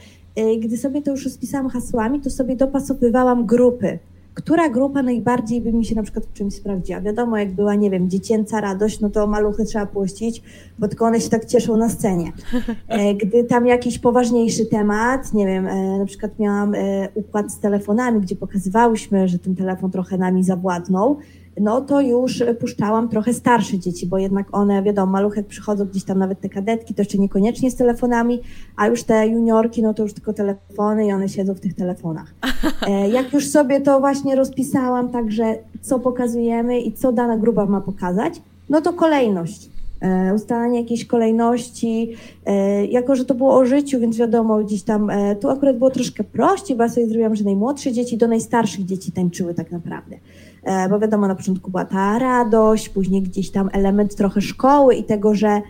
Gdy 0.60 0.78
sobie 0.78 1.02
to 1.02 1.12
już 1.12 1.26
rozpisałam 1.26 1.70
hasłami, 1.70 2.22
to 2.22 2.30
sobie 2.30 2.56
dopasowywałam 2.56 3.46
grupy 3.46 4.00
która 4.34 4.70
grupa 4.70 5.04
najbardziej 5.04 5.62
by 5.62 5.74
mi 5.74 5.86
się 5.86 5.96
na 5.96 6.04
przykład 6.04 6.26
w 6.26 6.34
czymś 6.34 6.56
sprawdziła. 6.56 7.02
Wiadomo, 7.02 7.38
jak 7.38 7.52
była, 7.52 7.76
nie 7.76 7.90
wiem, 7.90 8.10
dziecięca 8.10 8.62
radość, 8.62 9.00
no 9.00 9.10
to 9.10 9.28
maluchy 9.28 9.66
trzeba 9.66 9.86
puścić, 9.86 10.44
bo 10.80 10.88
tylko 10.88 11.06
one 11.06 11.22
się 11.22 11.30
tak 11.30 11.46
cieszą 11.46 11.78
na 11.78 11.90
scenie. 11.90 12.32
E, 12.88 13.16
gdy 13.16 13.44
tam 13.44 13.68
jakiś 13.68 14.00
poważniejszy 14.00 14.66
temat, 14.66 15.34
nie 15.34 15.46
wiem, 15.48 15.68
e, 15.68 15.98
na 15.98 16.06
przykład 16.06 16.40
miałam 16.40 16.76
e, 16.76 17.10
układ 17.14 17.52
z 17.52 17.60
telefonami, 17.60 18.22
gdzie 18.22 18.36
pokazywałyśmy, 18.36 19.28
że 19.28 19.40
ten 19.40 19.56
telefon 19.56 19.92
trochę 19.92 20.18
nami 20.18 20.44
zawładnął, 20.44 21.18
no 21.60 21.82
to 21.82 22.02
już 22.02 22.44
puszczałam 22.60 23.10
trochę 23.10 23.34
starsze 23.34 23.80
dzieci, 23.80 24.08
bo 24.08 24.18
jednak 24.18 24.48
one, 24.52 24.84
wiadomo, 24.84 25.12
maluchek 25.12 25.48
przychodzą 25.48 25.86
gdzieś 25.86 26.04
tam 26.04 26.20
nawet 26.20 26.42
te 26.42 26.50
kadetki, 26.50 26.94
to 26.94 27.02
jeszcze 27.02 27.18
niekoniecznie 27.18 27.72
z 27.72 27.76
telefonami, 27.76 28.40
a 28.76 28.88
już 28.88 29.04
te 29.04 29.28
juniorki, 29.28 29.82
no 29.82 29.94
to 29.94 30.04
już 30.04 30.14
tylko 30.14 30.34
telefony 30.34 31.08
i 31.08 31.14
one 31.14 31.30
siedzą 31.30 31.54
w 31.54 31.60
tych 31.60 31.74
telefonach. 31.74 32.34
E, 32.88 33.10
jak 33.10 33.34
już 33.34 33.48
sobie 33.48 33.82
to 33.82 34.00
właśnie 34.00 34.36
rozpisałam, 34.36 35.10
także 35.10 35.56
co 35.82 36.00
pokazujemy 36.00 36.82
i 36.82 36.94
co 36.94 37.12
dana 37.12 37.38
grupa 37.38 37.66
ma 37.66 37.82
pokazać, 37.82 38.42
no 38.70 38.82
to 38.82 38.94
kolejność. 38.94 39.70
E, 40.02 40.34
ustalanie 40.34 40.82
jakiejś 40.82 41.06
kolejności, 41.06 42.16
e, 42.46 42.86
jako 42.86 43.16
że 43.16 43.26
to 43.26 43.36
było 43.36 43.56
o 43.56 43.66
życiu, 43.66 44.00
więc 44.00 44.18
wiadomo, 44.18 44.64
gdzieś 44.64 44.84
tam, 44.84 45.12
tu 45.42 45.50
akurat 45.50 45.78
było 45.78 45.90
troszkę 45.90 46.24
prościej, 46.24 46.78
bo 46.78 46.84
ja 46.84 46.90
sobie 46.90 47.08
zrobiłam, 47.08 47.36
że 47.36 47.44
najmłodsze 47.44 47.92
dzieci 47.92 48.18
do 48.18 48.28
najstarszych 48.28 48.86
dzieci 48.86 49.12
tańczyły 49.12 49.54
tak 49.54 49.72
naprawdę. 49.72 50.18
E, 50.64 50.90
bo 50.90 51.00
wiadomo, 51.00 51.28
na 51.28 51.36
początku 51.36 51.72
była 51.72 51.86
ta 51.86 52.20
radość, 52.20 52.90
później 52.90 53.22
gdzieś 53.22 53.52
tam 53.52 53.70
element 53.74 54.16
trochę 54.16 54.42
szkoły 54.42 54.96
i 54.96 55.04
tego, 55.04 55.36
że 55.36 55.62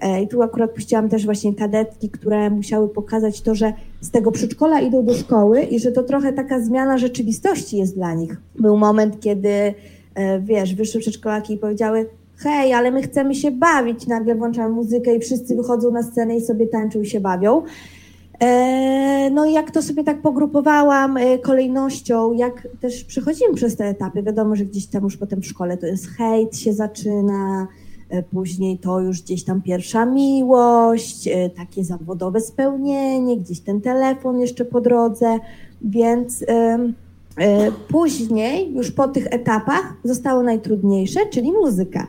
e, 0.00 0.22
i 0.22 0.28
tu 0.28 0.42
akurat 0.42 0.70
puściłam 0.70 1.08
też 1.08 1.24
właśnie 1.24 1.54
kadetki, 1.54 2.10
które 2.10 2.50
musiały 2.50 2.88
pokazać 2.88 3.40
to, 3.40 3.54
że 3.54 3.72
z 4.00 4.10
tego 4.10 4.32
przedszkola 4.32 4.80
idą 4.80 5.04
do 5.04 5.14
szkoły 5.14 5.62
i 5.62 5.80
że 5.80 5.92
to 5.92 6.02
trochę 6.02 6.32
taka 6.32 6.60
zmiana 6.60 6.98
rzeczywistości 6.98 7.76
jest 7.76 7.94
dla 7.94 8.14
nich. 8.14 8.36
Był 8.58 8.76
moment, 8.76 9.20
kiedy, 9.20 9.74
e, 10.14 10.40
wiesz, 10.40 10.74
wyszły 10.74 11.00
przedszkolaki 11.00 11.54
i 11.54 11.58
powiedziały, 11.58 12.08
hej, 12.36 12.72
ale 12.72 12.90
my 12.90 13.02
chcemy 13.02 13.34
się 13.34 13.50
bawić. 13.50 14.06
Nagle 14.06 14.34
włączamy 14.34 14.74
muzykę 14.74 15.16
i 15.16 15.20
wszyscy 15.20 15.56
wychodzą 15.56 15.90
na 15.90 16.02
scenę 16.02 16.36
i 16.36 16.40
sobie 16.40 16.66
tańczą 16.66 17.00
i 17.00 17.06
się 17.06 17.20
bawią. 17.20 17.62
E, 18.40 19.30
no 19.30 19.46
i 19.46 19.52
jak 19.52 19.70
to 19.70 19.82
sobie 19.82 20.04
tak 20.04 20.22
pogrupowałam 20.22 21.16
e, 21.16 21.38
kolejnością, 21.38 22.32
jak 22.32 22.68
też 22.80 23.04
przechodzimy 23.04 23.54
przez 23.54 23.76
te 23.76 23.84
etapy, 23.84 24.22
wiadomo, 24.22 24.56
że 24.56 24.64
gdzieś 24.64 24.86
tam 24.86 25.04
już 25.04 25.16
potem 25.16 25.40
w 25.40 25.46
szkole 25.46 25.76
to 25.76 25.86
jest 25.86 26.06
hejt 26.06 26.56
się 26.56 26.72
zaczyna, 26.72 27.66
e, 28.08 28.22
później 28.22 28.78
to 28.78 29.00
już 29.00 29.22
gdzieś 29.22 29.44
tam 29.44 29.62
pierwsza 29.62 30.06
miłość, 30.06 31.28
takie 31.56 31.84
zawodowe 31.84 32.40
spełnienie, 32.40 33.36
gdzieś 33.36 33.60
ten 33.60 33.80
telefon 33.80 34.40
jeszcze 34.40 34.64
po 34.64 34.80
drodze, 34.80 35.38
więc... 35.82 36.44
E, 36.48 36.78
później, 37.88 38.74
już 38.74 38.90
po 38.90 39.08
tych 39.08 39.26
etapach, 39.30 39.94
zostało 40.04 40.42
najtrudniejsze, 40.42 41.20
czyli 41.30 41.52
muzyka. 41.52 42.06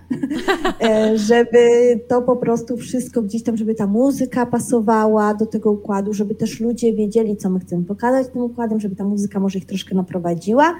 E, 0.81 1.17
żeby 1.17 1.59
to 2.07 2.21
po 2.21 2.35
prostu 2.35 2.77
wszystko 2.77 3.21
gdzieś 3.21 3.43
tam, 3.43 3.57
żeby 3.57 3.75
ta 3.75 3.87
muzyka 3.87 4.45
pasowała 4.45 5.33
do 5.33 5.45
tego 5.45 5.71
układu, 5.71 6.13
żeby 6.13 6.35
też 6.35 6.59
ludzie 6.59 6.93
wiedzieli, 6.93 7.37
co 7.37 7.49
my 7.49 7.59
chcemy 7.59 7.83
pokazać 7.83 8.27
tym 8.27 8.41
układem, 8.41 8.79
żeby 8.79 8.95
ta 8.95 9.03
muzyka 9.03 9.39
może 9.39 9.59
ich 9.59 9.65
troszkę 9.65 9.95
naprowadziła. 9.95 10.75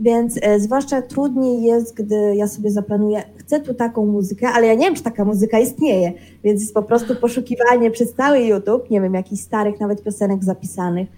Więc 0.00 0.38
e, 0.42 0.60
zwłaszcza 0.60 1.02
trudniej 1.02 1.62
jest, 1.62 1.94
gdy 1.94 2.36
ja 2.36 2.48
sobie 2.48 2.70
zaplanuję, 2.70 3.22
chcę 3.36 3.60
tu 3.60 3.74
taką 3.74 4.06
muzykę, 4.06 4.48
ale 4.48 4.66
ja 4.66 4.74
nie 4.74 4.86
wiem, 4.86 4.94
czy 4.94 5.02
taka 5.02 5.24
muzyka 5.24 5.58
istnieje, 5.58 6.12
więc 6.44 6.60
jest 6.60 6.74
po 6.74 6.82
prostu 6.82 7.16
poszukiwanie 7.16 7.90
przez 7.90 8.14
cały 8.14 8.38
YouTube, 8.38 8.90
nie 8.90 9.00
wiem, 9.00 9.14
jakichś 9.14 9.42
starych 9.42 9.80
nawet 9.80 10.02
piosenek 10.02 10.44
zapisanych 10.44 11.08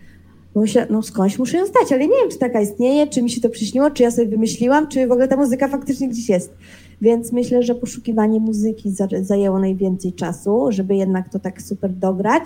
myślę, 0.58 0.86
no 0.90 1.02
skądś 1.02 1.38
muszę 1.38 1.58
ją 1.58 1.66
zdać, 1.66 1.92
ale 1.92 2.00
nie 2.00 2.16
wiem, 2.20 2.30
czy 2.30 2.38
taka 2.38 2.60
istnieje, 2.60 3.06
czy 3.06 3.22
mi 3.22 3.30
się 3.30 3.40
to 3.40 3.48
przyśniło, 3.48 3.90
czy 3.90 4.02
ja 4.02 4.10
sobie 4.10 4.28
wymyśliłam, 4.28 4.88
czy 4.88 5.06
w 5.06 5.12
ogóle 5.12 5.28
ta 5.28 5.36
muzyka 5.36 5.68
faktycznie 5.68 6.08
gdzieś 6.08 6.28
jest. 6.28 6.54
Więc 7.00 7.32
myślę, 7.32 7.62
że 7.62 7.74
poszukiwanie 7.74 8.40
muzyki 8.40 8.92
zajęło 9.22 9.58
najwięcej 9.58 10.12
czasu, 10.12 10.66
żeby 10.70 10.96
jednak 10.96 11.28
to 11.28 11.38
tak 11.38 11.62
super 11.62 11.92
dograć. 11.92 12.42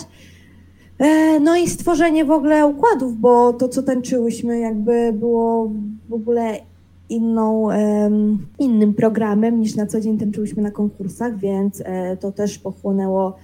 E, 0.98 1.40
no 1.40 1.56
i 1.56 1.68
stworzenie 1.68 2.24
w 2.24 2.30
ogóle 2.30 2.66
układów, 2.66 3.20
bo 3.20 3.52
to, 3.52 3.68
co 3.68 3.82
tańczyłyśmy, 3.82 4.58
jakby 4.58 5.12
było 5.12 5.70
w 6.08 6.12
ogóle 6.12 6.58
inną, 7.08 7.68
innym 8.58 8.94
programem 8.94 9.60
niż 9.60 9.76
na 9.76 9.86
co 9.86 10.00
dzień 10.00 10.18
tańczyłyśmy 10.18 10.62
na 10.62 10.70
konkursach, 10.70 11.38
więc 11.38 11.82
e, 11.84 12.16
to 12.16 12.32
też 12.32 12.58
pochłonęło 12.58 13.36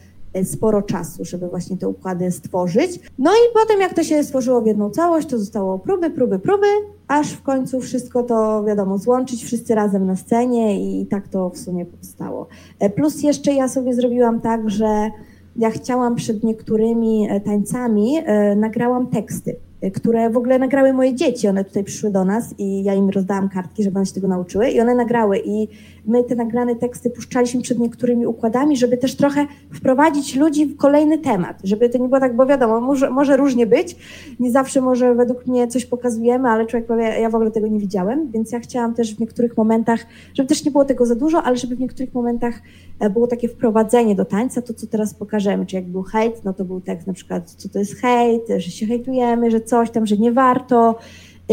sporo 0.44 0.82
czasu, 0.82 1.24
żeby 1.24 1.48
właśnie 1.48 1.76
te 1.76 1.88
układy 1.88 2.30
stworzyć. 2.30 3.00
No 3.18 3.30
i 3.30 3.54
potem 3.54 3.80
jak 3.80 3.94
to 3.94 4.04
się 4.04 4.24
stworzyło 4.24 4.60
w 4.60 4.66
jedną 4.66 4.90
całość, 4.90 5.28
to 5.28 5.38
zostało 5.38 5.78
próby, 5.78 6.10
próby, 6.10 6.38
próby, 6.38 6.66
aż 7.08 7.32
w 7.32 7.42
końcu 7.42 7.80
wszystko 7.80 8.22
to 8.22 8.64
wiadomo 8.64 8.98
złączyć 8.98 9.44
wszyscy 9.44 9.74
razem 9.74 10.06
na 10.06 10.16
scenie 10.16 11.00
i 11.00 11.06
tak 11.06 11.28
to 11.28 11.50
w 11.50 11.58
sumie 11.58 11.86
powstało. 11.86 12.46
E, 12.78 12.90
plus 12.90 13.22
jeszcze 13.22 13.52
ja 13.52 13.68
sobie 13.68 13.94
zrobiłam 13.94 14.40
tak, 14.40 14.70
że 14.70 15.10
ja 15.56 15.70
chciałam 15.70 16.14
przed 16.14 16.44
niektórymi 16.44 17.26
e, 17.30 17.40
tańcami, 17.40 18.18
nagrałam 18.56 19.06
teksty 19.06 19.56
które 19.94 20.30
w 20.30 20.36
ogóle 20.36 20.58
nagrały 20.58 20.92
moje 20.92 21.14
dzieci. 21.14 21.48
One 21.48 21.64
tutaj 21.64 21.84
przyszły 21.84 22.10
do 22.10 22.24
nas 22.24 22.54
i 22.58 22.84
ja 22.84 22.94
im 22.94 23.10
rozdałam 23.10 23.48
kartki, 23.48 23.82
żeby 23.82 23.96
one 23.96 24.06
się 24.06 24.14
tego 24.14 24.28
nauczyły 24.28 24.70
i 24.70 24.80
one 24.80 24.94
nagrały 24.94 25.42
i 25.44 25.68
my 26.08 26.24
te 26.24 26.34
nagrane 26.34 26.76
teksty 26.76 27.10
puszczaliśmy 27.10 27.62
przed 27.62 27.78
niektórymi 27.78 28.26
układami, 28.26 28.76
żeby 28.76 28.96
też 28.96 29.16
trochę 29.16 29.46
wprowadzić 29.74 30.36
ludzi 30.36 30.66
w 30.66 30.76
kolejny 30.76 31.18
temat, 31.18 31.60
żeby 31.64 31.88
to 31.88 31.98
nie 31.98 32.08
było 32.08 32.20
tak, 32.20 32.36
bo 32.36 32.46
wiadomo, 32.46 32.80
może, 32.80 33.10
może 33.10 33.36
różnie 33.36 33.66
być, 33.66 33.96
nie 34.40 34.50
zawsze 34.50 34.80
może 34.80 35.14
według 35.14 35.46
mnie 35.46 35.68
coś 35.68 35.86
pokazujemy, 35.86 36.48
ale 36.48 36.66
człowiek 36.66 36.86
powie, 36.86 37.02
ja 37.02 37.30
w 37.30 37.34
ogóle 37.34 37.50
tego 37.50 37.66
nie 37.66 37.78
widziałem, 37.78 38.30
więc 38.30 38.52
ja 38.52 38.60
chciałam 38.60 38.94
też 38.94 39.16
w 39.16 39.20
niektórych 39.20 39.56
momentach, 39.56 40.06
żeby 40.34 40.48
też 40.48 40.64
nie 40.64 40.70
było 40.70 40.84
tego 40.84 41.06
za 41.06 41.14
dużo, 41.14 41.42
ale 41.42 41.56
żeby 41.56 41.76
w 41.76 41.80
niektórych 41.80 42.14
momentach 42.14 42.54
e, 43.00 43.10
było 43.10 43.26
takie 43.26 43.48
wprowadzenie 43.48 44.14
do 44.14 44.24
tańca, 44.24 44.62
to 44.62 44.74
co 44.74 44.86
teraz 44.86 45.14
pokażemy, 45.14 45.66
czy 45.66 45.76
jak 45.76 45.84
był 45.84 46.02
hejt, 46.02 46.44
no 46.44 46.52
to 46.52 46.64
był 46.64 46.80
tekst 46.80 47.06
na 47.06 47.12
przykład, 47.12 47.50
co 47.50 47.68
to 47.68 47.78
jest 47.78 47.94
hejt, 47.94 48.42
że 48.56 48.70
się 48.70 48.86
hejtujemy, 48.86 49.50
że 49.50 49.60
coś 49.60 49.90
tam, 49.90 50.06
że 50.06 50.16
nie 50.16 50.32
warto, 50.32 50.98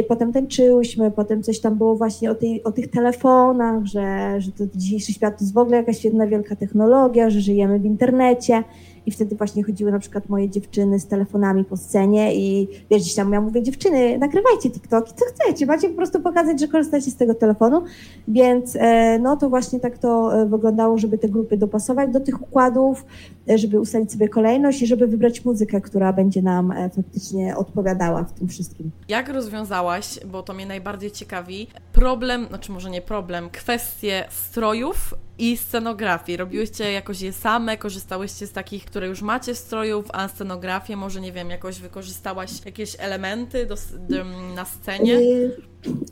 potem 0.04 0.34
tańczyłyśmy, 0.34 1.12
potem 1.12 1.44
coś 1.44 1.60
tam 1.60 1.78
było 1.78 1.96
właśnie 1.96 2.32
o, 2.32 2.36
tej, 2.36 2.64
o 2.64 2.72
tych 2.72 2.88
telefonach, 2.88 3.86
że, 3.86 4.36
że 4.42 4.52
to 4.52 4.64
dzisiejszy 4.76 5.14
świat 5.14 5.38
to 5.38 5.44
jest 5.44 5.54
w 5.54 5.58
ogóle 5.58 5.78
jakaś 5.78 6.06
jedna 6.06 6.28
wielka 6.28 6.56
technologia, 6.56 7.30
że 7.30 7.42
żyjemy 7.42 7.80
w 7.80 7.86
internecie. 7.86 8.64
I 9.06 9.12
wtedy 9.12 9.36
właśnie 9.36 9.63
chodziły 9.63 9.91
na 9.91 10.00
przykład 10.00 10.30
moje 10.30 10.50
dziewczyny 10.50 11.00
z 11.00 11.08
telefonami 11.08 11.65
po 11.65 11.78
scenie 11.78 12.36
i 12.36 12.68
wiesz, 12.91 13.02
gdzieś 13.02 13.15
tam 13.15 13.34
ja 13.34 13.41
mówię, 13.41 13.63
dziewczyny, 13.63 14.18
nagrywajcie 14.18 14.70
TikToki, 14.70 15.13
co 15.15 15.26
chcecie, 15.26 15.65
macie 15.65 15.89
po 15.89 15.96
prostu 15.96 16.20
pokazać, 16.20 16.60
że 16.60 16.68
korzystacie 16.68 17.12
z 17.12 17.15
tego 17.15 17.34
telefonu, 17.36 17.84
więc 18.28 18.76
e, 18.76 19.20
no 19.20 19.38
to 19.38 19.50
właśnie 19.50 19.80
tak 19.80 19.98
to 19.98 20.41
e, 20.41 20.46
wyglądało, 20.46 20.98
żeby 20.98 21.18
te 21.18 21.30
grupy 21.30 21.58
dopasować 21.58 22.12
do 22.12 22.20
tych 22.20 22.41
układów, 22.41 23.06
e, 23.50 23.58
żeby 23.58 23.80
ustalić 23.80 24.12
sobie 24.12 24.30
kolejność 24.30 24.82
i 24.82 24.88
żeby 24.88 25.08
wybrać 25.08 25.46
muzykę, 25.46 25.82
która 25.82 26.13
będzie 26.13 26.41
nam 26.41 26.74
faktycznie 26.96 27.58
odpowiadała 27.58 28.24
w 28.24 28.34
tym 28.34 28.48
wszystkim. 28.48 28.91
Jak 29.08 29.30
rozwiązałaś, 29.30 30.20
bo 30.26 30.44
to 30.44 30.54
mnie 30.54 30.65
najbardziej 30.65 31.12
ciekawi, 31.12 31.68
problem, 31.94 32.46
znaczy 32.48 32.72
może 32.72 32.89
nie 32.89 33.02
problem, 33.02 33.50
kwestie 33.50 34.26
strojów 34.30 35.13
i 35.38 35.58
scenografii. 35.58 36.38
Robiłyście 36.38 36.91
jakoś 36.91 37.21
je 37.21 37.34
same, 37.34 37.78
korzystałyście 37.78 38.48
z 38.48 38.52
takich, 38.52 38.86
które 38.86 39.08
już 39.08 39.21
macie 39.21 39.56
strojów, 39.56 40.06
a 40.13 40.28
scenografię 40.28 40.95
może, 40.95 41.21
nie 41.21 41.32
wiem, 41.32 41.50
jakoś 41.50 41.80
wykorzystałaś 41.80 42.52
jakieś 42.65 42.95
elementy 43.00 43.65
do, 43.65 43.76
do, 44.10 44.26
na 44.56 44.65
scenie? 44.65 45.19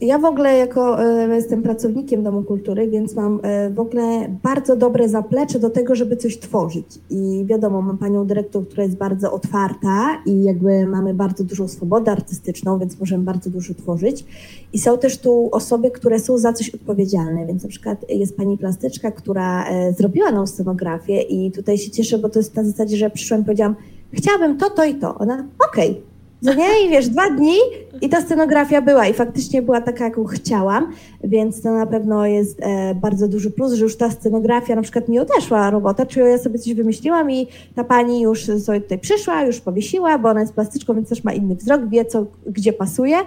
Ja 0.02 0.20
w 0.20 0.26
ogóle 0.26 0.58
jako 0.58 1.04
e, 1.04 1.36
jestem 1.36 1.64
pracownikiem 1.64 2.24
Domu 2.24 2.44
Kultury, 2.44 2.88
więc 2.88 3.16
mam 3.16 3.40
e, 3.44 3.70
w 3.70 3.80
ogóle 3.80 4.38
bardzo 4.44 4.76
dobre 4.76 5.10
zaplecze 5.10 5.60
do 5.60 5.70
tego, 5.70 5.96
żeby 5.96 6.18
coś 6.18 6.40
tworzyć. 6.40 6.86
I 7.10 7.46
wiadomo, 7.46 7.82
mam 7.82 7.98
panią 7.98 8.26
dyrektor, 8.26 8.68
która 8.68 8.84
jest 8.84 8.98
bardzo 8.98 9.32
otwarta 9.32 10.22
i 10.26 10.44
jakby 10.44 10.86
mamy 10.86 11.14
bardzo 11.14 11.44
dużą 11.44 11.68
swobodę 11.68 12.12
artystyczną, 12.12 12.80
więc 12.80 13.00
możemy 13.00 13.24
bardzo 13.24 13.50
dużo 13.50 13.74
tworzyć. 13.74 14.26
I 14.74 14.80
są 14.80 14.98
też 14.98 15.18
tu 15.18 15.50
osoby, 15.52 15.92
które 15.92 16.20
są 16.20 16.38
za 16.38 16.54
coś 16.54 16.70
odpowiedzialne, 16.70 17.46
więc 17.46 17.64
na 17.64 17.70
przykład 17.70 18.06
jest 18.10 18.38
pani 18.38 18.58
plastyczka, 18.58 19.12
która 19.12 19.70
e, 19.70 19.94
zrobiła 19.94 20.32
nam 20.32 20.48
scenografię 20.48 21.22
i 21.22 21.52
tutaj 21.52 21.78
się 21.78 21.92
cieszę, 21.92 22.18
bo 22.18 22.30
to 22.30 22.40
jest 22.40 22.56
na 22.56 22.64
zasadzie, 22.64 22.98
że 22.98 23.10
przyszłam 23.10 23.42
i 23.42 23.44
powiedziałam, 23.44 23.76
chciałabym 24.14 24.58
to, 24.58 24.70
to 24.70 24.86
i 24.86 24.96
to. 24.96 25.18
Ona, 25.18 25.48
okej, 25.70 25.92
okay 25.92 26.13
no 26.44 26.54
nie? 26.54 26.86
I 26.86 26.90
wiesz, 26.90 27.10
dwa 27.10 27.30
dni 27.30 27.56
i 28.02 28.10
ta 28.10 28.22
scenografia 28.22 28.82
była 28.82 29.08
i 29.08 29.14
faktycznie 29.14 29.62
była 29.62 29.82
taka, 29.82 30.06
jaką 30.06 30.26
chciałam, 30.26 30.92
więc 31.24 31.62
to 31.62 31.72
na 31.72 31.86
pewno 31.86 32.26
jest 32.26 32.60
e, 32.62 32.96
bardzo 32.96 33.28
duży 33.28 33.52
plus, 33.52 33.74
że 33.74 33.84
już 33.84 33.98
ta 33.98 34.12
scenografia 34.12 34.76
na 34.76 34.82
przykład 34.82 35.08
mi 35.10 35.20
odeszła 35.20 35.70
robota, 35.70 36.06
czyli 36.06 36.26
ja 36.26 36.38
sobie 36.38 36.60
coś 36.60 36.74
wymyśliłam 36.74 37.32
i 37.32 37.48
ta 37.76 37.84
pani 37.84 38.22
już 38.22 38.46
sobie 38.46 38.82
tutaj 38.82 39.00
przyszła, 39.00 39.44
już 39.44 39.60
powiesiła, 39.62 40.18
bo 40.18 40.30
ona 40.30 40.42
jest 40.42 40.54
plastyczką, 40.54 40.94
więc 40.94 41.10
też 41.10 41.24
ma 41.24 41.34
inny 41.34 41.56
wzrok, 41.56 41.90
wie 41.90 42.06
co, 42.06 42.26
gdzie 42.46 42.74
pasuje, 42.74 43.18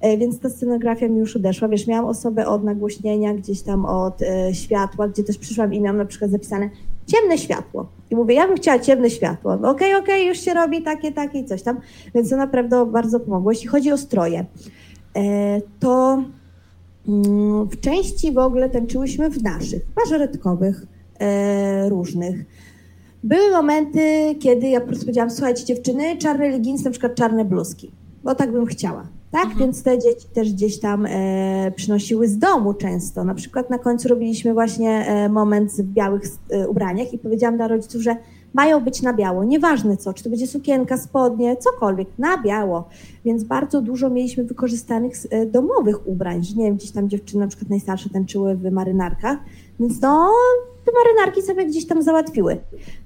e, 0.00 0.16
więc 0.16 0.40
ta 0.40 0.50
scenografia 0.50 1.08
mi 1.08 1.18
już 1.18 1.36
odeszła. 1.36 1.68
Wiesz, 1.68 1.86
miałam 1.86 2.04
osobę 2.04 2.46
od 2.46 2.64
nagłośnienia, 2.64 3.34
gdzieś 3.34 3.62
tam 3.62 3.84
od 3.86 4.22
e, 4.22 4.54
światła, 4.54 5.08
gdzie 5.08 5.24
też 5.24 5.38
przyszłam 5.38 5.74
i 5.74 5.80
miałam 5.80 5.96
na 5.96 6.04
przykład 6.04 6.30
zapisane 6.30 6.70
ciemne 7.06 7.38
światło. 7.38 7.86
I 8.10 8.16
mówię, 8.16 8.34
ja 8.34 8.48
bym 8.48 8.56
chciała 8.56 8.78
ciemne 8.78 9.10
światło. 9.10 9.52
Okej, 9.52 9.70
okay, 9.70 9.88
okej, 9.88 10.00
okay, 10.00 10.24
już 10.24 10.38
się 10.38 10.54
robi 10.54 10.82
takie, 10.82 11.12
takie 11.12 11.38
i 11.38 11.44
coś 11.44 11.62
tam. 11.62 11.80
Więc 12.14 12.30
to 12.30 12.36
naprawdę 12.36 12.86
bardzo 12.86 13.20
pomogło. 13.20 13.52
Jeśli 13.52 13.68
chodzi 13.68 13.92
o 13.92 13.98
stroje, 13.98 14.44
e, 15.16 15.60
to 15.80 16.22
mm, 17.08 17.68
w 17.68 17.80
części 17.80 18.32
w 18.32 18.38
ogóle 18.38 18.70
tańczyłyśmy 18.70 19.30
w 19.30 19.42
naszych, 19.42 19.82
mażoretkowych, 19.96 20.86
e, 21.20 21.88
różnych. 21.88 22.44
Były 23.24 23.50
momenty, 23.50 24.34
kiedy 24.40 24.68
ja 24.68 24.80
po 24.80 24.86
prostu 24.86 25.04
powiedziałam, 25.04 25.30
słuchajcie 25.30 25.64
dziewczyny, 25.64 26.16
czarne 26.16 26.48
leginsy, 26.48 26.84
na 26.84 26.90
przykład 26.90 27.14
czarne 27.14 27.44
bluzki, 27.44 27.90
bo 28.24 28.34
tak 28.34 28.52
bym 28.52 28.66
chciała. 28.66 29.06
Tak, 29.34 29.44
mhm. 29.44 29.60
więc 29.60 29.82
te 29.82 29.98
dzieci 29.98 30.26
też 30.34 30.52
gdzieś 30.52 30.80
tam 30.80 31.06
e, 31.06 31.72
przynosiły 31.76 32.28
z 32.28 32.38
domu 32.38 32.74
często. 32.74 33.24
Na 33.24 33.34
przykład 33.34 33.70
na 33.70 33.78
końcu 33.78 34.08
robiliśmy 34.08 34.54
właśnie 34.54 35.06
e, 35.06 35.28
moment 35.28 35.72
w 35.72 35.82
białych 35.82 36.22
e, 36.50 36.68
ubraniach 36.68 37.12
i 37.12 37.18
powiedziałam 37.18 37.56
dla 37.56 37.68
rodziców, 37.68 38.02
że 38.02 38.16
mają 38.52 38.80
być 38.80 39.02
na 39.02 39.12
biało, 39.12 39.44
nieważne 39.44 39.96
co, 39.96 40.14
czy 40.14 40.24
to 40.24 40.30
będzie 40.30 40.46
sukienka, 40.46 40.96
spodnie, 40.96 41.56
cokolwiek, 41.56 42.08
na 42.18 42.42
biało. 42.42 42.88
Więc 43.24 43.44
bardzo 43.44 43.82
dużo 43.82 44.10
mieliśmy 44.10 44.44
wykorzystanych 44.44 45.14
e, 45.30 45.46
domowych 45.46 46.08
ubrań, 46.08 46.44
że 46.44 46.54
nie 46.54 46.64
wiem, 46.64 46.76
gdzieś 46.76 46.90
tam 46.90 47.08
dziewczyny 47.08 47.40
na 47.40 47.48
przykład 47.48 47.70
najstarsze 47.70 48.10
tańczyły 48.10 48.56
w 48.56 48.72
marynarkach, 48.72 49.38
więc 49.80 50.00
no 50.00 50.30
te 50.84 50.92
marynarki 50.92 51.42
sobie 51.42 51.66
gdzieś 51.66 51.86
tam 51.86 52.02
załatwiły. 52.02 52.56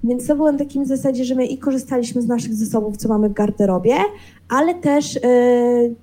Więc 0.04 0.26
to 0.26 0.36
było 0.36 0.52
na 0.52 0.58
takim 0.58 0.86
zasadzie, 0.86 1.24
że 1.24 1.34
my 1.34 1.46
i 1.46 1.58
korzystaliśmy 1.58 2.22
z 2.22 2.26
naszych 2.26 2.54
zasobów, 2.54 2.96
co 2.96 3.08
mamy 3.08 3.28
w 3.28 3.32
garderobie, 3.32 3.94
ale 4.48 4.74
też 4.74 5.16
e, 5.16 5.20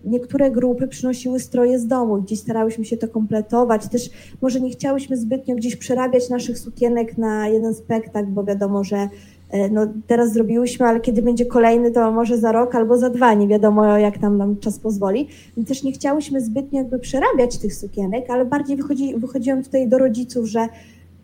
niektóre 0.05 0.51
grupy 0.51 0.88
przynosiły 0.88 1.39
stroje 1.39 1.79
z 1.79 1.88
domu, 1.88 2.21
gdzieś 2.21 2.39
starałyśmy 2.39 2.85
się 2.85 2.97
to 2.97 3.07
kompletować. 3.07 3.89
Też 3.89 4.09
może 4.41 4.61
nie 4.61 4.69
chciałyśmy 4.69 5.17
zbytnio 5.17 5.55
gdzieś 5.55 5.75
przerabiać 5.75 6.29
naszych 6.29 6.59
sukienek 6.59 7.17
na 7.17 7.47
jeden 7.47 7.73
spektakl, 7.73 8.27
bo 8.27 8.43
wiadomo, 8.43 8.83
że 8.83 9.09
e, 9.49 9.69
no, 9.69 9.88
teraz 10.07 10.33
zrobiłyśmy, 10.33 10.85
ale 10.85 10.99
kiedy 10.99 11.21
będzie 11.21 11.45
kolejny, 11.45 11.91
to 11.91 12.11
może 12.11 12.38
za 12.38 12.51
rok 12.51 12.75
albo 12.75 12.97
za 12.97 13.09
dwa, 13.09 13.33
nie 13.33 13.47
wiadomo 13.47 13.97
jak 13.97 14.17
tam 14.17 14.38
nam 14.38 14.57
czas 14.57 14.79
pozwoli. 14.79 15.27
Więc 15.57 15.69
też 15.69 15.83
nie 15.83 15.91
chciałyśmy 15.91 16.41
zbytnio 16.41 16.79
jakby 16.79 16.99
przerabiać 16.99 17.57
tych 17.57 17.75
sukienek, 17.75 18.29
ale 18.29 18.45
bardziej 18.45 18.77
wychodzi, 18.77 19.15
wychodziłam 19.15 19.63
tutaj 19.63 19.88
do 19.88 19.97
rodziców, 19.97 20.45
że 20.45 20.67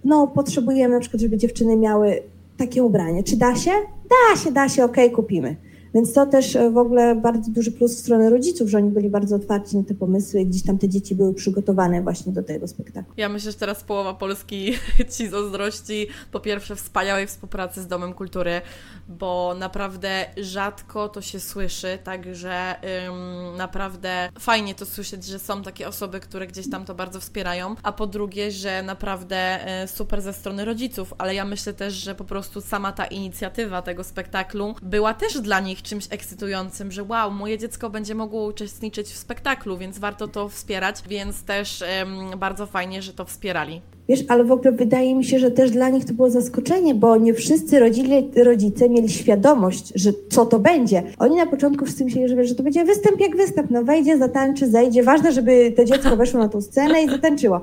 no 0.04 0.28
potrzebujemy 0.28 0.94
na 0.94 1.00
przykład, 1.00 1.22
żeby 1.22 1.38
dziewczyny 1.38 1.78
miały 1.78 2.22
takie 2.58 2.84
ubranie. 2.84 3.24
Czy 3.24 3.38
da 3.38 3.56
się? 3.56 3.72
Da 4.10 4.42
się, 4.42 4.52
da 4.52 4.70
się, 4.70 4.84
okej, 4.84 5.06
okay, 5.06 5.16
kupimy. 5.16 5.56
Więc 5.94 6.14
to 6.14 6.26
też 6.26 6.56
e, 6.56 6.72
w 6.72 6.78
ogóle 6.78 7.16
bardzo 7.16 7.52
duży 7.52 7.72
plus 7.72 7.96
w 7.96 8.00
stronę 8.00 8.30
rodziców, 8.30 8.70
że 8.70 8.78
oni 8.78 8.90
byli 8.90 9.10
bardzo 9.10 9.36
otwarci 9.36 9.78
na 9.78 9.84
te 9.84 9.94
pomysły 9.94 10.46
gdzieś 10.46 10.64
tam 10.64 10.78
te 10.78 10.90
dzieci 10.90 11.16
były 11.16 11.34
przygotowane 11.34 12.02
właśnie 12.02 12.32
do 12.32 12.44
tego 12.44 12.68
spektaklu. 12.68 13.14
Ja 13.18 13.30
myślę, 13.30 13.52
że 13.52 13.58
teraz 13.58 13.84
połowa 13.84 14.14
Polski 14.14 14.74
ci 15.18 15.30
zazdrości 15.30 16.08
po 16.32 16.40
pierwsze 16.40 16.76
wspaniałej 16.76 17.28
współpracy 17.28 17.82
z 17.82 17.88
Domem 17.88 18.14
Kultury, 18.14 18.62
bo 19.08 19.56
naprawdę 19.60 20.26
rzadko 20.38 21.10
to 21.10 21.22
się 21.22 21.40
słyszy, 21.40 21.98
także 22.04 22.76
ym, 23.08 23.58
naprawdę 23.58 24.30
fajnie 24.40 24.76
to 24.76 24.86
słyszeć, 24.86 25.26
że 25.26 25.40
są 25.40 25.64
takie 25.64 25.88
osoby, 25.88 26.20
które 26.20 26.48
gdzieś 26.48 26.70
tam 26.70 26.86
to 26.86 26.96
bardzo 26.96 27.20
wspierają, 27.20 27.76
a 27.84 27.92
po 27.92 28.08
drugie, 28.08 28.52
że 28.52 28.84
naprawdę 28.84 29.60
y, 29.84 29.88
super 29.88 30.22
ze 30.22 30.34
strony 30.34 30.66
rodziców, 30.66 31.14
ale 31.18 31.36
ja 31.36 31.46
myślę 31.46 31.74
też, 31.74 31.94
że 31.94 32.16
po 32.16 32.24
prostu 32.24 32.62
sama 32.62 32.92
ta 32.92 33.06
inicjatywa 33.06 33.82
tego 33.82 34.04
spektaklu 34.04 34.76
była 34.82 35.14
też 35.14 35.42
dla 35.42 35.60
nich 35.60 35.81
czymś 35.82 36.08
ekscytującym, 36.10 36.92
że 36.92 37.04
wow, 37.04 37.32
moje 37.32 37.58
dziecko 37.58 37.90
będzie 37.90 38.16
mogło 38.16 38.46
uczestniczyć 38.46 39.08
w 39.08 39.18
spektaklu, 39.18 39.78
więc 39.78 40.00
warto 40.00 40.28
to 40.28 40.50
wspierać, 40.50 40.96
więc 41.10 41.44
też 41.44 41.84
um, 42.00 42.40
bardzo 42.40 42.66
fajnie, 42.66 43.02
że 43.02 43.14
to 43.14 43.26
wspierali. 43.26 43.82
Wiesz, 44.10 44.24
ale 44.28 44.44
w 44.44 44.52
ogóle 44.52 44.72
wydaje 44.72 45.16
mi 45.16 45.26
się, 45.26 45.40
że 45.40 45.52
też 45.52 45.72
dla 45.72 45.90
nich 45.90 46.06
to 46.06 46.14
było 46.14 46.30
zaskoczenie, 46.30 46.96
bo 46.96 47.18
nie 47.18 47.34
wszyscy 47.34 47.80
rodzili, 47.80 48.32
rodzice 48.36 48.90
mieli 48.90 49.10
świadomość, 49.10 49.92
że 49.96 50.12
co 50.30 50.46
to 50.46 50.60
będzie. 50.60 51.04
Oni 51.20 51.36
na 51.36 51.46
początku 51.46 51.86
wszyscy 51.86 52.06
myśleli, 52.06 52.28
że, 52.28 52.46
że 52.46 52.56
to 52.56 52.64
będzie 52.64 52.86
występ 52.86 53.20
jak 53.20 53.36
występ, 53.36 53.72
no 53.72 53.84
wejdzie, 53.84 54.18
zatańczy, 54.18 54.68
zejdzie. 54.68 55.04
Ważne, 55.04 55.32
żeby 55.32 55.74
to 55.78 55.86
dziecko 55.86 56.16
weszło 56.16 56.40
na 56.40 56.50
tą 56.50 56.62
scenę 56.62 57.04
i 57.04 57.10
zatańczyło. 57.10 57.62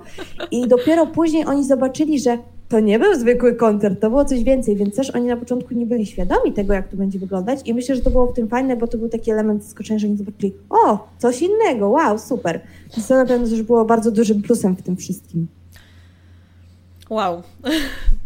I 0.50 0.68
dopiero 0.68 1.06
później 1.06 1.46
oni 1.46 1.64
zobaczyli, 1.64 2.20
że 2.20 2.38
to 2.68 2.80
nie 2.80 2.98
był 2.98 3.14
zwykły 3.14 3.54
koncert, 3.54 4.00
to 4.00 4.10
było 4.10 4.24
coś 4.24 4.44
więcej, 4.44 4.76
więc 4.76 4.96
też 4.96 5.10
oni 5.10 5.26
na 5.26 5.36
początku 5.36 5.74
nie 5.74 5.86
byli 5.86 6.06
świadomi 6.06 6.52
tego, 6.52 6.74
jak 6.74 6.88
to 6.88 6.96
będzie 6.96 7.18
wyglądać 7.18 7.60
i 7.64 7.74
myślę, 7.74 7.94
że 7.94 8.02
to 8.02 8.10
było 8.10 8.26
w 8.26 8.34
tym 8.34 8.48
fajne, 8.48 8.76
bo 8.76 8.86
to 8.86 8.98
był 8.98 9.08
taki 9.08 9.30
element 9.30 9.64
zaskoczenia, 9.64 9.98
że 9.98 10.06
oni 10.06 10.16
zobaczyli, 10.16 10.52
o, 10.70 11.08
coś 11.18 11.42
innego, 11.42 11.88
wow, 11.88 12.18
super. 12.18 12.60
To 13.08 13.16
na 13.16 13.26
pewno 13.26 13.48
też 13.48 13.62
było 13.62 13.84
bardzo 13.84 14.10
dużym 14.10 14.42
plusem 14.42 14.76
w 14.76 14.82
tym 14.82 14.96
wszystkim. 14.96 15.46
Wow. 17.10 17.42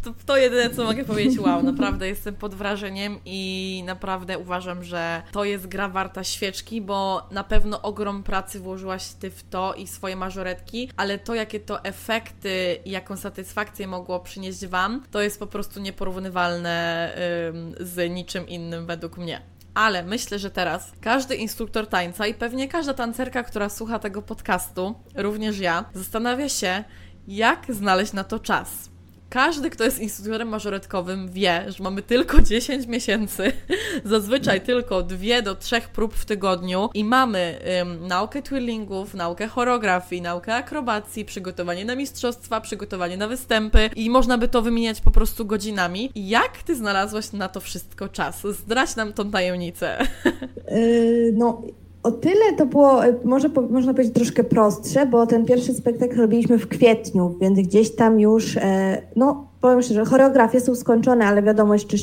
To, 0.02 0.14
to 0.26 0.36
jedyne, 0.36 0.70
co 0.70 0.84
mogę 0.84 1.04
powiedzieć, 1.04 1.38
wow, 1.38 1.62
naprawdę 1.62 2.08
jestem 2.08 2.34
pod 2.34 2.54
wrażeniem 2.54 3.18
i 3.24 3.82
naprawdę 3.86 4.38
uważam, 4.38 4.84
że 4.84 5.22
to 5.32 5.44
jest 5.44 5.66
gra 5.66 5.88
warta 5.88 6.24
świeczki, 6.24 6.80
bo 6.80 7.28
na 7.30 7.44
pewno 7.44 7.82
ogrom 7.82 8.22
pracy 8.22 8.60
włożyłaś 8.60 9.08
Ty 9.08 9.30
w 9.30 9.42
to 9.42 9.74
i 9.74 9.86
swoje 9.86 10.16
mażoretki, 10.16 10.90
ale 10.96 11.18
to, 11.18 11.34
jakie 11.34 11.60
to 11.60 11.84
efekty 11.84 12.78
i 12.84 12.90
jaką 12.90 13.16
satysfakcję 13.16 13.86
mogło 13.86 14.20
przynieść 14.20 14.66
Wam, 14.66 15.02
to 15.10 15.22
jest 15.22 15.38
po 15.38 15.46
prostu 15.46 15.80
nieporównywalne 15.80 17.08
ym, 17.48 17.74
z 17.80 18.10
niczym 18.10 18.48
innym 18.48 18.86
według 18.86 19.18
mnie. 19.18 19.42
Ale 19.74 20.02
myślę, 20.02 20.38
że 20.38 20.50
teraz 20.50 20.92
każdy 21.00 21.36
instruktor 21.36 21.86
tańca 21.86 22.26
i 22.26 22.34
pewnie 22.34 22.68
każda 22.68 22.94
tancerka, 22.94 23.42
która 23.42 23.68
słucha 23.68 23.98
tego 23.98 24.22
podcastu, 24.22 24.94
również 25.16 25.58
ja, 25.58 25.84
zastanawia 25.94 26.48
się, 26.48 26.84
jak 27.28 27.66
znaleźć 27.68 28.12
na 28.12 28.24
to 28.24 28.38
czas. 28.38 28.91
Każdy, 29.32 29.70
kto 29.70 29.84
jest 29.84 30.00
instruktorem 30.00 30.48
mażoretkowym, 30.48 31.28
wie, 31.28 31.64
że 31.68 31.84
mamy 31.84 32.02
tylko 32.02 32.40
10 32.40 32.86
miesięcy, 32.86 33.52
zazwyczaj 34.04 34.60
tylko 34.60 35.02
2 35.02 35.42
do 35.42 35.54
3 35.54 35.80
prób 35.94 36.14
w 36.14 36.24
tygodniu 36.24 36.90
i 36.94 37.04
mamy 37.04 37.58
ym, 37.80 38.06
naukę 38.06 38.42
twirlingów, 38.42 39.14
naukę 39.14 39.46
choreografii, 39.46 40.22
naukę 40.22 40.54
akrobacji, 40.54 41.24
przygotowanie 41.24 41.84
na 41.84 41.96
mistrzostwa, 41.96 42.60
przygotowanie 42.60 43.16
na 43.16 43.28
występy 43.28 43.90
i 43.96 44.10
można 44.10 44.38
by 44.38 44.48
to 44.48 44.62
wymieniać 44.62 45.00
po 45.00 45.10
prostu 45.10 45.44
godzinami. 45.44 46.10
Jak 46.14 46.62
ty 46.62 46.76
znalazłaś 46.76 47.32
na 47.32 47.48
to 47.48 47.60
wszystko 47.60 48.08
czas? 48.08 48.42
Zdradź 48.46 48.96
nam 48.96 49.12
tą 49.12 49.30
tajemnicę. 49.30 49.98
Yy, 50.70 51.32
no, 51.34 51.62
o 52.02 52.10
tyle 52.10 52.52
to 52.56 52.66
było, 52.66 53.06
e, 53.06 53.14
może 53.24 53.50
można 53.70 53.94
powiedzieć, 53.94 54.14
troszkę 54.14 54.44
prostsze, 54.44 55.06
bo 55.06 55.26
ten 55.26 55.44
pierwszy 55.44 55.74
spektakl 55.74 56.16
robiliśmy 56.16 56.58
w 56.58 56.68
kwietniu, 56.68 57.34
więc 57.40 57.58
gdzieś 57.58 57.94
tam 57.94 58.20
już, 58.20 58.56
e, 58.56 59.02
no 59.16 59.46
powiem 59.60 59.82
szczerze, 59.82 60.04
choreografie 60.04 60.60
są 60.60 60.74
skończone, 60.74 61.24
ale 61.24 61.42
wiadomo, 61.42 61.72
jeszcze 61.72 61.96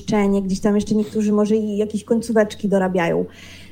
gdzieś 0.43 0.59
tam 0.59 0.75
jeszcze 0.75 0.95
niektórzy 0.95 1.31
może 1.31 1.55
i 1.55 1.77
jakieś 1.77 2.03
końcóweczki 2.03 2.69
dorabiają. 2.69 3.25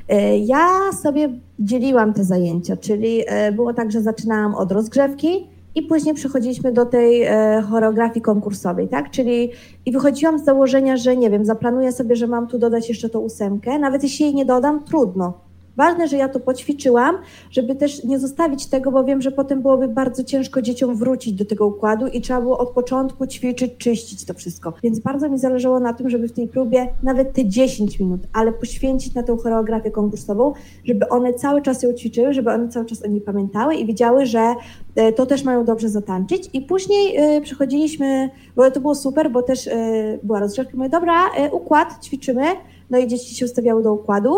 E, 0.09 0.37
ja 0.37 0.69
sobie 1.01 1.29
dzieliłam 1.59 2.13
te 2.13 2.23
zajęcia, 2.23 2.77
czyli 2.77 3.23
e, 3.27 3.51
było 3.51 3.73
tak, 3.73 3.91
że 3.91 4.01
zaczynałam 4.01 4.55
od 4.55 4.71
rozgrzewki 4.71 5.47
i 5.75 5.81
później 5.81 6.15
przechodziliśmy 6.15 6.71
do 6.71 6.85
tej 6.85 7.23
e, 7.23 7.63
choreografii 7.69 8.21
konkursowej, 8.21 8.87
tak? 8.87 9.11
Czyli 9.11 9.51
i 9.85 9.91
wychodziłam 9.91 10.39
z 10.39 10.45
założenia, 10.45 10.97
że 10.97 11.17
nie 11.17 11.29
wiem, 11.29 11.45
zaplanuję 11.45 11.91
sobie, 11.91 12.15
że 12.15 12.27
mam 12.27 12.47
tu 12.47 12.59
dodać 12.59 12.89
jeszcze 12.89 13.09
tą 13.09 13.19
ósemkę, 13.19 13.79
nawet 13.79 14.03
jeśli 14.03 14.25
jej 14.25 14.35
nie 14.35 14.45
dodam, 14.45 14.83
trudno 14.83 15.46
Ważne, 15.77 16.07
że 16.07 16.17
ja 16.17 16.29
to 16.29 16.39
poćwiczyłam, 16.39 17.17
żeby 17.51 17.75
też 17.75 18.03
nie 18.03 18.19
zostawić 18.19 18.65
tego, 18.65 18.91
bo 18.91 19.03
wiem, 19.03 19.21
że 19.21 19.31
potem 19.31 19.61
byłoby 19.61 19.87
bardzo 19.87 20.23
ciężko 20.23 20.61
dzieciom 20.61 20.95
wrócić 20.95 21.33
do 21.33 21.45
tego 21.45 21.67
układu 21.67 22.07
i 22.07 22.21
trzeba 22.21 22.41
było 22.41 22.57
od 22.57 22.69
początku 22.69 23.27
ćwiczyć, 23.27 23.71
czyścić 23.77 24.25
to 24.25 24.33
wszystko. 24.33 24.73
Więc 24.83 24.99
bardzo 24.99 25.29
mi 25.29 25.39
zależało 25.39 25.79
na 25.79 25.93
tym, 25.93 26.09
żeby 26.09 26.27
w 26.27 26.31
tej 26.31 26.47
próbie 26.47 26.87
nawet 27.03 27.33
te 27.33 27.45
10 27.45 27.99
minut, 27.99 28.21
ale 28.33 28.51
poświęcić 28.51 29.13
na 29.13 29.23
tę 29.23 29.37
choreografię 29.43 29.91
konkursową, 29.91 30.53
żeby 30.85 31.09
one 31.09 31.33
cały 31.33 31.61
czas 31.61 31.83
ją 31.83 31.93
ćwiczyły, 31.93 32.33
żeby 32.33 32.51
one 32.51 32.69
cały 32.69 32.85
czas 32.85 33.03
o 33.03 33.07
niej 33.07 33.21
pamiętały 33.21 33.75
i 33.75 33.85
wiedziały, 33.85 34.25
że 34.25 34.55
e, 34.95 35.13
to 35.13 35.25
też 35.25 35.43
mają 35.43 35.65
dobrze 35.65 35.89
zatańczyć. 35.89 36.49
I 36.53 36.61
później 36.61 37.35
y, 37.37 37.41
przechodziliśmy, 37.41 38.29
bo 38.55 38.71
to 38.71 38.79
było 38.79 38.95
super, 38.95 39.31
bo 39.31 39.41
też 39.43 39.67
y, 39.67 40.19
była 40.23 40.39
rozgrzewka, 40.39 40.77
mówię, 40.77 40.89
dobra, 40.89 41.13
układ, 41.51 41.87
ćwiczymy, 42.03 42.45
no 42.89 42.97
i 42.97 43.07
dzieci 43.07 43.35
się 43.35 43.45
ustawiały 43.45 43.83
do 43.83 43.93
układu 43.93 44.31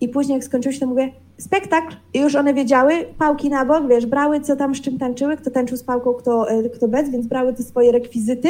i 0.00 0.08
później 0.08 0.34
jak 0.34 0.44
skończyło 0.44 0.72
się, 0.72 0.80
to 0.80 0.86
mówię, 0.86 1.12
spektakl. 1.38 1.96
I 2.14 2.20
już 2.20 2.34
one 2.34 2.54
wiedziały, 2.54 2.92
pałki 3.18 3.50
na 3.50 3.64
bok, 3.64 3.88
wiesz, 3.88 4.06
brały 4.06 4.40
co 4.40 4.56
tam 4.56 4.74
z 4.74 4.80
czym 4.80 4.98
tańczyły, 4.98 5.36
kto 5.36 5.50
tańczył 5.50 5.76
z 5.76 5.82
pałką, 5.82 6.14
kto, 6.14 6.50
e, 6.50 6.70
kto 6.70 6.88
bez, 6.88 7.10
więc 7.10 7.26
brały 7.26 7.52
te 7.54 7.62
swoje 7.62 7.92
rekwizyty 7.92 8.48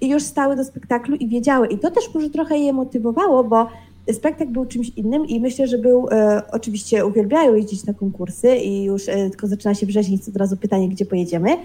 i 0.00 0.08
już 0.08 0.22
stały 0.22 0.56
do 0.56 0.64
spektaklu 0.64 1.16
i 1.16 1.28
wiedziały. 1.28 1.66
I 1.66 1.78
to 1.78 1.90
też 1.90 2.14
może 2.14 2.30
trochę 2.30 2.58
je 2.58 2.72
motywowało, 2.72 3.44
bo 3.44 3.68
spektakl 4.12 4.50
był 4.50 4.66
czymś 4.66 4.88
innym 4.88 5.26
i 5.26 5.40
myślę, 5.40 5.66
że 5.66 5.78
był, 5.78 6.08
e, 6.10 6.42
oczywiście 6.52 7.06
uwielbiają 7.06 7.54
jeździć 7.54 7.86
na 7.86 7.94
konkursy 7.94 8.56
i 8.56 8.84
już 8.84 9.08
e, 9.08 9.30
tylko 9.30 9.46
zaczyna 9.46 9.74
się 9.74 9.86
wrześniec, 9.86 10.28
od 10.28 10.36
razu 10.36 10.56
pytanie, 10.56 10.88
gdzie 10.88 11.06
pojedziemy, 11.06 11.56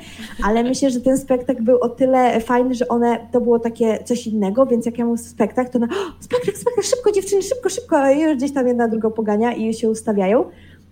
ale 0.43 0.63
myślę, 0.63 0.89
że 0.89 1.01
ten 1.01 1.17
spektakl 1.17 1.63
był 1.63 1.79
o 1.79 1.89
tyle 1.89 2.39
fajny, 2.39 2.75
że 2.75 2.87
one, 2.87 3.27
to 3.31 3.41
było 3.41 3.59
takie 3.59 4.03
coś 4.03 4.27
innego, 4.27 4.65
więc 4.65 4.85
jak 4.85 4.97
ja 4.97 5.05
mówię 5.05 5.17
spektakl, 5.17 5.71
to 5.71 5.77
ona, 5.77 5.87
spektakl, 6.19 6.57
spektakl, 6.57 6.87
szybko 6.87 7.11
dziewczyny, 7.11 7.41
szybko, 7.41 7.69
szybko, 7.69 8.09
i 8.11 8.21
już 8.21 8.37
gdzieś 8.37 8.53
tam 8.53 8.67
jedna 8.67 8.87
drugą 8.87 9.11
pogania 9.11 9.53
i 9.53 9.73
się 9.73 9.89
ustawiają. 9.89 10.45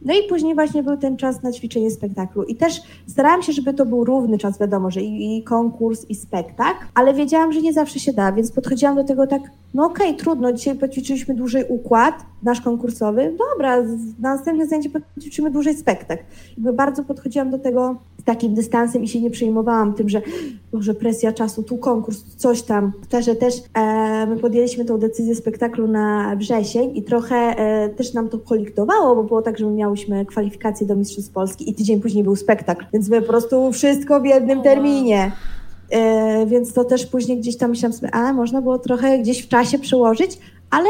No 0.08 0.14
i 0.14 0.28
później 0.30 0.56
właśnie 0.56 0.84
był 0.84 0.98
ten 0.98 1.18
czas 1.18 1.44
na 1.44 1.52
ćwiczenie 1.52 1.92
spektaklu. 1.92 2.44
I 2.44 2.56
też 2.56 2.82
starałam 3.08 3.44
się, 3.44 3.54
żeby 3.54 3.74
to 3.74 3.86
był 3.86 4.04
równy 4.04 4.38
czas, 4.38 4.60
wiadomo, 4.60 4.92
że 4.92 5.02
i, 5.02 5.38
i 5.38 5.44
konkurs, 5.44 6.06
i 6.10 6.16
spektakl, 6.16 6.86
ale 6.94 7.14
wiedziałam, 7.14 7.54
że 7.54 7.62
nie 7.62 7.74
zawsze 7.74 8.00
się 8.00 8.14
da, 8.14 8.32
więc 8.32 8.52
podchodziłam 8.52 8.96
do 8.96 9.04
tego 9.04 9.28
tak, 9.28 9.42
no 9.74 9.86
okej, 9.86 10.08
okay, 10.08 10.20
trudno, 10.20 10.54
dzisiaj 10.54 10.76
poćwiczyliśmy 10.76 11.36
dłużej 11.36 11.66
układ, 11.70 12.16
nasz 12.44 12.62
konkursowy, 12.62 13.38
dobra, 13.38 13.82
na 14.20 14.36
następne 14.36 14.68
zajęcie 14.68 14.90
poćwiczymy 14.90 15.52
dłużej 15.52 15.76
spektakl. 15.76 16.24
Jakby 16.58 16.74
bardzo 16.74 17.04
podchodziłam 17.04 17.50
do 17.50 17.60
tego 17.60 17.96
takim 18.28 18.54
dystansem 18.54 19.04
i 19.04 19.08
się 19.08 19.22
nie 19.22 19.30
przejmowałam 19.30 19.94
tym, 19.94 20.10
że 20.10 20.22
może 20.74 20.94
presja 20.94 21.34
czasu, 21.34 21.64
tu 21.64 21.78
konkurs, 21.78 22.24
coś 22.38 22.62
tam. 22.62 22.92
Też, 23.10 23.26
że 23.26 23.36
też 23.36 23.56
e, 23.74 24.26
my 24.28 24.38
podjęliśmy 24.38 24.86
tą 24.86 24.98
decyzję 24.98 25.36
spektaklu 25.36 25.88
na 25.88 26.36
wrzesień 26.36 26.98
i 26.98 27.04
trochę 27.04 27.36
e, 27.36 27.90
też 27.90 28.14
nam 28.14 28.30
to 28.30 28.40
kolektowało, 28.40 29.16
bo 29.16 29.24
było 29.24 29.42
tak, 29.42 29.58
że 29.58 29.66
my 29.66 29.72
miałyśmy 29.72 30.26
kwalifikacje 30.26 30.88
do 30.88 30.96
Mistrzostw 30.96 31.32
Polski 31.32 31.70
i 31.70 31.74
tydzień 31.74 32.02
później 32.02 32.24
był 32.24 32.36
spektakl, 32.36 32.86
więc 32.94 33.10
my 33.10 33.22
po 33.22 33.28
prostu 33.28 33.72
wszystko 33.72 34.22
w 34.22 34.26
jednym 34.26 34.62
terminie. 34.62 35.32
E, 35.90 36.46
więc 36.46 36.74
to 36.74 36.84
też 36.84 37.06
później 37.06 37.38
gdzieś 37.40 37.58
tam 37.58 37.70
myślałam 37.70 37.94
sobie, 37.94 38.16
a 38.16 38.34
można 38.34 38.62
było 38.62 38.80
trochę 38.80 39.20
gdzieś 39.20 39.42
w 39.42 39.48
czasie 39.48 39.80
przełożyć, 39.80 40.40
ale 40.70 40.90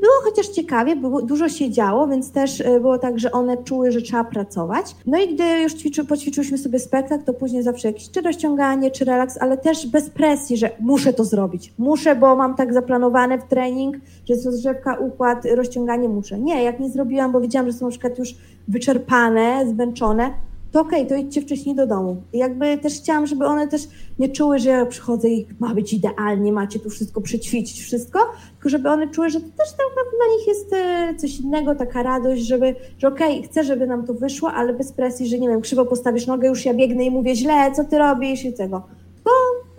było 0.00 0.12
chociaż 0.24 0.48
ciekawie, 0.48 0.96
było, 0.96 1.22
dużo 1.22 1.48
się 1.48 1.70
działo, 1.70 2.08
więc 2.08 2.32
też 2.32 2.60
e, 2.60 2.80
było 2.80 2.98
tak, 2.98 3.18
że 3.18 3.32
one 3.32 3.56
czuły, 3.56 3.92
że 3.92 4.02
trzeba 4.02 4.24
pracować. 4.24 4.96
No 5.06 5.18
i 5.18 5.34
gdy 5.34 5.62
już 5.62 5.74
ćwiczy, 5.74 6.04
poćwiczyłyśmy 6.04 6.58
sobie 6.58 6.78
spektakl, 6.78 7.24
to 7.24 7.34
później 7.34 7.62
zawsze 7.62 7.88
jakieś 7.88 8.10
czy 8.10 8.20
rozciąganie, 8.20 8.90
czy 8.90 9.04
relaks, 9.04 9.38
ale 9.40 9.58
też 9.58 9.86
bez 9.86 10.10
presji, 10.10 10.56
że 10.56 10.70
muszę 10.80 11.12
to 11.12 11.24
zrobić. 11.24 11.72
Muszę, 11.78 12.16
bo 12.16 12.36
mam 12.36 12.56
tak 12.56 12.74
zaplanowane 12.74 13.38
w 13.38 13.44
trening, 13.44 13.96
że 13.96 14.34
jest 14.34 14.46
rozgrzewka, 14.46 14.98
układ, 14.98 15.44
rozciąganie, 15.54 16.08
muszę. 16.08 16.38
Nie, 16.38 16.64
jak 16.64 16.80
nie 16.80 16.90
zrobiłam, 16.90 17.32
bo 17.32 17.40
wiedziałam, 17.40 17.70
że 17.70 17.78
są 17.78 17.84
na 17.84 17.90
przykład 17.90 18.18
już 18.18 18.34
wyczerpane, 18.68 19.66
zmęczone, 19.68 20.30
to 20.74 20.80
okej, 20.80 21.06
okay, 21.06 21.08
to 21.08 21.26
idźcie 21.26 21.42
wcześniej 21.42 21.74
do 21.74 21.86
domu. 21.86 22.22
Jakby 22.32 22.78
też 22.78 22.94
chciałam, 22.94 23.26
żeby 23.26 23.46
one 23.46 23.68
też 23.68 23.82
nie 24.18 24.28
czuły, 24.28 24.58
że 24.58 24.70
ja 24.70 24.86
przychodzę 24.86 25.28
i 25.28 25.46
ma 25.60 25.74
być 25.74 25.92
idealnie, 25.92 26.52
macie 26.52 26.78
tu 26.78 26.90
wszystko 26.90 27.20
przećwiczyć, 27.20 27.82
wszystko, 27.82 28.18
tylko 28.52 28.68
żeby 28.68 28.88
one 28.88 29.08
czuły, 29.10 29.30
że 29.30 29.40
to 29.40 29.46
też 29.46 29.70
tak 29.70 29.86
dla 30.16 30.36
nich 30.36 30.46
jest 30.46 30.72
e, 30.72 31.14
coś 31.16 31.40
innego, 31.40 31.74
taka 31.74 32.02
radość, 32.02 32.42
żeby, 32.42 32.74
że 32.98 33.08
okej, 33.08 33.38
okay, 33.38 33.48
chcę, 33.48 33.64
żeby 33.64 33.86
nam 33.86 34.06
to 34.06 34.14
wyszło, 34.14 34.52
ale 34.52 34.72
bez 34.72 34.92
presji, 34.92 35.28
że 35.28 35.38
nie 35.38 35.48
wiem, 35.48 35.60
krzywo 35.60 35.84
postawisz 35.84 36.26
nogę, 36.26 36.48
już 36.48 36.64
ja 36.64 36.74
biegnę 36.74 37.04
i 37.04 37.10
mówię 37.10 37.36
źle, 37.36 37.72
co 37.76 37.84
ty 37.84 37.98
robisz 37.98 38.44
i 38.44 38.52
tego. 38.52 38.82
Bo 39.24 39.30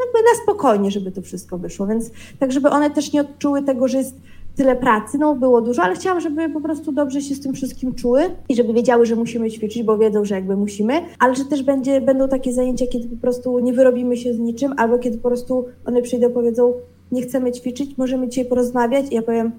jakby 0.05 0.19
na 0.19 0.43
spokojnie, 0.43 0.91
żeby 0.91 1.11
to 1.11 1.21
wszystko 1.21 1.57
wyszło, 1.57 1.87
więc 1.87 2.11
tak, 2.39 2.51
żeby 2.51 2.69
one 2.69 2.89
też 2.89 3.13
nie 3.13 3.21
odczuły 3.21 3.63
tego, 3.63 3.87
że 3.87 3.97
jest 3.97 4.15
tyle 4.55 4.75
pracy, 4.75 5.17
no 5.17 5.35
było 5.35 5.61
dużo, 5.61 5.83
ale 5.83 5.95
chciałam, 5.95 6.21
żeby 6.21 6.49
po 6.49 6.61
prostu 6.61 6.91
dobrze 6.91 7.21
się 7.21 7.35
z 7.35 7.41
tym 7.41 7.53
wszystkim 7.53 7.95
czuły 7.95 8.21
i 8.49 8.55
żeby 8.55 8.73
wiedziały, 8.73 9.05
że 9.05 9.15
musimy 9.15 9.51
ćwiczyć, 9.51 9.83
bo 9.83 9.97
wiedzą, 9.97 10.25
że 10.25 10.35
jakby 10.35 10.57
musimy, 10.57 10.93
ale 11.19 11.35
że 11.35 11.45
też 11.45 11.63
będzie, 11.63 12.01
będą 12.01 12.27
takie 12.27 12.53
zajęcia, 12.53 12.85
kiedy 12.87 13.09
po 13.09 13.21
prostu 13.21 13.59
nie 13.59 13.73
wyrobimy 13.73 14.17
się 14.17 14.33
z 14.33 14.39
niczym, 14.39 14.73
albo 14.77 14.99
kiedy 14.99 15.17
po 15.17 15.27
prostu 15.27 15.65
one 15.85 16.01
przyjdą 16.01 16.29
powiedzą, 16.29 16.73
nie 17.11 17.21
chcemy 17.21 17.51
ćwiczyć, 17.51 17.97
możemy 17.97 18.27
dzisiaj 18.27 18.45
porozmawiać. 18.45 19.11
I 19.11 19.15
ja 19.15 19.21
powiem, 19.21 19.51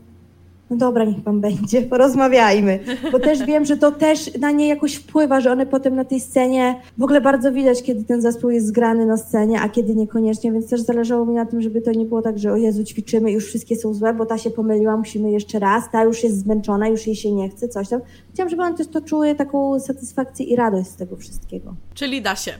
no 0.71 0.77
dobra, 0.77 1.05
niech 1.05 1.23
pan 1.23 1.41
będzie, 1.41 1.83
porozmawiajmy. 1.93 2.79
Bo 3.13 3.19
też 3.19 3.45
wiem, 3.45 3.65
że 3.65 3.77
to 3.77 3.93
też 3.93 4.39
na 4.39 4.51
nie 4.51 4.69
jakoś 4.69 4.95
wpływa, 4.95 5.41
że 5.41 5.53
one 5.53 5.67
potem 5.67 5.95
na 5.95 6.05
tej 6.05 6.21
scenie, 6.21 6.81
w 6.99 7.03
ogóle 7.03 7.21
bardzo 7.21 7.53
widać, 7.53 7.83
kiedy 7.83 8.05
ten 8.05 8.23
zespół 8.23 8.51
jest 8.51 8.67
zgrany 8.67 9.07
na 9.07 9.17
scenie, 9.17 9.61
a 9.61 9.69
kiedy 9.69 9.95
niekoniecznie, 9.95 10.53
więc 10.53 10.69
też 10.69 10.81
zależało 10.81 11.27
mi 11.27 11.35
na 11.35 11.47
tym, 11.47 11.63
żeby 11.63 11.83
to 11.83 11.93
nie 11.93 12.05
było 12.05 12.23
tak, 12.23 12.39
że 12.39 12.53
o 12.53 12.57
Jezu, 12.57 12.85
ćwiczymy, 12.85 13.33
już 13.33 13.47
wszystkie 13.47 13.77
są 13.77 13.95
złe, 13.95 14.15
bo 14.15 14.27
ta 14.27 14.39
się 14.39 14.51
pomyliła, 14.51 14.97
musimy 14.97 15.31
jeszcze 15.31 15.59
raz, 15.59 15.91
ta 15.93 16.05
już 16.05 16.25
jest 16.25 16.39
zmęczona, 16.39 16.89
już 16.89 17.07
jej 17.07 17.17
się 17.17 17.33
nie 17.33 17.49
chce, 17.49 17.69
coś 17.69 17.89
tam. 17.89 18.01
Chciałam, 18.35 18.51
żeby 18.51 18.63
one 18.63 18.77
też 18.77 18.89
to 18.89 19.01
czuły 19.01 19.35
taką 19.35 19.81
satysfakcję 19.81 20.47
i 20.47 20.57
radość 20.57 20.91
z 20.91 20.97
tego 20.97 21.17
wszystkiego. 21.17 21.75
Czyli 21.95 22.23
da 22.23 22.37
się. 22.37 22.53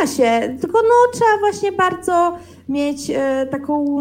Da 0.00 0.06
się, 0.06 0.56
tylko 0.60 0.78
no 0.82 1.12
trzeba 1.12 1.38
właśnie 1.40 1.72
bardzo 1.72 2.38
mieć 2.68 3.10
e, 3.10 3.46
taką 3.50 3.98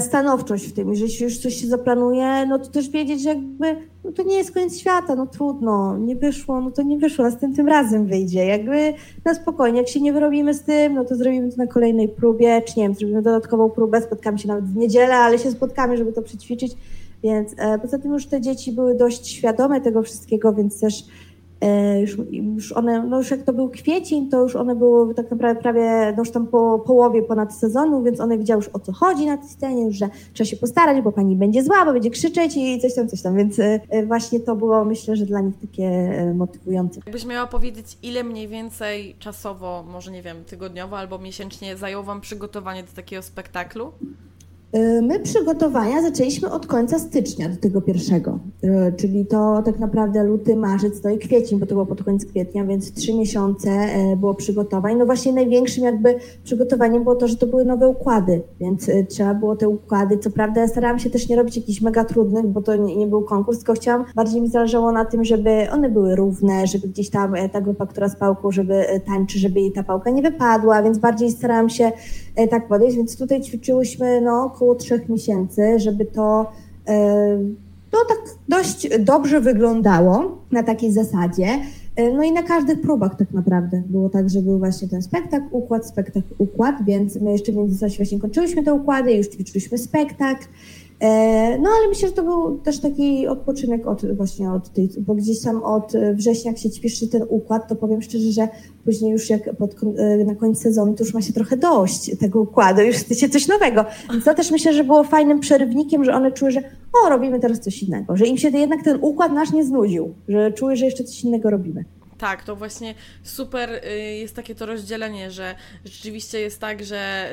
stanowczość 0.00 0.66
w 0.66 0.72
tym, 0.72 0.94
że 0.94 1.04
jeśli 1.04 1.24
już 1.24 1.38
coś 1.38 1.54
się 1.54 1.66
zaplanuje, 1.66 2.46
no 2.46 2.58
to 2.58 2.70
też 2.70 2.88
wiedzieć, 2.88 3.22
że 3.22 3.28
jakby 3.28 3.76
no 4.04 4.12
to 4.12 4.22
nie 4.22 4.36
jest 4.36 4.54
koniec 4.54 4.78
świata, 4.78 5.14
no 5.14 5.26
trudno, 5.26 5.98
nie 5.98 6.16
wyszło, 6.16 6.60
no 6.60 6.70
to 6.70 6.82
nie 6.82 6.98
wyszło, 6.98 7.24
następnym 7.24 7.68
razem 7.68 8.06
wyjdzie, 8.06 8.44
jakby 8.44 8.94
na 9.24 9.34
spokojnie, 9.34 9.78
jak 9.78 9.88
się 9.88 10.00
nie 10.00 10.12
wyrobimy 10.12 10.54
z 10.54 10.62
tym, 10.62 10.94
no 10.94 11.04
to 11.04 11.16
zrobimy 11.16 11.50
to 11.50 11.56
na 11.56 11.66
kolejnej 11.66 12.08
próbie, 12.08 12.62
czy 12.62 12.72
nie 12.76 12.82
wiem, 12.82 12.94
zrobimy 12.94 13.22
dodatkową 13.22 13.70
próbę, 13.70 14.02
spotkamy 14.02 14.38
się 14.38 14.48
nawet 14.48 14.64
w 14.64 14.76
niedzielę, 14.76 15.14
ale 15.14 15.38
się 15.38 15.50
spotkamy, 15.50 15.96
żeby 15.96 16.12
to 16.12 16.22
przećwiczyć, 16.22 16.72
więc 17.22 17.54
e, 17.58 17.78
poza 17.78 17.98
tym 17.98 18.12
już 18.12 18.26
te 18.26 18.40
dzieci 18.40 18.72
były 18.72 18.94
dość 18.94 19.28
świadome 19.28 19.80
tego 19.80 20.02
wszystkiego, 20.02 20.52
więc 20.52 20.80
też 20.80 21.04
E, 21.04 21.27
już, 22.00 22.16
już 22.30 22.72
one, 22.72 23.06
no 23.06 23.18
już 23.18 23.30
jak 23.30 23.42
to 23.42 23.52
był 23.52 23.68
kwiecień, 23.68 24.28
to 24.28 24.42
już 24.42 24.56
one 24.56 24.76
były 24.76 25.14
tak 25.14 25.30
naprawdę 25.30 25.62
prawie 25.62 26.12
no 26.16 26.22
już 26.22 26.30
tam 26.30 26.46
po 26.46 26.78
połowie 26.78 27.22
ponad 27.22 27.54
sezonu, 27.54 28.02
więc 28.02 28.20
one 28.20 28.38
wiedziały 28.38 28.58
już 28.58 28.68
o 28.74 28.78
co 28.78 28.92
chodzi 28.92 29.26
na 29.26 29.36
tej 29.36 29.48
scenie, 29.48 29.84
już, 29.84 29.96
że 29.96 30.08
trzeba 30.32 30.50
się 30.50 30.56
postarać, 30.56 31.02
bo 31.02 31.12
pani 31.12 31.36
będzie 31.36 31.62
zła, 31.62 31.84
bo 31.84 31.92
będzie 31.92 32.10
krzyczeć 32.10 32.56
i 32.56 32.80
coś 32.80 32.94
tam, 32.94 33.08
coś 33.08 33.22
tam, 33.22 33.36
więc 33.36 33.58
e, 33.58 34.06
właśnie 34.06 34.40
to 34.40 34.56
było 34.56 34.84
myślę, 34.84 35.16
że 35.16 35.26
dla 35.26 35.40
nich 35.40 35.54
takie 35.60 35.84
e, 35.84 36.34
motywujące. 36.34 37.00
Jakbyś 37.06 37.26
miała 37.26 37.46
powiedzieć, 37.46 37.98
ile 38.02 38.24
mniej 38.24 38.48
więcej 38.48 39.16
czasowo, 39.18 39.84
może 39.88 40.10
nie 40.10 40.22
wiem, 40.22 40.44
tygodniowo 40.44 40.98
albo 40.98 41.18
miesięcznie 41.18 41.76
zajęło 41.76 42.02
Wam 42.02 42.20
przygotowanie 42.20 42.82
do 42.82 42.92
takiego 42.92 43.22
spektaklu? 43.22 43.92
Y, 44.76 45.02
my 45.02 45.20
przygotowania 45.20 46.02
zaczęliśmy 46.02 46.50
od 46.50 46.66
końca 46.66 46.98
stycznia 46.98 47.48
do 47.48 47.56
tego 47.56 47.80
pierwszego, 47.80 48.38
y, 48.64 48.92
czyli 48.96 49.26
to 49.26 49.62
tak 49.64 49.78
naprawdę 49.78 50.24
luty, 50.24 50.56
marzec, 50.56 51.00
to 51.00 51.08
i 51.08 51.18
kwiecień, 51.18 51.58
bo 51.58 51.66
to 51.66 51.74
było 51.74 51.86
pod 51.86 52.04
koniec 52.04 52.26
kwietnia, 52.26 52.64
więc 52.64 52.92
trzy 52.92 53.14
miesiące 53.14 53.70
y, 54.12 54.16
było 54.16 54.34
przygotowań. 54.34 54.96
No 54.96 55.06
właśnie 55.06 55.32
największym 55.32 55.84
jakby 55.84 56.18
przygotowaniem 56.44 57.02
było 57.02 57.14
to, 57.14 57.28
że 57.28 57.36
to 57.36 57.46
były 57.46 57.64
nowe 57.64 57.88
układy, 57.88 58.42
więc 58.60 58.90
trzeba 59.08 59.34
było 59.34 59.56
te 59.56 59.68
układy, 59.68 60.18
co 60.18 60.30
prawda 60.30 60.60
ja 60.60 60.68
starałam 60.68 60.98
się 60.98 61.10
też 61.10 61.28
nie 61.28 61.36
robić 61.36 61.56
jakichś 61.56 61.80
mega 61.80 62.04
trudnych, 62.04 62.46
bo 62.46 62.62
to 62.62 62.76
nie, 62.76 62.96
nie 62.96 63.06
był 63.06 63.22
konkurs, 63.22 63.58
tylko 63.58 63.72
chciałam, 63.72 64.04
bardziej 64.14 64.42
mi 64.42 64.48
zależało 64.48 64.92
na 64.92 65.04
tym, 65.04 65.24
żeby 65.24 65.66
one 65.72 65.90
były 65.90 66.16
równe, 66.16 66.66
żeby 66.66 66.88
gdzieś 66.88 67.10
tam 67.10 67.34
ta 67.52 67.60
grupa, 67.60 67.86
która 67.86 68.08
z 68.08 68.16
pałką, 68.16 68.50
żeby 68.50 68.84
tańczy, 69.06 69.38
żeby 69.38 69.60
jej 69.60 69.72
ta 69.72 69.82
pałka 69.82 70.10
nie 70.10 70.22
wypadła, 70.22 70.82
więc 70.82 70.98
bardziej 70.98 71.30
starałam 71.30 71.68
się 71.68 71.92
tak 72.46 72.68
podejść, 72.68 72.96
więc 72.96 73.16
tutaj 73.16 73.40
ćwiczyłyśmy 73.40 74.20
no 74.20 74.44
około 74.44 74.74
trzech 74.74 75.08
miesięcy, 75.08 75.78
żeby 75.78 76.04
to 76.04 76.52
e, 76.88 77.38
no, 77.92 77.98
tak 78.08 78.18
dość 78.48 78.88
dobrze 78.98 79.40
wyglądało 79.40 80.38
na 80.52 80.62
takiej 80.62 80.92
zasadzie. 80.92 81.46
E, 81.96 82.12
no 82.12 82.22
i 82.22 82.32
na 82.32 82.42
każdych 82.42 82.80
próbach 82.80 83.16
tak 83.16 83.32
naprawdę 83.32 83.82
było 83.86 84.08
tak, 84.08 84.30
że 84.30 84.42
był 84.42 84.58
właśnie 84.58 84.88
ten 84.88 85.02
spektakl, 85.02 85.46
układ, 85.50 85.86
spektakl, 85.86 86.28
układ, 86.38 86.74
więc 86.86 87.16
my 87.16 87.32
jeszcze 87.32 87.52
w 87.52 87.56
międzyczasie 87.56 87.96
właśnie 87.96 88.20
kończyliśmy 88.20 88.62
te 88.62 88.74
układy, 88.74 89.12
już 89.12 89.26
ćwiczyliśmy 89.26 89.78
spektakl. 89.78 90.44
E, 91.00 91.58
no 91.58 91.70
ale 91.78 91.88
myślę, 91.88 92.08
że 92.08 92.14
to 92.14 92.22
był 92.22 92.58
też 92.58 92.80
taki 92.80 93.26
odpoczynek 93.26 93.86
od, 93.86 94.16
właśnie 94.16 94.52
od 94.52 94.72
tej, 94.72 94.88
bo 94.98 95.14
gdzieś 95.14 95.42
tam 95.42 95.62
od 95.62 95.92
września, 96.14 96.50
jak 96.50 96.60
się 96.60 96.70
ćwiczy 96.70 97.08
ten 97.08 97.22
układ, 97.28 97.68
to 97.68 97.76
powiem 97.76 98.02
szczerze, 98.02 98.32
że 98.32 98.48
później 98.84 99.12
już 99.12 99.30
jak 99.30 99.56
pod, 99.56 99.74
e, 99.98 100.24
na 100.24 100.34
koniec 100.34 100.62
sezonu, 100.62 100.94
to 100.94 101.04
już 101.04 101.14
ma 101.14 101.22
się 101.22 101.32
trochę 101.32 101.56
dość 101.56 102.18
tego 102.18 102.40
układu, 102.40 102.82
już 102.82 102.96
chce 102.96 103.14
się 103.14 103.28
coś 103.28 103.48
nowego. 103.48 103.84
Więc 104.12 104.24
to 104.24 104.34
też 104.34 104.50
myślę, 104.50 104.74
że 104.74 104.84
było 104.84 105.04
fajnym 105.04 105.40
przerywnikiem, 105.40 106.04
że 106.04 106.14
one 106.14 106.32
czuły, 106.32 106.50
że 106.50 106.60
o, 107.04 107.08
robimy 107.08 107.40
teraz 107.40 107.60
coś 107.60 107.82
innego, 107.82 108.16
że 108.16 108.26
im 108.26 108.38
się 108.38 108.48
jednak 108.48 108.84
ten 108.84 108.98
układ 109.00 109.32
nasz 109.32 109.52
nie 109.52 109.64
znudził, 109.64 110.14
że 110.28 110.52
czuły, 110.52 110.76
że 110.76 110.84
jeszcze 110.84 111.04
coś 111.04 111.24
innego 111.24 111.50
robimy. 111.50 111.84
Tak, 112.18 112.44
to 112.44 112.56
właśnie 112.56 112.94
super 113.22 113.70
y, 113.70 113.98
jest 113.98 114.36
takie 114.36 114.54
to 114.54 114.66
rozdzielenie, 114.66 115.30
że 115.30 115.54
rzeczywiście 115.84 116.40
jest 116.40 116.60
tak, 116.60 116.84
że 116.84 117.30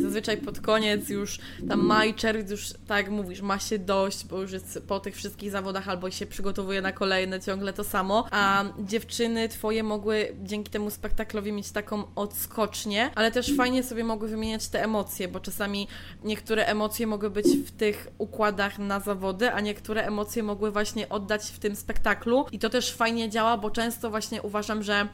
zazwyczaj 0.00 0.36
pod 0.36 0.60
koniec 0.60 1.08
już 1.08 1.38
tam 1.68 1.80
maj, 1.80 2.14
czerwiec 2.14 2.50
już 2.50 2.74
tak 2.86 3.10
mówisz, 3.10 3.40
ma 3.40 3.58
się 3.58 3.78
dość, 3.78 4.26
bo 4.26 4.40
już 4.42 4.52
jest 4.52 4.82
po 4.88 5.00
tych 5.00 5.16
wszystkich 5.16 5.50
zawodach 5.50 5.88
albo 5.88 6.10
się 6.10 6.26
przygotowuje 6.26 6.82
na 6.82 6.92
kolejne 6.92 7.40
ciągle 7.40 7.72
to 7.72 7.84
samo, 7.84 8.26
a 8.30 8.64
dziewczyny 8.78 9.48
twoje 9.48 9.82
mogły 9.82 10.36
dzięki 10.42 10.70
temu 10.70 10.90
spektaklowi 10.90 11.52
mieć 11.52 11.70
taką 11.70 12.14
odskocznię, 12.14 13.10
ale 13.14 13.30
też 13.30 13.56
fajnie 13.56 13.82
sobie 13.82 14.04
mogły 14.04 14.28
wymieniać 14.28 14.68
te 14.68 14.84
emocje, 14.84 15.28
bo 15.28 15.40
czasami 15.40 15.88
niektóre 16.24 16.66
emocje 16.66 17.06
mogły 17.06 17.30
być 17.30 17.46
w 17.46 17.70
tych 17.70 18.08
układach 18.18 18.78
na 18.78 19.00
zawody, 19.00 19.52
a 19.52 19.60
niektóre 19.60 20.06
emocje 20.06 20.42
mogły 20.42 20.70
właśnie 20.70 21.08
oddać 21.08 21.42
w 21.42 21.58
tym 21.58 21.76
spektaklu. 21.76 22.46
I 22.52 22.58
to 22.58 22.70
też 22.70 22.92
fajnie 22.92 23.30
działa, 23.30 23.56
bo 23.56 23.70
często 23.70 24.10
właśnie 24.10 24.25
właśnie 24.26 24.42
uważam, 24.42 24.82
że 24.82 25.08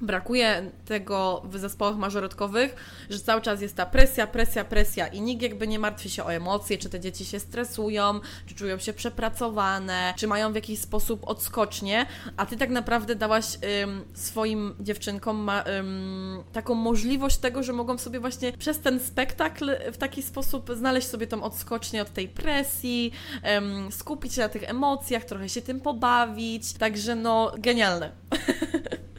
brakuje 0.00 0.70
tego 0.84 1.42
w 1.44 1.58
zespołach 1.58 1.96
mażoretkowych, 1.96 2.76
że 3.10 3.20
cały 3.20 3.42
czas 3.42 3.60
jest 3.60 3.76
ta 3.76 3.86
presja, 3.86 4.26
presja, 4.26 4.64
presja 4.64 5.06
i 5.06 5.20
nikt 5.20 5.42
jakby 5.42 5.68
nie 5.68 5.78
martwi 5.78 6.10
się 6.10 6.24
o 6.24 6.32
emocje, 6.32 6.78
czy 6.78 6.88
te 6.88 7.00
dzieci 7.00 7.24
się 7.24 7.40
stresują, 7.40 8.20
czy 8.46 8.54
czują 8.54 8.78
się 8.78 8.92
przepracowane, 8.92 10.14
czy 10.16 10.26
mają 10.26 10.52
w 10.52 10.54
jakiś 10.54 10.80
sposób 10.80 11.28
odskocznie, 11.28 12.06
a 12.36 12.46
Ty 12.46 12.56
tak 12.56 12.70
naprawdę 12.70 13.14
dałaś 13.14 13.44
ym, 13.82 14.04
swoim 14.14 14.74
dziewczynkom 14.80 15.36
ma, 15.36 15.64
ym, 15.78 16.44
taką 16.52 16.74
możliwość 16.74 17.36
tego, 17.36 17.62
że 17.62 17.72
mogą 17.72 17.98
sobie 17.98 18.20
właśnie 18.20 18.52
przez 18.52 18.80
ten 18.80 19.00
spektakl 19.00 19.70
w 19.92 19.96
taki 19.96 20.22
sposób 20.22 20.70
znaleźć 20.74 21.08
sobie 21.08 21.26
tą 21.26 21.42
odskocznię 21.42 22.02
od 22.02 22.12
tej 22.12 22.28
presji, 22.28 23.12
ym, 23.56 23.92
skupić 23.92 24.34
się 24.34 24.40
na 24.40 24.48
tych 24.48 24.70
emocjach, 24.70 25.24
trochę 25.24 25.48
się 25.48 25.62
tym 25.62 25.80
pobawić, 25.80 26.72
także 26.72 27.14
no 27.14 27.52
genialne. 27.58 28.12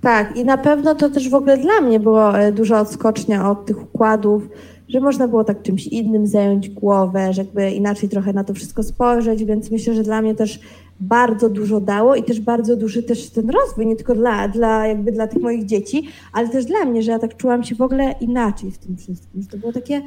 Tak, 0.00 0.36
i 0.36 0.44
na 0.44 0.58
pewno 0.58 0.94
to 0.94 1.10
też 1.10 1.28
w 1.28 1.34
ogóle 1.34 1.58
dla 1.58 1.80
mnie 1.80 2.00
było 2.00 2.38
e, 2.38 2.52
duża 2.52 2.80
odskocznia 2.80 3.50
od 3.50 3.66
tych 3.66 3.82
układów, 3.82 4.48
że 4.88 5.00
można 5.00 5.28
było 5.28 5.44
tak 5.44 5.62
czymś 5.62 5.86
innym 5.86 6.26
zająć 6.26 6.68
głowę, 6.68 7.32
że 7.32 7.42
jakby 7.42 7.70
inaczej 7.70 8.08
trochę 8.08 8.32
na 8.32 8.44
to 8.44 8.54
wszystko 8.54 8.82
spojrzeć, 8.82 9.44
więc 9.44 9.70
myślę, 9.70 9.94
że 9.94 10.02
dla 10.02 10.22
mnie 10.22 10.34
też 10.34 10.60
bardzo 11.00 11.48
dużo 11.48 11.80
dało 11.80 12.14
i 12.14 12.22
też 12.22 12.40
bardzo 12.40 12.76
duży 12.76 13.02
też 13.02 13.30
ten 13.30 13.50
rozwój, 13.50 13.86
nie 13.86 13.96
tylko 13.96 14.14
dla, 14.14 14.48
dla, 14.48 14.86
jakby 14.86 15.12
dla 15.12 15.26
tych 15.26 15.42
moich 15.42 15.64
dzieci, 15.64 16.08
ale 16.32 16.48
też 16.48 16.64
dla 16.64 16.84
mnie, 16.84 17.02
że 17.02 17.12
ja 17.12 17.18
tak 17.18 17.36
czułam 17.36 17.64
się 17.64 17.74
w 17.74 17.82
ogóle 17.82 18.14
inaczej 18.20 18.70
w 18.70 18.78
tym 18.78 18.96
wszystkim, 18.96 19.42
że 19.42 19.48
to 19.48 19.58
było 19.58 19.72
takie 19.72 20.02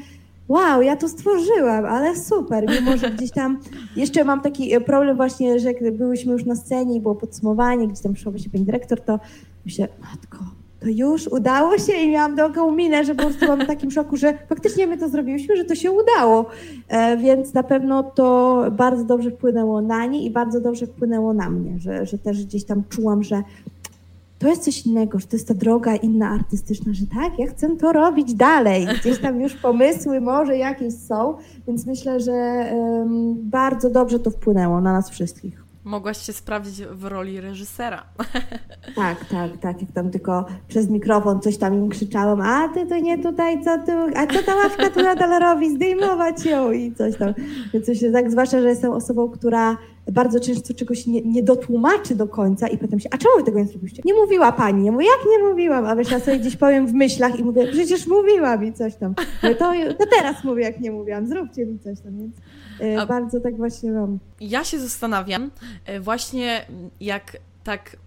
wow, 0.47 0.81
ja 0.81 0.95
to 0.95 1.09
stworzyłam, 1.09 1.85
ale 1.85 2.15
super, 2.15 2.65
mimo 2.69 2.97
że 2.97 3.11
gdzieś 3.11 3.31
tam, 3.31 3.59
jeszcze 3.95 4.23
mam 4.23 4.41
taki 4.41 4.81
problem 4.85 5.15
właśnie, 5.17 5.59
że 5.59 5.67
jak 5.67 5.97
byłyśmy 5.97 6.33
już 6.33 6.45
na 6.45 6.55
scenie 6.55 6.95
i 6.95 7.01
było 7.01 7.15
podsumowanie, 7.15 7.87
gdzie 7.87 8.03
tam 8.03 8.13
przyszła 8.13 8.31
właśnie 8.31 8.51
pani 8.51 8.65
dyrektor, 8.65 9.01
to 9.01 9.19
myślę, 9.65 9.87
matko, 10.01 10.45
to 10.83 10.89
już 10.89 11.27
udało 11.27 11.77
się 11.77 11.93
i 11.93 12.11
miałam 12.11 12.35
taką 12.35 12.71
minę, 12.71 13.05
że 13.05 13.15
po 13.15 13.23
prostu 13.23 13.39
byłam 13.39 13.59
w 13.59 13.67
takim 13.67 13.91
szoku, 13.91 14.17
że 14.17 14.37
faktycznie 14.49 14.87
my 14.87 14.97
to 14.97 15.09
zrobiłyśmy, 15.09 15.57
że 15.57 15.65
to 15.65 15.75
się 15.75 15.91
udało. 15.91 16.45
E, 16.87 17.17
więc 17.17 17.53
na 17.53 17.63
pewno 17.63 18.03
to 18.03 18.65
bardzo 18.71 19.03
dobrze 19.03 19.31
wpłynęło 19.31 19.81
na 19.81 20.05
nie 20.05 20.25
i 20.25 20.29
bardzo 20.29 20.61
dobrze 20.61 20.87
wpłynęło 20.87 21.33
na 21.33 21.49
mnie, 21.49 21.79
że, 21.79 22.05
że 22.05 22.17
też 22.17 22.45
gdzieś 22.45 22.65
tam 22.65 22.83
czułam, 22.89 23.23
że 23.23 23.43
to 24.39 24.47
jest 24.47 24.63
coś 24.63 24.85
innego, 24.85 25.19
że 25.19 25.27
to 25.27 25.35
jest 25.35 25.47
ta 25.47 25.53
droga 25.53 25.95
inna 25.95 26.29
artystyczna, 26.29 26.93
że 26.93 27.05
tak, 27.07 27.39
ja 27.39 27.47
chcę 27.47 27.77
to 27.77 27.93
robić 27.93 28.33
dalej. 28.33 28.87
Gdzieś 29.01 29.19
tam 29.19 29.41
już 29.41 29.53
pomysły 29.55 30.21
może 30.21 30.57
jakieś 30.57 30.93
są, 30.93 31.37
więc 31.67 31.85
myślę, 31.85 32.19
że 32.19 32.65
um, 32.73 33.35
bardzo 33.49 33.89
dobrze 33.89 34.19
to 34.19 34.31
wpłynęło 34.31 34.81
na 34.81 34.93
nas 34.93 35.09
wszystkich. 35.09 35.62
Mogłaś 35.83 36.17
się 36.17 36.33
sprawdzić 36.33 36.85
w 36.85 37.05
roli 37.05 37.41
reżysera. 37.41 38.03
Tak, 38.95 39.25
tak, 39.25 39.57
tak. 39.61 39.81
Jak 39.81 39.91
tam 39.91 40.11
tylko 40.11 40.45
przez 40.67 40.89
mikrofon 40.89 41.41
coś 41.41 41.57
tam 41.57 41.73
im 41.73 41.89
krzyczałam, 41.89 42.41
a 42.41 42.67
ty 42.67 42.85
to 42.85 42.99
nie 42.99 43.17
tutaj, 43.17 43.63
co 43.63 43.77
tu, 43.77 43.91
a 44.15 44.27
co 44.27 44.43
ta 44.43 44.55
ławka 44.55 44.89
tu 44.89 45.03
nadal 45.03 45.39
robi, 45.39 45.75
zdejmować 45.75 46.45
ją 46.45 46.71
i 46.71 46.93
coś 46.93 47.17
tam. 47.17 47.33
Więc 47.73 47.99
się 47.99 48.11
tak, 48.11 48.31
zwłaszcza, 48.31 48.61
że 48.61 48.69
jestem 48.69 48.91
osobą, 48.91 49.29
która 49.29 49.77
bardzo 50.11 50.39
często 50.39 50.73
czegoś 50.73 51.07
nie, 51.07 51.21
nie 51.21 51.43
dotłumaczy 51.43 52.15
do 52.15 52.27
końca 52.27 52.67
i 52.67 52.77
potem 52.77 52.99
się, 52.99 53.09
a 53.11 53.17
czemu 53.17 53.37
wy 53.37 53.43
tego 53.43 53.59
nie 53.59 53.65
zrobiliście? 53.65 54.01
Nie 54.05 54.13
mówiła 54.13 54.51
pani. 54.51 54.85
Ja 54.85 54.91
mówię, 54.91 55.05
jak 55.05 55.31
nie 55.31 55.49
mówiłam? 55.49 55.85
A 55.85 55.95
wiesz, 55.95 56.11
ja 56.11 56.19
sobie 56.19 56.39
gdzieś 56.39 56.55
powiem 56.55 56.87
w 56.87 56.93
myślach 56.93 57.39
i 57.39 57.43
mówię, 57.43 57.67
przecież 57.71 58.07
mówiłam 58.07 58.65
i 58.65 58.73
coś 58.73 58.95
tam. 58.95 59.15
Mówię, 59.43 59.55
to, 59.55 59.73
to 59.99 60.05
teraz 60.17 60.43
mówię, 60.43 60.63
jak 60.63 60.79
nie 60.79 60.91
mówiłam, 60.91 61.27
zróbcie 61.27 61.65
mi 61.65 61.79
coś 61.79 61.99
tam, 61.99 62.17
więc 62.17 62.35
e, 62.81 63.01
a 63.01 63.05
bardzo 63.05 63.39
tak 63.39 63.57
właśnie 63.57 63.91
mam. 63.91 64.19
Ja 64.41 64.63
się 64.63 64.79
zastanawiam 64.79 65.51
e, 65.85 65.99
właśnie 65.99 66.65
jak 66.99 67.37
tak 67.63 67.97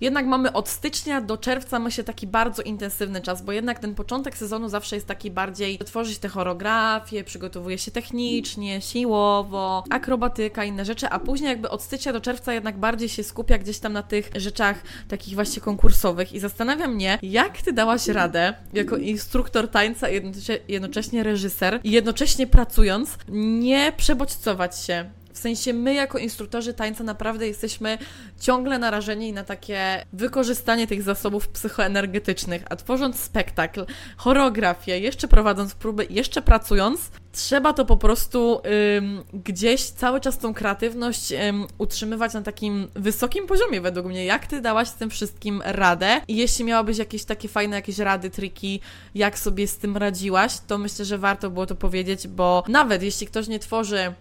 jednak 0.00 0.26
mamy 0.26 0.52
od 0.52 0.68
stycznia 0.68 1.20
do 1.20 1.36
czerwca, 1.36 1.78
myślę, 1.78 2.04
taki 2.04 2.26
bardzo 2.26 2.62
intensywny 2.62 3.20
czas, 3.20 3.42
bo 3.42 3.52
jednak 3.52 3.78
ten 3.78 3.94
początek 3.94 4.36
sezonu 4.36 4.68
zawsze 4.68 4.96
jest 4.96 5.06
taki 5.06 5.30
bardziej 5.30 5.78
tworzyć 5.78 6.18
te 6.18 6.28
choreografie, 6.28 7.24
przygotowuje 7.24 7.78
się 7.78 7.90
technicznie, 7.90 8.80
siłowo, 8.80 9.84
akrobatyka, 9.90 10.64
inne 10.64 10.84
rzeczy, 10.84 11.08
a 11.08 11.18
później 11.18 11.48
jakby 11.48 11.70
od 11.70 11.82
stycznia 11.82 12.12
do 12.12 12.20
czerwca 12.20 12.52
jednak 12.52 12.78
bardziej 12.78 13.08
się 13.08 13.22
skupia 13.24 13.58
gdzieś 13.58 13.78
tam 13.78 13.92
na 13.92 14.02
tych 14.02 14.30
rzeczach 14.36 14.82
takich 15.08 15.34
właśnie 15.34 15.62
konkursowych. 15.62 16.32
I 16.32 16.40
zastanawia 16.40 16.88
mnie, 16.88 17.18
jak 17.22 17.62
Ty 17.62 17.72
dałaś 17.72 18.08
radę 18.08 18.54
jako 18.72 18.96
instruktor 18.96 19.68
tańca, 19.68 20.06
jednocześnie 20.68 21.22
reżyser 21.22 21.80
i 21.84 21.90
jednocześnie 21.90 22.46
pracując, 22.46 23.18
nie 23.28 23.92
przebodźcować 23.96 24.84
się, 24.84 25.10
w 25.38 25.40
sensie 25.40 25.72
my 25.72 25.94
jako 25.94 26.18
instruktorzy 26.18 26.74
tańca 26.74 27.04
naprawdę 27.04 27.46
jesteśmy 27.48 27.98
ciągle 28.40 28.78
narażeni 28.78 29.32
na 29.32 29.44
takie 29.44 30.04
wykorzystanie 30.12 30.86
tych 30.86 31.02
zasobów 31.02 31.48
psychoenergetycznych, 31.48 32.62
a 32.70 32.76
tworząc 32.76 33.20
spektakl, 33.20 33.86
choreografię, 34.16 34.98
jeszcze 34.98 35.28
prowadząc 35.28 35.74
próby, 35.74 36.06
jeszcze 36.10 36.42
pracując, 36.42 37.10
trzeba 37.32 37.72
to 37.72 37.84
po 37.84 37.96
prostu 37.96 38.60
ym, 38.96 39.24
gdzieś 39.32 39.84
cały 39.84 40.20
czas 40.20 40.38
tą 40.38 40.54
kreatywność 40.54 41.32
ym, 41.32 41.66
utrzymywać 41.78 42.34
na 42.34 42.42
takim 42.42 42.88
wysokim 42.94 43.46
poziomie 43.46 43.80
według 43.80 44.06
mnie. 44.06 44.24
Jak 44.24 44.46
ty 44.46 44.60
dałaś 44.60 44.88
z 44.88 44.94
tym 44.94 45.10
wszystkim 45.10 45.62
radę? 45.64 46.20
I 46.28 46.36
jeśli 46.36 46.64
miałabyś 46.64 46.98
jakieś 46.98 47.24
takie 47.24 47.48
fajne 47.48 47.76
jakieś 47.76 47.98
rady, 47.98 48.30
triki, 48.30 48.80
jak 49.14 49.38
sobie 49.38 49.68
z 49.68 49.76
tym 49.76 49.96
radziłaś, 49.96 50.58
to 50.66 50.78
myślę, 50.78 51.04
że 51.04 51.18
warto 51.18 51.50
było 51.50 51.66
to 51.66 51.74
powiedzieć, 51.74 52.28
bo 52.28 52.64
nawet 52.68 53.02
jeśli 53.02 53.26
ktoś 53.26 53.48
nie 53.48 53.58
tworzy 53.58 54.14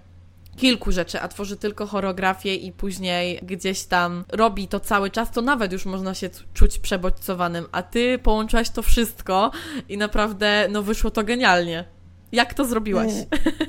kilku 0.57 0.91
rzeczy, 0.91 1.21
a 1.21 1.27
tworzy 1.27 1.57
tylko 1.57 1.85
choreografię 1.85 2.55
i 2.55 2.71
później 2.71 3.39
gdzieś 3.43 3.83
tam 3.83 4.23
robi 4.31 4.67
to 4.67 4.79
cały 4.79 5.09
czas, 5.09 5.31
to 5.31 5.41
nawet 5.41 5.71
już 5.71 5.85
można 5.85 6.13
się 6.13 6.29
czuć 6.53 6.79
przebodźcowanym, 6.79 7.65
a 7.71 7.83
ty 7.83 8.19
połączyłaś 8.19 8.69
to 8.69 8.81
wszystko 8.81 9.51
i 9.89 9.97
naprawdę 9.97 10.67
no 10.71 10.83
wyszło 10.83 11.11
to 11.11 11.23
genialnie. 11.23 11.85
Jak 12.31 12.53
to 12.53 12.65
zrobiłaś? 12.65 13.11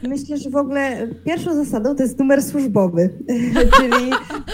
E, 0.05 0.09
myślę, 0.09 0.37
że 0.37 0.51
w 0.51 0.57
ogóle 0.57 1.09
pierwszą 1.25 1.55
zasadą 1.55 1.97
to 1.97 2.03
jest 2.03 2.19
numer 2.19 2.43
służbowy, 2.43 3.11
czyli 3.77 4.11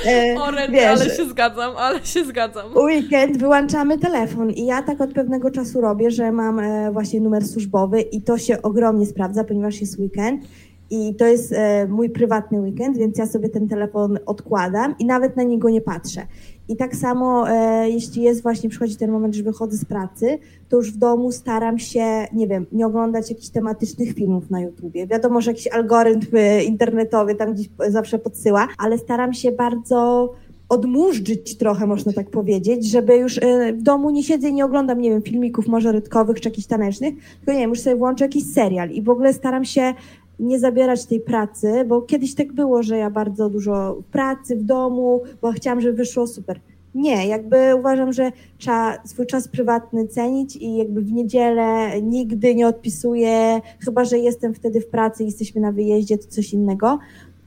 e, 0.07 0.35
o, 0.43 0.53
wiesz, 0.73 1.01
ale 1.01 1.11
się 1.11 1.29
zgadzam, 1.29 1.77
ale 1.77 2.07
się 2.07 2.25
zgadzam. 2.25 2.77
Weekend 2.77 3.39
wyłączamy 3.39 3.99
telefon 3.99 4.51
i 4.51 4.67
ja 4.67 4.83
tak 4.83 5.01
od 5.01 5.13
pewnego 5.13 5.51
czasu 5.51 5.81
robię, 5.81 6.11
że 6.11 6.33
mam 6.33 6.59
e, 6.59 6.93
właśnie 6.93 7.21
numer 7.21 7.47
służbowy 7.47 8.01
i 8.01 8.23
to 8.23 8.39
się 8.39 8.63
ogromnie 8.63 9.07
sprawdza, 9.07 9.45
ponieważ 9.45 9.81
jest 9.81 9.99
weekend 9.99 10.45
i 10.91 11.15
to 11.15 11.27
jest 11.27 11.53
e, 11.53 11.87
mój 11.89 12.11
prywatny 12.11 12.61
weekend, 12.61 12.99
więc 12.99 13.19
ja 13.19 13.27
sobie 13.27 13.49
ten 13.49 13.69
telefon 13.69 14.19
odkładam 14.27 14.95
i 14.99 15.05
nawet 15.05 15.37
na 15.37 15.43
niego 15.43 15.71
nie 15.71 15.81
patrzę. 15.81 16.27
I 16.69 16.77
tak 16.77 16.97
samo, 16.97 17.51
e, 17.51 17.91
jeśli 17.91 18.23
jest 18.23 18.43
właśnie, 18.43 18.71
przychodzi 18.71 18.97
ten 18.97 19.11
moment, 19.11 19.35
że 19.35 19.43
wychodzę 19.43 19.77
z 19.77 19.85
pracy, 19.85 20.39
to 20.69 20.77
już 20.77 20.93
w 20.93 20.97
domu 20.97 21.33
staram 21.33 21.79
się, 21.79 22.27
nie 22.33 22.49
wiem, 22.49 22.67
nie 22.73 22.87
oglądać 22.87 23.31
jakichś 23.31 23.49
tematycznych 23.49 24.15
filmów 24.15 24.51
na 24.51 24.61
YouTubie. 24.61 25.07
Wiadomo, 25.07 25.41
że 25.41 25.51
jakiś 25.51 25.67
algorytm 25.67 26.37
e, 26.37 26.65
internetowy 26.65 27.35
tam 27.35 27.55
gdzieś 27.55 27.69
zawsze 27.89 28.19
podsyła, 28.19 28.69
ale 28.79 28.99
staram 28.99 29.33
się 29.33 29.53
bardzo 29.53 30.33
odmurzyć 30.69 31.57
trochę, 31.59 31.87
można 31.87 32.13
tak 32.13 32.31
powiedzieć, 32.31 32.91
żeby 32.91 33.17
już 33.17 33.41
w 33.75 33.83
domu 33.83 34.11
nie 34.11 34.23
siedzę 34.23 34.49
i 34.49 34.55
nie 34.55 34.65
oglądam, 34.65 35.01
nie 35.01 35.11
wiem, 35.11 35.23
filmików 35.23 35.67
może 35.67 35.93
rydkowych 35.93 36.41
czy 36.41 36.49
jakichś 36.49 36.67
tanecznych, 36.67 37.15
tylko 37.37 37.53
nie 37.53 37.59
wiem, 37.59 37.71
już 37.71 37.81
sobie 37.81 37.97
włączę 37.97 38.25
jakiś 38.25 38.53
serial 38.53 38.91
i 38.91 39.03
w 39.03 39.11
ogóle 39.11 39.33
staram 39.33 39.65
się 39.65 39.95
nie 40.41 40.59
zabierać 40.59 41.07
tej 41.07 41.21
pracy, 41.21 41.85
bo 41.89 42.03
kiedyś 42.03 42.35
tak 42.35 42.53
było, 42.53 42.83
że 42.83 42.99
ja 42.99 43.11
bardzo 43.11 43.51
dużo 43.51 43.97
pracy 44.13 44.57
w 44.57 44.63
domu, 44.63 45.21
bo 45.43 45.53
chciałam, 45.53 45.81
żeby 45.81 45.97
wyszło 45.97 46.27
super. 46.27 46.61
nie, 46.95 47.27
jakby 47.27 47.75
uważam, 47.77 48.13
że 48.13 48.33
trzeba 48.59 48.99
swój 49.05 49.27
czas 49.27 49.49
prywatny 49.49 50.09
cenić 50.09 50.57
i 50.57 50.77
jakby 50.77 51.03
w 51.03 51.13
niedzielę 51.13 52.03
nigdy 52.03 52.55
nie 52.55 52.69
odpisuję, 52.69 53.61
chyba 53.81 54.05
że 54.05 54.19
jestem 54.19 54.55
wtedy 54.55 54.81
w 54.81 54.87
pracy, 54.87 55.25
jesteśmy 55.25 55.61
na 55.61 55.73
wyjeździe, 55.73 56.19
to 56.19 56.29
coś 56.29 56.53
innego, 56.53 56.99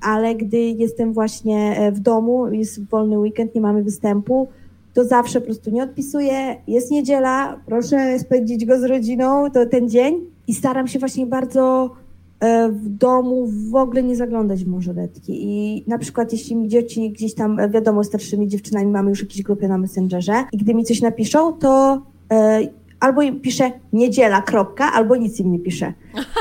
ale 0.01 0.35
gdy 0.35 0.57
jestem 0.57 1.13
właśnie 1.13 1.77
e, 1.77 1.91
w 1.91 1.99
domu, 1.99 2.47
jest 2.51 2.85
wolny 2.85 3.19
weekend, 3.19 3.55
nie 3.55 3.61
mamy 3.61 3.83
występu, 3.83 4.47
to 4.93 5.05
zawsze 5.05 5.39
po 5.39 5.45
prostu 5.45 5.71
nie 5.71 5.83
odpisuję. 5.83 6.55
Jest 6.67 6.91
niedziela, 6.91 7.59
proszę 7.65 8.19
spędzić 8.19 8.65
go 8.65 8.79
z 8.79 8.83
rodziną, 8.83 9.51
to 9.51 9.65
ten 9.65 9.89
dzień 9.89 10.25
i 10.47 10.53
staram 10.53 10.88
się 10.88 10.99
właśnie 10.99 11.25
bardzo 11.25 11.91
w 12.71 12.89
domu 12.89 13.47
w 13.71 13.75
ogóle 13.75 14.03
nie 14.03 14.15
zaglądać 14.15 14.63
w 14.63 14.67
morzoletki. 14.67 15.33
I 15.43 15.83
na 15.88 15.97
przykład 15.97 16.31
jeśli 16.31 16.55
mi 16.55 16.67
dzieci 16.67 17.11
gdzieś 17.11 17.33
tam, 17.33 17.59
e, 17.59 17.69
wiadomo, 17.69 18.03
starszymi 18.03 18.47
dziewczynami 18.47 18.88
mamy 18.88 19.09
już 19.09 19.21
jakieś 19.21 19.41
grupy 19.41 19.67
na 19.67 19.77
Messengerze 19.77 20.43
i 20.51 20.57
gdy 20.57 20.73
mi 20.73 20.83
coś 20.83 21.01
napiszą, 21.01 21.53
to 21.53 22.01
e, 22.31 22.67
albo 22.99 23.21
im 23.21 23.41
piszę 23.41 23.71
niedziela, 23.93 24.41
kropka, 24.41 24.91
albo 24.93 25.15
nic 25.15 25.39
im 25.39 25.51
nie 25.51 25.59
piszę. 25.59 25.93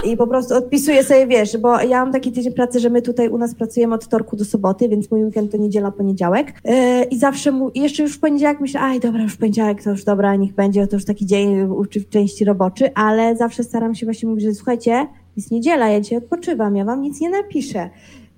I 0.04 0.16
po 0.16 0.26
prostu 0.26 0.54
odpisuję 0.54 1.04
sobie, 1.04 1.26
wiesz, 1.26 1.56
bo 1.56 1.80
ja 1.80 2.04
mam 2.04 2.12
taki 2.12 2.32
tydzień 2.32 2.52
pracy, 2.52 2.80
że 2.80 2.90
my 2.90 3.02
tutaj 3.02 3.28
u 3.28 3.38
nas 3.38 3.54
pracujemy 3.54 3.94
od 3.94 4.08
torku 4.08 4.36
do 4.36 4.44
soboty, 4.44 4.88
więc 4.88 5.10
mój 5.10 5.24
weekend 5.24 5.52
to 5.52 5.56
niedziela, 5.56 5.90
poniedziałek. 5.90 6.52
Yy, 6.64 7.04
I 7.04 7.18
zawsze 7.18 7.52
mu, 7.52 7.70
jeszcze 7.74 8.02
już 8.02 8.16
w 8.16 8.20
poniedziałek 8.20 8.60
myślę, 8.60 8.80
aj 8.80 9.00
dobra, 9.00 9.22
już 9.22 9.36
poniedziałek 9.36 9.82
to 9.82 9.90
już 9.90 10.04
dobra, 10.04 10.36
niech 10.36 10.54
będzie, 10.54 10.86
to 10.86 10.96
już 10.96 11.04
taki 11.04 11.26
dzień 11.26 11.68
w 11.94 12.08
części 12.08 12.44
roboczy, 12.44 12.94
ale 12.94 13.36
zawsze 13.36 13.64
staram 13.64 13.94
się 13.94 14.06
właśnie 14.06 14.28
mówić, 14.28 14.44
że 14.44 14.54
słuchajcie, 14.54 15.06
jest 15.36 15.50
niedziela, 15.50 15.88
ja 15.88 16.00
dzisiaj 16.00 16.18
odpoczywam, 16.18 16.76
ja 16.76 16.84
wam 16.84 17.02
nic 17.02 17.20
nie 17.20 17.30
napiszę. 17.30 17.90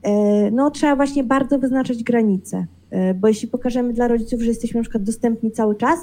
E, 0.03 0.51
no, 0.51 0.70
trzeba 0.70 0.96
właśnie 0.96 1.24
bardzo 1.24 1.59
wyznaczać 1.59 2.05
granice, 2.05 2.66
e, 2.90 3.14
bo 3.14 3.28
jeśli 3.28 3.49
pokażemy 3.49 3.92
dla 3.92 4.09
rodziców, 4.09 4.40
że 4.40 4.49
jesteśmy 4.49 4.78
na 4.78 4.82
przykład 4.82 5.03
dostępni 5.03 5.51
cały 5.51 5.76
czas, 5.76 5.99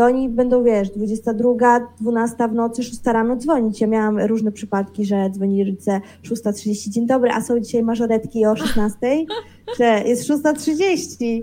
to 0.00 0.06
oni 0.06 0.28
będą, 0.28 0.64
wiesz, 0.64 0.90
22, 0.90 1.88
12 2.00 2.48
w 2.48 2.52
nocy, 2.52 2.82
6 2.82 3.06
rano 3.06 3.36
dzwonić. 3.36 3.80
Ja 3.80 3.86
miałam 3.86 4.18
różne 4.18 4.52
przypadki, 4.52 5.04
że 5.04 5.30
dzwonili 5.30 5.64
rodzice 5.64 6.00
6.30, 6.22 6.88
dzień 6.88 7.06
dobry, 7.06 7.30
a 7.30 7.40
są 7.40 7.60
dzisiaj 7.60 7.82
mażoretki 7.82 8.46
o 8.46 8.56
16, 8.56 8.98
że 9.78 10.02
jest 10.06 10.28
6.30, 10.28 11.42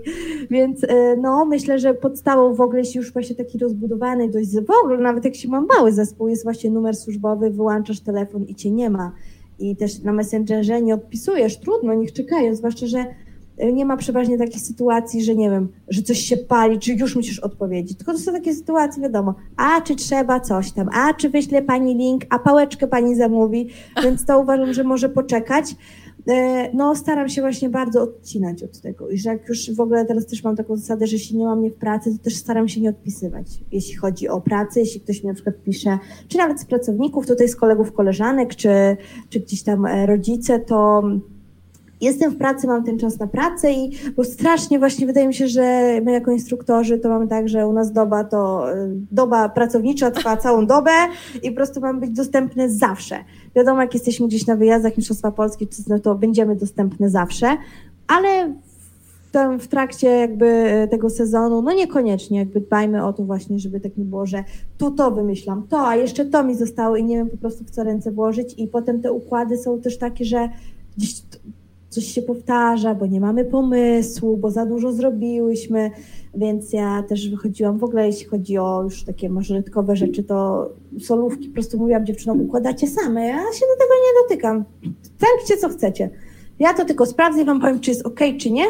więc 0.50 0.84
e, 0.84 1.16
no 1.16 1.44
myślę, 1.44 1.78
że 1.78 1.94
podstawą 1.94 2.54
w 2.54 2.60
ogóle, 2.60 2.78
jeśli 2.78 2.98
już 2.98 3.12
właśnie 3.12 3.36
taki 3.36 3.58
rozbudowany 3.58 4.28
dość, 4.28 4.50
w 4.54 4.70
ogóle 4.84 4.98
nawet 4.98 5.24
jak 5.24 5.34
się 5.34 5.48
ma 5.48 5.60
mały 5.60 5.92
zespół, 5.92 6.28
jest 6.28 6.44
właśnie 6.44 6.70
numer 6.70 6.96
służbowy, 6.96 7.50
wyłączasz 7.50 8.00
telefon 8.00 8.44
i 8.44 8.54
cię 8.54 8.70
nie 8.70 8.90
ma. 8.90 9.12
I 9.58 9.76
też 9.76 10.02
na 10.02 10.12
Messengerze 10.12 10.82
nie 10.82 10.94
odpisujesz, 10.94 11.60
trudno, 11.60 11.94
niech 11.94 12.12
czekają, 12.12 12.54
zwłaszcza, 12.54 12.86
że 12.86 13.04
nie 13.72 13.84
ma 13.84 13.96
przeważnie 13.96 14.38
takich 14.38 14.60
sytuacji, 14.60 15.24
że 15.24 15.34
nie 15.34 15.50
wiem, 15.50 15.68
że 15.88 16.02
coś 16.02 16.18
się 16.18 16.36
pali, 16.36 16.78
czy 16.78 16.92
już 16.92 17.16
musisz 17.16 17.38
odpowiedzieć. 17.38 17.98
Tylko 17.98 18.12
to 18.12 18.18
są 18.18 18.32
takie 18.32 18.54
sytuacje, 18.54 19.02
wiadomo, 19.02 19.34
a 19.56 19.80
czy 19.80 19.96
trzeba 19.96 20.40
coś 20.40 20.72
tam, 20.72 20.88
a 20.92 21.14
czy 21.14 21.28
wyśle 21.28 21.62
pani 21.62 21.94
link, 21.94 22.22
a 22.30 22.38
pałeczkę 22.38 22.86
pani 22.86 23.14
zamówi, 23.14 23.68
więc 24.02 24.24
to 24.24 24.40
uważam, 24.40 24.72
że 24.72 24.84
może 24.84 25.08
poczekać. 25.08 25.74
E, 26.28 26.70
no, 26.74 26.94
staram 26.94 27.28
się 27.28 27.40
właśnie 27.40 27.68
bardzo 27.68 28.02
odcinać 28.02 28.62
od 28.62 28.80
tego. 28.80 29.10
I 29.10 29.18
że 29.18 29.30
jak 29.30 29.48
już 29.48 29.74
w 29.74 29.80
ogóle 29.80 30.04
teraz 30.04 30.26
też 30.26 30.44
mam 30.44 30.56
taką 30.56 30.76
zasadę, 30.76 31.06
że 31.06 31.16
jeśli 31.16 31.36
nie 31.36 31.44
mam 31.44 31.58
mnie 31.58 31.70
w 31.70 31.74
pracy, 31.74 32.18
to 32.18 32.24
też 32.24 32.36
staram 32.36 32.68
się 32.68 32.80
nie 32.80 32.90
odpisywać. 32.90 33.46
Jeśli 33.72 33.94
chodzi 33.94 34.28
o 34.28 34.40
pracę, 34.40 34.80
jeśli 34.80 35.00
ktoś 35.00 35.22
mi 35.22 35.28
na 35.28 35.34
przykład 35.34 35.62
pisze, 35.64 35.98
czy 36.28 36.38
nawet 36.38 36.60
z 36.60 36.64
pracowników, 36.64 37.26
tutaj 37.26 37.48
z 37.48 37.56
kolegów, 37.56 37.92
koleżanek, 37.92 38.56
czy, 38.56 38.96
czy 39.28 39.40
gdzieś 39.40 39.62
tam 39.62 39.86
e, 39.86 40.06
rodzice, 40.06 40.58
to 40.60 41.02
jestem 42.00 42.32
w 42.32 42.36
pracy, 42.36 42.66
mam 42.66 42.84
ten 42.84 42.98
czas 42.98 43.18
na 43.18 43.26
pracę 43.26 43.72
i 43.72 43.90
bo 44.16 44.24
strasznie 44.24 44.78
właśnie 44.78 45.06
wydaje 45.06 45.28
mi 45.28 45.34
się, 45.34 45.48
że 45.48 46.00
my 46.04 46.12
jako 46.12 46.30
instruktorzy 46.30 46.98
to 46.98 47.08
mamy 47.08 47.28
tak, 47.28 47.48
że 47.48 47.66
u 47.66 47.72
nas 47.72 47.92
doba 47.92 48.24
to 48.24 48.72
y, 48.74 48.90
doba 49.10 49.48
pracownicza 49.48 50.10
trwa 50.10 50.36
całą 50.46 50.66
dobę 50.66 50.90
i 51.42 51.50
po 51.50 51.56
prostu 51.56 51.80
mamy 51.80 52.00
być 52.00 52.10
dostępne 52.10 52.70
zawsze. 52.70 53.16
Wiadomo, 53.56 53.80
jak 53.80 53.94
jesteśmy 53.94 54.26
gdzieś 54.28 54.46
na 54.46 54.56
wyjazdach 54.56 54.96
Mistrzostwa 54.96 55.30
Polski, 55.30 55.68
no 55.88 55.98
to 55.98 56.14
będziemy 56.14 56.56
dostępne 56.56 57.10
zawsze, 57.10 57.56
ale 58.06 58.54
w, 59.32 59.62
w 59.64 59.68
trakcie 59.68 60.08
jakby 60.08 60.46
y, 60.84 60.88
tego 60.88 61.10
sezonu, 61.10 61.62
no 61.62 61.72
niekoniecznie, 61.72 62.38
jakby 62.38 62.60
dbajmy 62.60 63.04
o 63.04 63.12
to 63.12 63.24
właśnie, 63.24 63.58
żeby 63.58 63.80
tak 63.80 63.96
nie 63.96 64.04
było, 64.04 64.26
że 64.26 64.44
tu 64.78 64.90
to 64.90 65.10
wymyślam, 65.10 65.66
to, 65.68 65.88
a 65.88 65.96
jeszcze 65.96 66.24
to 66.24 66.44
mi 66.44 66.54
zostało 66.54 66.96
i 66.96 67.04
nie 67.04 67.16
wiem 67.16 67.30
po 67.30 67.36
prostu 67.36 67.64
w 67.64 67.70
co 67.70 67.84
ręce 67.84 68.10
włożyć 68.10 68.54
i 68.58 68.66
potem 68.66 69.02
te 69.02 69.12
układy 69.12 69.56
są 69.56 69.80
też 69.80 69.98
takie, 69.98 70.24
że 70.24 70.48
gdzieś 70.96 71.22
coś 71.88 72.04
się 72.04 72.22
powtarza, 72.22 72.94
bo 72.94 73.06
nie 73.06 73.20
mamy 73.20 73.44
pomysłu, 73.44 74.36
bo 74.36 74.50
za 74.50 74.66
dużo 74.66 74.92
zrobiłyśmy, 74.92 75.90
więc 76.34 76.72
ja 76.72 77.02
też 77.02 77.30
wychodziłam 77.30 77.78
w 77.78 77.84
ogóle, 77.84 78.06
jeśli 78.06 78.26
chodzi 78.26 78.58
o 78.58 78.82
już 78.82 79.04
takie 79.04 79.30
mażoretkowe 79.30 79.96
rzeczy, 79.96 80.24
to 80.24 80.68
solówki 81.00 81.48
po 81.48 81.54
prostu 81.54 81.78
mówiłam 81.78 82.06
dziewczynom, 82.06 82.40
układacie 82.40 82.86
same, 82.86 83.26
ja 83.26 83.38
się 83.38 83.66
do 83.66 83.84
tego 83.84 83.94
nie 83.94 84.22
dotykam, 84.22 84.64
tępcie 85.18 85.56
co 85.56 85.68
chcecie. 85.68 86.10
Ja 86.58 86.74
to 86.74 86.84
tylko 86.84 87.06
sprawdzę 87.06 87.42
i 87.42 87.44
wam 87.44 87.60
powiem, 87.60 87.80
czy 87.80 87.90
jest 87.90 88.06
ok, 88.06 88.20
czy 88.38 88.50
nie. 88.50 88.64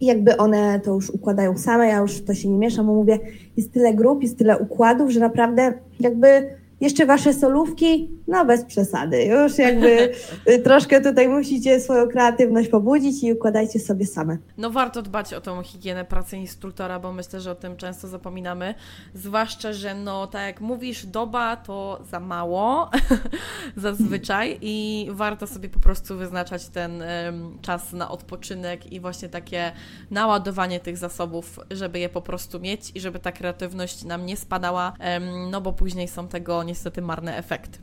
I 0.00 0.06
jakby 0.06 0.36
one 0.36 0.80
to 0.80 0.94
już 0.94 1.10
układają 1.10 1.58
same, 1.58 1.88
ja 1.88 1.98
już 1.98 2.24
to 2.24 2.34
się 2.34 2.48
nie 2.48 2.58
mieszam, 2.58 2.86
bo 2.86 2.94
mówię, 2.94 3.18
jest 3.56 3.72
tyle 3.72 3.94
grup, 3.94 4.22
jest 4.22 4.38
tyle 4.38 4.58
układów, 4.58 5.10
że 5.10 5.20
naprawdę 5.20 5.74
jakby 6.00 6.56
jeszcze 6.84 7.06
wasze 7.06 7.34
solówki, 7.34 8.10
no 8.28 8.44
bez 8.44 8.64
przesady. 8.64 9.24
Już 9.24 9.58
jakby 9.58 10.12
y, 10.50 10.58
troszkę 10.58 11.00
tutaj 11.00 11.28
musicie 11.28 11.80
swoją 11.80 12.08
kreatywność 12.08 12.68
pobudzić 12.68 13.22
i 13.22 13.32
układajcie 13.32 13.80
sobie 13.80 14.06
same. 14.06 14.38
No 14.56 14.70
warto 14.70 15.02
dbać 15.02 15.34
o 15.34 15.40
tą 15.40 15.62
higienę 15.62 16.04
pracy 16.04 16.36
instruktora, 16.36 16.98
bo 16.98 17.12
myślę, 17.12 17.40
że 17.40 17.50
o 17.50 17.54
tym 17.54 17.76
często 17.76 18.08
zapominamy. 18.08 18.74
Zwłaszcza, 19.14 19.72
że 19.72 19.94
no 19.94 20.26
tak 20.26 20.42
jak 20.42 20.60
mówisz, 20.60 21.06
doba 21.06 21.56
to 21.56 22.02
za 22.10 22.20
mało 22.20 22.90
zazwyczaj 23.76 24.58
i 24.60 25.06
warto 25.10 25.46
sobie 25.46 25.68
po 25.68 25.80
prostu 25.80 26.16
wyznaczać 26.16 26.68
ten 26.68 27.02
um, 27.02 27.58
czas 27.62 27.92
na 27.92 28.10
odpoczynek 28.10 28.92
i 28.92 29.00
właśnie 29.00 29.28
takie 29.28 29.72
naładowanie 30.10 30.80
tych 30.80 30.96
zasobów, 30.96 31.60
żeby 31.70 31.98
je 31.98 32.08
po 32.08 32.22
prostu 32.22 32.60
mieć 32.60 32.92
i 32.94 33.00
żeby 33.00 33.18
ta 33.18 33.32
kreatywność 33.32 34.04
nam 34.04 34.26
nie 34.26 34.36
spadała, 34.36 34.92
um, 35.00 35.50
no 35.50 35.60
bo 35.60 35.72
później 35.72 36.08
są 36.08 36.28
tego 36.28 36.62
niestety 36.74 37.02
marne 37.02 37.36
efekty. 37.36 37.78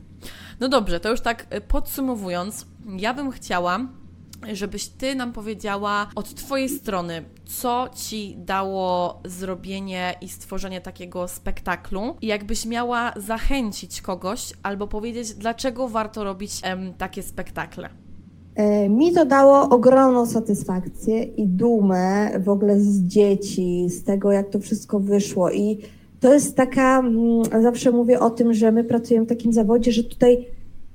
No 0.60 0.68
dobrze, 0.68 1.00
to 1.00 1.10
już 1.10 1.20
tak 1.20 1.46
y, 1.54 1.60
podsumowując, 1.60 2.66
ja 2.96 3.14
bym 3.14 3.30
chciała, 3.30 3.88
żebyś 4.52 4.88
Ty 4.88 5.14
nam 5.14 5.32
powiedziała 5.32 6.06
od 6.14 6.34
Twojej 6.34 6.68
strony, 6.68 7.24
co 7.44 7.88
Ci 7.94 8.36
dało 8.38 9.20
zrobienie 9.24 10.14
i 10.20 10.28
stworzenie 10.28 10.80
takiego 10.80 11.28
spektaklu 11.28 12.16
i 12.20 12.26
jakbyś 12.26 12.66
miała 12.66 13.12
zachęcić 13.16 14.02
kogoś 14.02 14.52
albo 14.62 14.86
powiedzieć, 14.86 15.34
dlaczego 15.34 15.88
warto 15.88 16.24
robić 16.24 16.60
em, 16.62 16.94
takie 16.94 17.22
spektakle. 17.22 17.88
E, 18.54 18.88
mi 18.88 19.12
to 19.12 19.26
dało 19.26 19.68
ogromną 19.68 20.26
satysfakcję 20.26 21.22
i 21.22 21.46
dumę 21.46 22.30
w 22.40 22.48
ogóle 22.48 22.80
z 22.80 23.02
dzieci, 23.02 23.86
z 23.90 24.04
tego, 24.04 24.32
jak 24.32 24.50
to 24.50 24.60
wszystko 24.60 25.00
wyszło 25.00 25.50
i 25.50 25.78
to 26.22 26.34
jest 26.34 26.56
taka, 26.56 26.98
mm, 26.98 27.62
zawsze 27.62 27.90
mówię 27.90 28.20
o 28.20 28.30
tym, 28.30 28.54
że 28.54 28.72
my 28.72 28.84
pracujemy 28.84 29.26
w 29.26 29.28
takim 29.28 29.52
zawodzie, 29.52 29.92
że 29.92 30.04
tutaj 30.04 30.46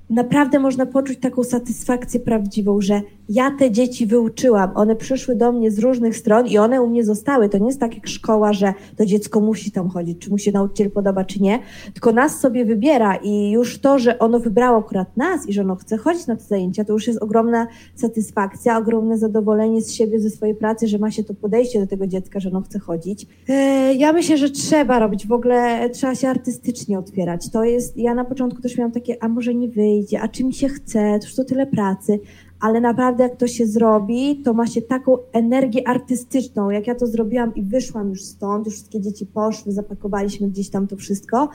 naprawdę 0.09 0.59
można 0.59 0.86
poczuć 0.86 1.19
taką 1.19 1.43
satysfakcję 1.43 2.19
prawdziwą, 2.19 2.82
że 2.82 3.01
ja 3.30 3.51
te 3.51 3.71
dzieci 3.71 4.05
wyuczyłam, 4.05 4.71
one 4.75 4.95
przyszły 4.95 5.36
do 5.36 5.51
mnie 5.51 5.71
z 5.71 5.80
różnych 5.80 6.17
stron 6.17 6.47
i 6.47 6.57
one 6.57 6.82
u 6.82 6.89
mnie 6.89 7.03
zostały. 7.03 7.49
To 7.49 7.57
nie 7.57 7.67
jest 7.67 7.80
tak 7.80 7.95
jak 7.95 8.07
szkoła, 8.07 8.53
że 8.53 8.73
to 8.95 9.05
dziecko 9.05 9.39
musi 9.39 9.71
tam 9.71 9.89
chodzić, 9.89 10.19
czy 10.19 10.30
mu 10.30 10.38
się 10.38 10.51
nauczyciel 10.51 10.91
podoba, 10.91 11.25
czy 11.25 11.41
nie, 11.41 11.59
tylko 11.93 12.11
nas 12.11 12.39
sobie 12.39 12.65
wybiera 12.65 13.15
i 13.15 13.51
już 13.51 13.80
to, 13.80 13.99
że 13.99 14.19
ono 14.19 14.39
wybrało 14.39 14.78
akurat 14.78 15.17
nas 15.17 15.49
i 15.49 15.53
że 15.53 15.61
ono 15.61 15.75
chce 15.75 15.97
chodzić 15.97 16.28
na 16.28 16.36
te 16.36 16.43
zajęcia, 16.43 16.86
to 16.86 16.93
już 16.93 17.07
jest 17.07 17.21
ogromna 17.21 17.67
satysfakcja, 17.95 18.78
ogromne 18.78 19.17
zadowolenie 19.17 19.82
z 19.82 19.93
siebie, 19.93 20.19
ze 20.19 20.30
swojej 20.30 20.55
pracy, 20.55 20.88
że 20.88 20.97
ma 20.97 21.11
się 21.11 21.23
to 21.23 21.34
podejście 21.34 21.80
do 21.80 21.88
tego 21.88 22.07
dziecka, 22.07 22.39
że 22.39 22.49
ono 22.49 22.61
chce 22.61 22.80
chodzić. 22.80 23.28
E, 23.49 23.93
ja 23.93 24.13
myślę, 24.13 24.38
że 24.38 24.49
trzeba 24.49 24.99
robić, 24.99 25.28
w 25.28 25.32
ogóle 25.32 25.89
trzeba 25.89 26.15
się 26.15 26.28
artystycznie 26.28 26.99
otwierać. 26.99 27.49
To 27.49 27.63
jest, 27.63 27.97
ja 27.97 28.13
na 28.13 28.25
początku 28.25 28.61
też 28.61 28.78
miałam 28.78 28.91
takie, 28.91 29.23
a 29.23 29.28
może 29.28 29.55
nie 29.55 29.69
wyjdzie, 29.69 30.21
a 30.21 30.28
czy 30.28 30.43
mi 30.43 30.53
się 30.53 30.69
chce, 30.69 31.19
to 31.19 31.25
już 31.25 31.36
to 31.36 31.43
tyle 31.43 31.67
pracy, 31.67 32.19
ale 32.60 32.82
naprawdę 32.82 33.24
jak 33.24 33.36
to 33.36 33.47
się 33.47 33.66
zrobi, 33.66 34.41
to 34.45 34.53
ma 34.53 34.68
się 34.68 34.82
taką 34.82 35.18
energię 35.34 35.88
artystyczną. 35.88 36.70
Jak 36.70 36.88
ja 36.88 36.95
to 36.95 37.08
zrobiłam 37.08 37.55
i 37.55 37.64
wyszłam 37.64 38.10
już 38.10 38.22
stąd, 38.22 38.66
już 38.66 38.76
wszystkie 38.76 39.01
dzieci 39.01 39.26
poszły, 39.26 39.72
zapakowaliśmy 39.72 40.47
gdzieś 40.47 40.70
tam 40.70 40.88
to 40.88 40.95
wszystko, 40.95 41.49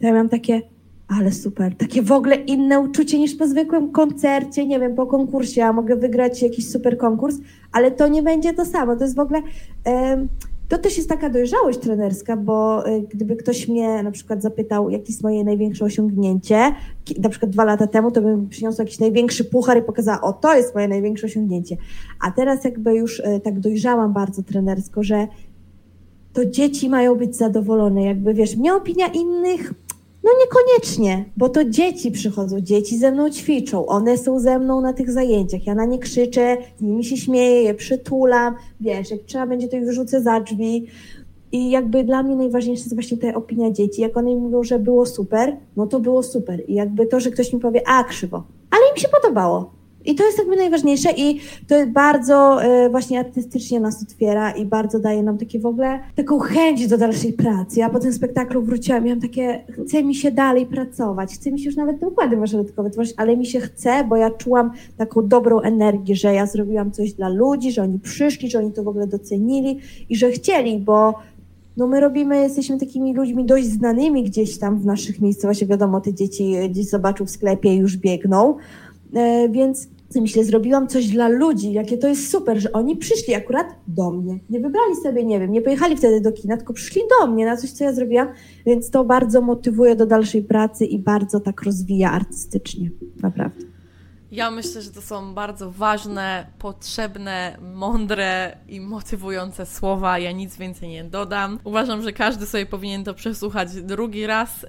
to 0.00 0.06
ja 0.06 0.12
miałam 0.12 0.28
takie, 0.28 0.62
ale 1.08 1.32
super, 1.32 1.76
takie 1.76 2.02
w 2.02 2.12
ogóle 2.12 2.36
inne 2.36 2.80
uczucie 2.80 3.18
niż 3.18 3.34
po 3.34 3.48
zwykłym 3.48 3.92
koncercie, 3.92 4.66
nie 4.66 4.80
wiem, 4.80 4.94
po 4.94 5.06
konkursie, 5.06 5.60
ja 5.60 5.72
mogę 5.72 5.96
wygrać 5.96 6.42
jakiś 6.42 6.70
super 6.70 6.98
konkurs, 6.98 7.36
ale 7.72 7.90
to 7.90 8.08
nie 8.08 8.22
będzie 8.22 8.54
to 8.54 8.64
samo. 8.64 8.96
To 8.96 9.04
jest 9.04 9.16
w 9.16 9.20
ogóle. 9.20 9.42
To 10.68 10.78
też 10.78 10.96
jest 10.96 11.08
taka 11.08 11.30
dojrzałość 11.30 11.78
trenerska, 11.78 12.36
bo 12.36 12.88
y, 12.88 13.02
gdyby 13.02 13.36
ktoś 13.36 13.68
mnie 13.68 14.02
na 14.02 14.10
przykład 14.10 14.42
zapytał, 14.42 14.90
jakie 14.90 15.04
jest 15.08 15.22
moje 15.22 15.44
największe 15.44 15.84
osiągnięcie, 15.84 16.74
na 17.18 17.28
przykład 17.28 17.50
dwa 17.50 17.64
lata 17.64 17.86
temu, 17.86 18.10
to 18.10 18.22
bym 18.22 18.48
przyniosła 18.48 18.84
jakiś 18.84 18.98
największy 18.98 19.44
puchar 19.44 19.78
i 19.78 19.82
pokazała, 19.82 20.20
o 20.20 20.32
to 20.32 20.54
jest 20.54 20.74
moje 20.74 20.88
największe 20.88 21.26
osiągnięcie. 21.26 21.76
A 22.20 22.30
teraz 22.30 22.64
jakby 22.64 22.94
już 22.94 23.20
y, 23.20 23.40
tak 23.44 23.60
dojrzałam 23.60 24.12
bardzo 24.12 24.42
trenersko, 24.42 25.02
że 25.02 25.26
to 26.32 26.44
dzieci 26.44 26.88
mają 26.88 27.14
być 27.14 27.36
zadowolone. 27.36 28.02
Jakby 28.02 28.34
wiesz, 28.34 28.56
mnie 28.56 28.74
opinia 28.74 29.06
innych 29.06 29.74
no 30.28 30.44
niekoniecznie, 30.44 31.24
bo 31.36 31.48
to 31.48 31.64
dzieci 31.64 32.10
przychodzą, 32.10 32.60
dzieci 32.60 32.98
ze 32.98 33.12
mną 33.12 33.30
ćwiczą, 33.30 33.86
one 33.86 34.18
są 34.18 34.40
ze 34.40 34.58
mną 34.58 34.80
na 34.80 34.92
tych 34.92 35.10
zajęciach, 35.10 35.66
ja 35.66 35.74
na 35.74 35.84
nie 35.84 35.98
krzyczę, 35.98 36.56
z 36.78 36.82
nimi 36.82 37.04
się 37.04 37.16
śmieję, 37.16 37.62
je 37.62 37.74
przytulam, 37.74 38.54
wiesz, 38.80 39.10
jak 39.10 39.20
trzeba 39.20 39.46
będzie 39.46 39.68
to 39.68 39.76
ich 39.76 39.84
wyrzucę 39.84 40.22
za 40.22 40.40
drzwi. 40.40 40.86
I 41.52 41.70
jakby 41.70 42.04
dla 42.04 42.22
mnie 42.22 42.36
najważniejsza 42.36 42.82
jest 42.82 42.94
właśnie 42.94 43.18
ta 43.18 43.34
opinia 43.34 43.70
dzieci. 43.70 44.02
Jak 44.02 44.16
one 44.16 44.34
mówią, 44.36 44.62
że 44.62 44.78
było 44.78 45.06
super, 45.06 45.56
no 45.76 45.86
to 45.86 46.00
było 46.00 46.22
super. 46.22 46.62
I 46.68 46.74
jakby 46.74 47.06
to, 47.06 47.20
że 47.20 47.30
ktoś 47.30 47.52
mi 47.52 47.60
powie, 47.60 47.82
a 47.86 48.04
krzywo, 48.04 48.42
ale 48.70 48.80
im 48.90 48.96
się 48.96 49.08
podobało. 49.08 49.77
I 50.08 50.14
to 50.14 50.24
jest 50.24 50.38
jakby 50.38 50.56
najważniejsze 50.56 51.08
i 51.16 51.40
to 51.66 51.74
bardzo 51.86 52.62
e, 52.62 52.90
właśnie 52.90 53.20
artystycznie 53.20 53.80
nas 53.80 54.02
otwiera 54.02 54.50
i 54.50 54.64
bardzo 54.64 54.98
daje 54.98 55.22
nam 55.22 55.38
takie 55.38 55.58
w 55.58 55.66
ogóle 55.66 56.00
taką 56.14 56.38
chęć 56.38 56.86
do 56.86 56.98
dalszej 56.98 57.32
pracy. 57.32 57.80
Ja 57.80 57.90
po 57.90 57.98
tym 57.98 58.12
spektaklu 58.12 58.62
wróciłam 58.62 59.04
miałam 59.04 59.20
takie, 59.20 59.64
chce 59.86 60.02
mi 60.02 60.14
się 60.14 60.30
dalej 60.30 60.66
pracować, 60.66 61.34
chce 61.34 61.52
mi 61.52 61.60
się 61.60 61.66
już 61.66 61.76
nawet 61.76 62.00
te 62.00 62.08
układy 62.08 62.36
marszałkowe 62.36 62.90
tworzyć, 62.90 63.14
ale 63.16 63.36
mi 63.36 63.46
się 63.46 63.60
chce, 63.60 64.04
bo 64.04 64.16
ja 64.16 64.30
czułam 64.30 64.70
taką 64.96 65.28
dobrą 65.28 65.60
energię, 65.60 66.16
że 66.16 66.34
ja 66.34 66.46
zrobiłam 66.46 66.90
coś 66.90 67.12
dla 67.12 67.28
ludzi, 67.28 67.72
że 67.72 67.82
oni 67.82 67.98
przyszli, 67.98 68.50
że 68.50 68.58
oni 68.58 68.72
to 68.72 68.82
w 68.82 68.88
ogóle 68.88 69.06
docenili 69.06 69.78
i 70.08 70.16
że 70.16 70.30
chcieli, 70.30 70.78
bo 70.78 71.14
no 71.76 71.86
my 71.86 72.00
robimy, 72.00 72.36
jesteśmy 72.36 72.78
takimi 72.78 73.14
ludźmi 73.14 73.44
dość 73.44 73.66
znanymi 73.66 74.24
gdzieś 74.24 74.58
tam 74.58 74.78
w 74.80 74.86
naszych 74.86 75.20
miejscowościach, 75.20 75.68
wiadomo, 75.68 76.00
te 76.00 76.14
dzieci 76.14 76.54
gdzieś 76.70 76.88
zobaczą 76.88 77.26
w 77.26 77.30
sklepie 77.30 77.74
i 77.74 77.78
już 77.78 77.96
biegną, 77.96 78.56
e, 79.14 79.48
więc 79.48 79.88
myślę, 80.16 80.44
zrobiłam 80.44 80.88
coś 80.88 81.06
dla 81.06 81.28
ludzi, 81.28 81.72
jakie 81.72 81.98
to 81.98 82.08
jest 82.08 82.30
super, 82.30 82.60
że 82.60 82.72
oni 82.72 82.96
przyszli 82.96 83.34
akurat 83.34 83.66
do 83.86 84.10
mnie. 84.10 84.38
Nie 84.50 84.60
wybrali 84.60 84.96
sobie, 85.02 85.24
nie 85.24 85.40
wiem, 85.40 85.52
nie 85.52 85.62
pojechali 85.62 85.96
wtedy 85.96 86.20
do 86.20 86.32
kina, 86.32 86.56
tylko 86.56 86.72
przyszli 86.72 87.02
do 87.20 87.26
mnie 87.26 87.46
na 87.46 87.56
coś, 87.56 87.70
co 87.70 87.84
ja 87.84 87.92
zrobiłam, 87.92 88.28
więc 88.66 88.90
to 88.90 89.04
bardzo 89.04 89.40
motywuje 89.40 89.96
do 89.96 90.06
dalszej 90.06 90.42
pracy 90.42 90.84
i 90.84 90.98
bardzo 90.98 91.40
tak 91.40 91.62
rozwija 91.62 92.12
artystycznie, 92.12 92.90
naprawdę. 93.22 93.64
Ja 94.32 94.50
myślę, 94.50 94.82
że 94.82 94.90
to 94.90 95.02
są 95.02 95.34
bardzo 95.34 95.70
ważne, 95.70 96.46
potrzebne, 96.58 97.58
mądre 97.74 98.56
i 98.68 98.80
motywujące 98.80 99.66
słowa. 99.66 100.18
Ja 100.18 100.32
nic 100.32 100.56
więcej 100.56 100.88
nie 100.88 101.04
dodam. 101.04 101.58
Uważam, 101.64 102.02
że 102.02 102.12
każdy 102.12 102.46
sobie 102.46 102.66
powinien 102.66 103.04
to 103.04 103.14
przesłuchać 103.14 103.74
drugi 103.74 104.26
raz 104.26 104.66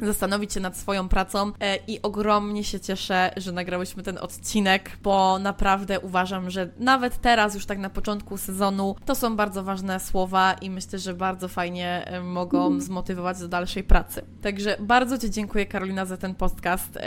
zastanowić 0.00 0.52
się 0.52 0.60
nad 0.60 0.76
swoją 0.76 1.08
pracą 1.08 1.52
e, 1.60 1.76
i 1.86 2.02
ogromnie 2.02 2.64
się 2.64 2.80
cieszę, 2.80 3.30
że 3.36 3.52
nagrałyśmy 3.52 4.02
ten 4.02 4.18
odcinek, 4.18 4.98
bo 5.02 5.38
naprawdę 5.38 6.00
uważam, 6.00 6.50
że 6.50 6.70
nawet 6.78 7.20
teraz, 7.20 7.54
już 7.54 7.66
tak 7.66 7.78
na 7.78 7.90
początku 7.90 8.36
sezonu, 8.36 8.96
to 9.04 9.14
są 9.14 9.36
bardzo 9.36 9.64
ważne 9.64 10.00
słowa 10.00 10.52
i 10.52 10.70
myślę, 10.70 10.98
że 10.98 11.14
bardzo 11.14 11.48
fajnie 11.48 12.04
e, 12.06 12.20
mogą 12.20 12.62
mhm. 12.62 12.80
zmotywować 12.80 13.38
do 13.38 13.48
dalszej 13.48 13.84
pracy. 13.84 14.22
Także 14.42 14.76
bardzo 14.80 15.18
Ci 15.18 15.30
dziękuję, 15.30 15.66
Karolina, 15.66 16.04
za 16.04 16.16
ten 16.16 16.34
podcast. 16.34 16.98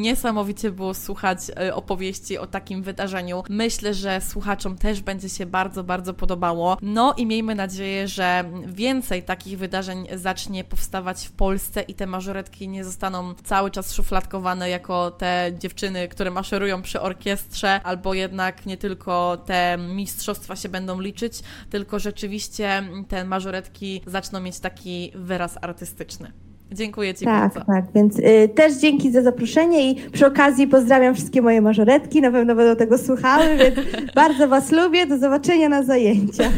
Niesamowicie 0.00 0.70
było 0.70 0.94
słuchać 0.94 1.38
e, 1.60 1.74
opowieści 1.74 2.38
o 2.38 2.46
takim 2.46 2.82
wydarzeniu. 2.82 3.42
Myślę, 3.48 3.94
że 3.94 4.20
słuchaczom 4.20 4.78
też 4.78 5.00
będzie 5.00 5.28
się 5.28 5.46
bardzo, 5.46 5.84
bardzo 5.84 6.14
podobało. 6.14 6.76
No 6.82 7.14
i 7.16 7.26
miejmy 7.26 7.54
nadzieję, 7.54 8.08
że 8.08 8.44
więcej 8.66 9.22
takich 9.22 9.58
wydarzeń 9.58 10.06
zacznie 10.14 10.64
powstawać 10.64 11.26
w 11.26 11.32
Polsce 11.32 11.82
i 11.82 11.94
te 11.94 12.06
marzenia 12.06 12.31
mażoretki 12.32 12.68
nie 12.68 12.84
zostaną 12.84 13.34
cały 13.44 13.70
czas 13.70 13.94
szufladkowane 13.94 14.70
jako 14.70 15.10
te 15.10 15.52
dziewczyny, 15.58 16.08
które 16.08 16.30
maszerują 16.30 16.82
przy 16.82 17.00
orkiestrze, 17.00 17.80
albo 17.84 18.14
jednak 18.14 18.66
nie 18.66 18.76
tylko 18.76 19.36
te 19.46 19.78
mistrzostwa 19.78 20.56
się 20.56 20.68
będą 20.68 21.00
liczyć, 21.00 21.40
tylko 21.70 21.98
rzeczywiście 21.98 22.82
te 23.08 23.24
mażoretki 23.24 24.02
zaczną 24.06 24.40
mieć 24.40 24.60
taki 24.60 25.12
wyraz 25.14 25.58
artystyczny. 25.62 26.32
Dziękuję 26.72 27.14
Ci 27.14 27.24
tak, 27.24 27.54
bardzo. 27.54 27.72
Tak, 27.72 27.84
więc 27.94 28.18
y, 28.18 28.48
też 28.54 28.74
dzięki 28.74 29.12
za 29.12 29.22
zaproszenie 29.22 29.90
i 29.90 30.10
przy 30.10 30.26
okazji 30.26 30.66
pozdrawiam 30.66 31.14
wszystkie 31.14 31.42
moje 31.42 31.60
mażoretki, 31.60 32.20
na 32.20 32.30
pewno 32.30 32.54
będą 32.54 32.76
tego 32.76 32.98
słuchały, 32.98 33.56
więc 33.56 33.74
bardzo 34.14 34.48
Was 34.48 34.72
lubię, 34.72 35.06
do 35.06 35.18
zobaczenia 35.18 35.68
na 35.68 35.82
zajęciach. 35.82 36.52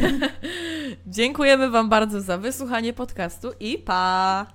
Dziękujemy 1.06 1.70
Wam 1.70 1.88
bardzo 1.88 2.20
za 2.20 2.38
wysłuchanie 2.38 2.92
podcastu 2.92 3.48
i 3.60 3.78
pa! 3.78 4.46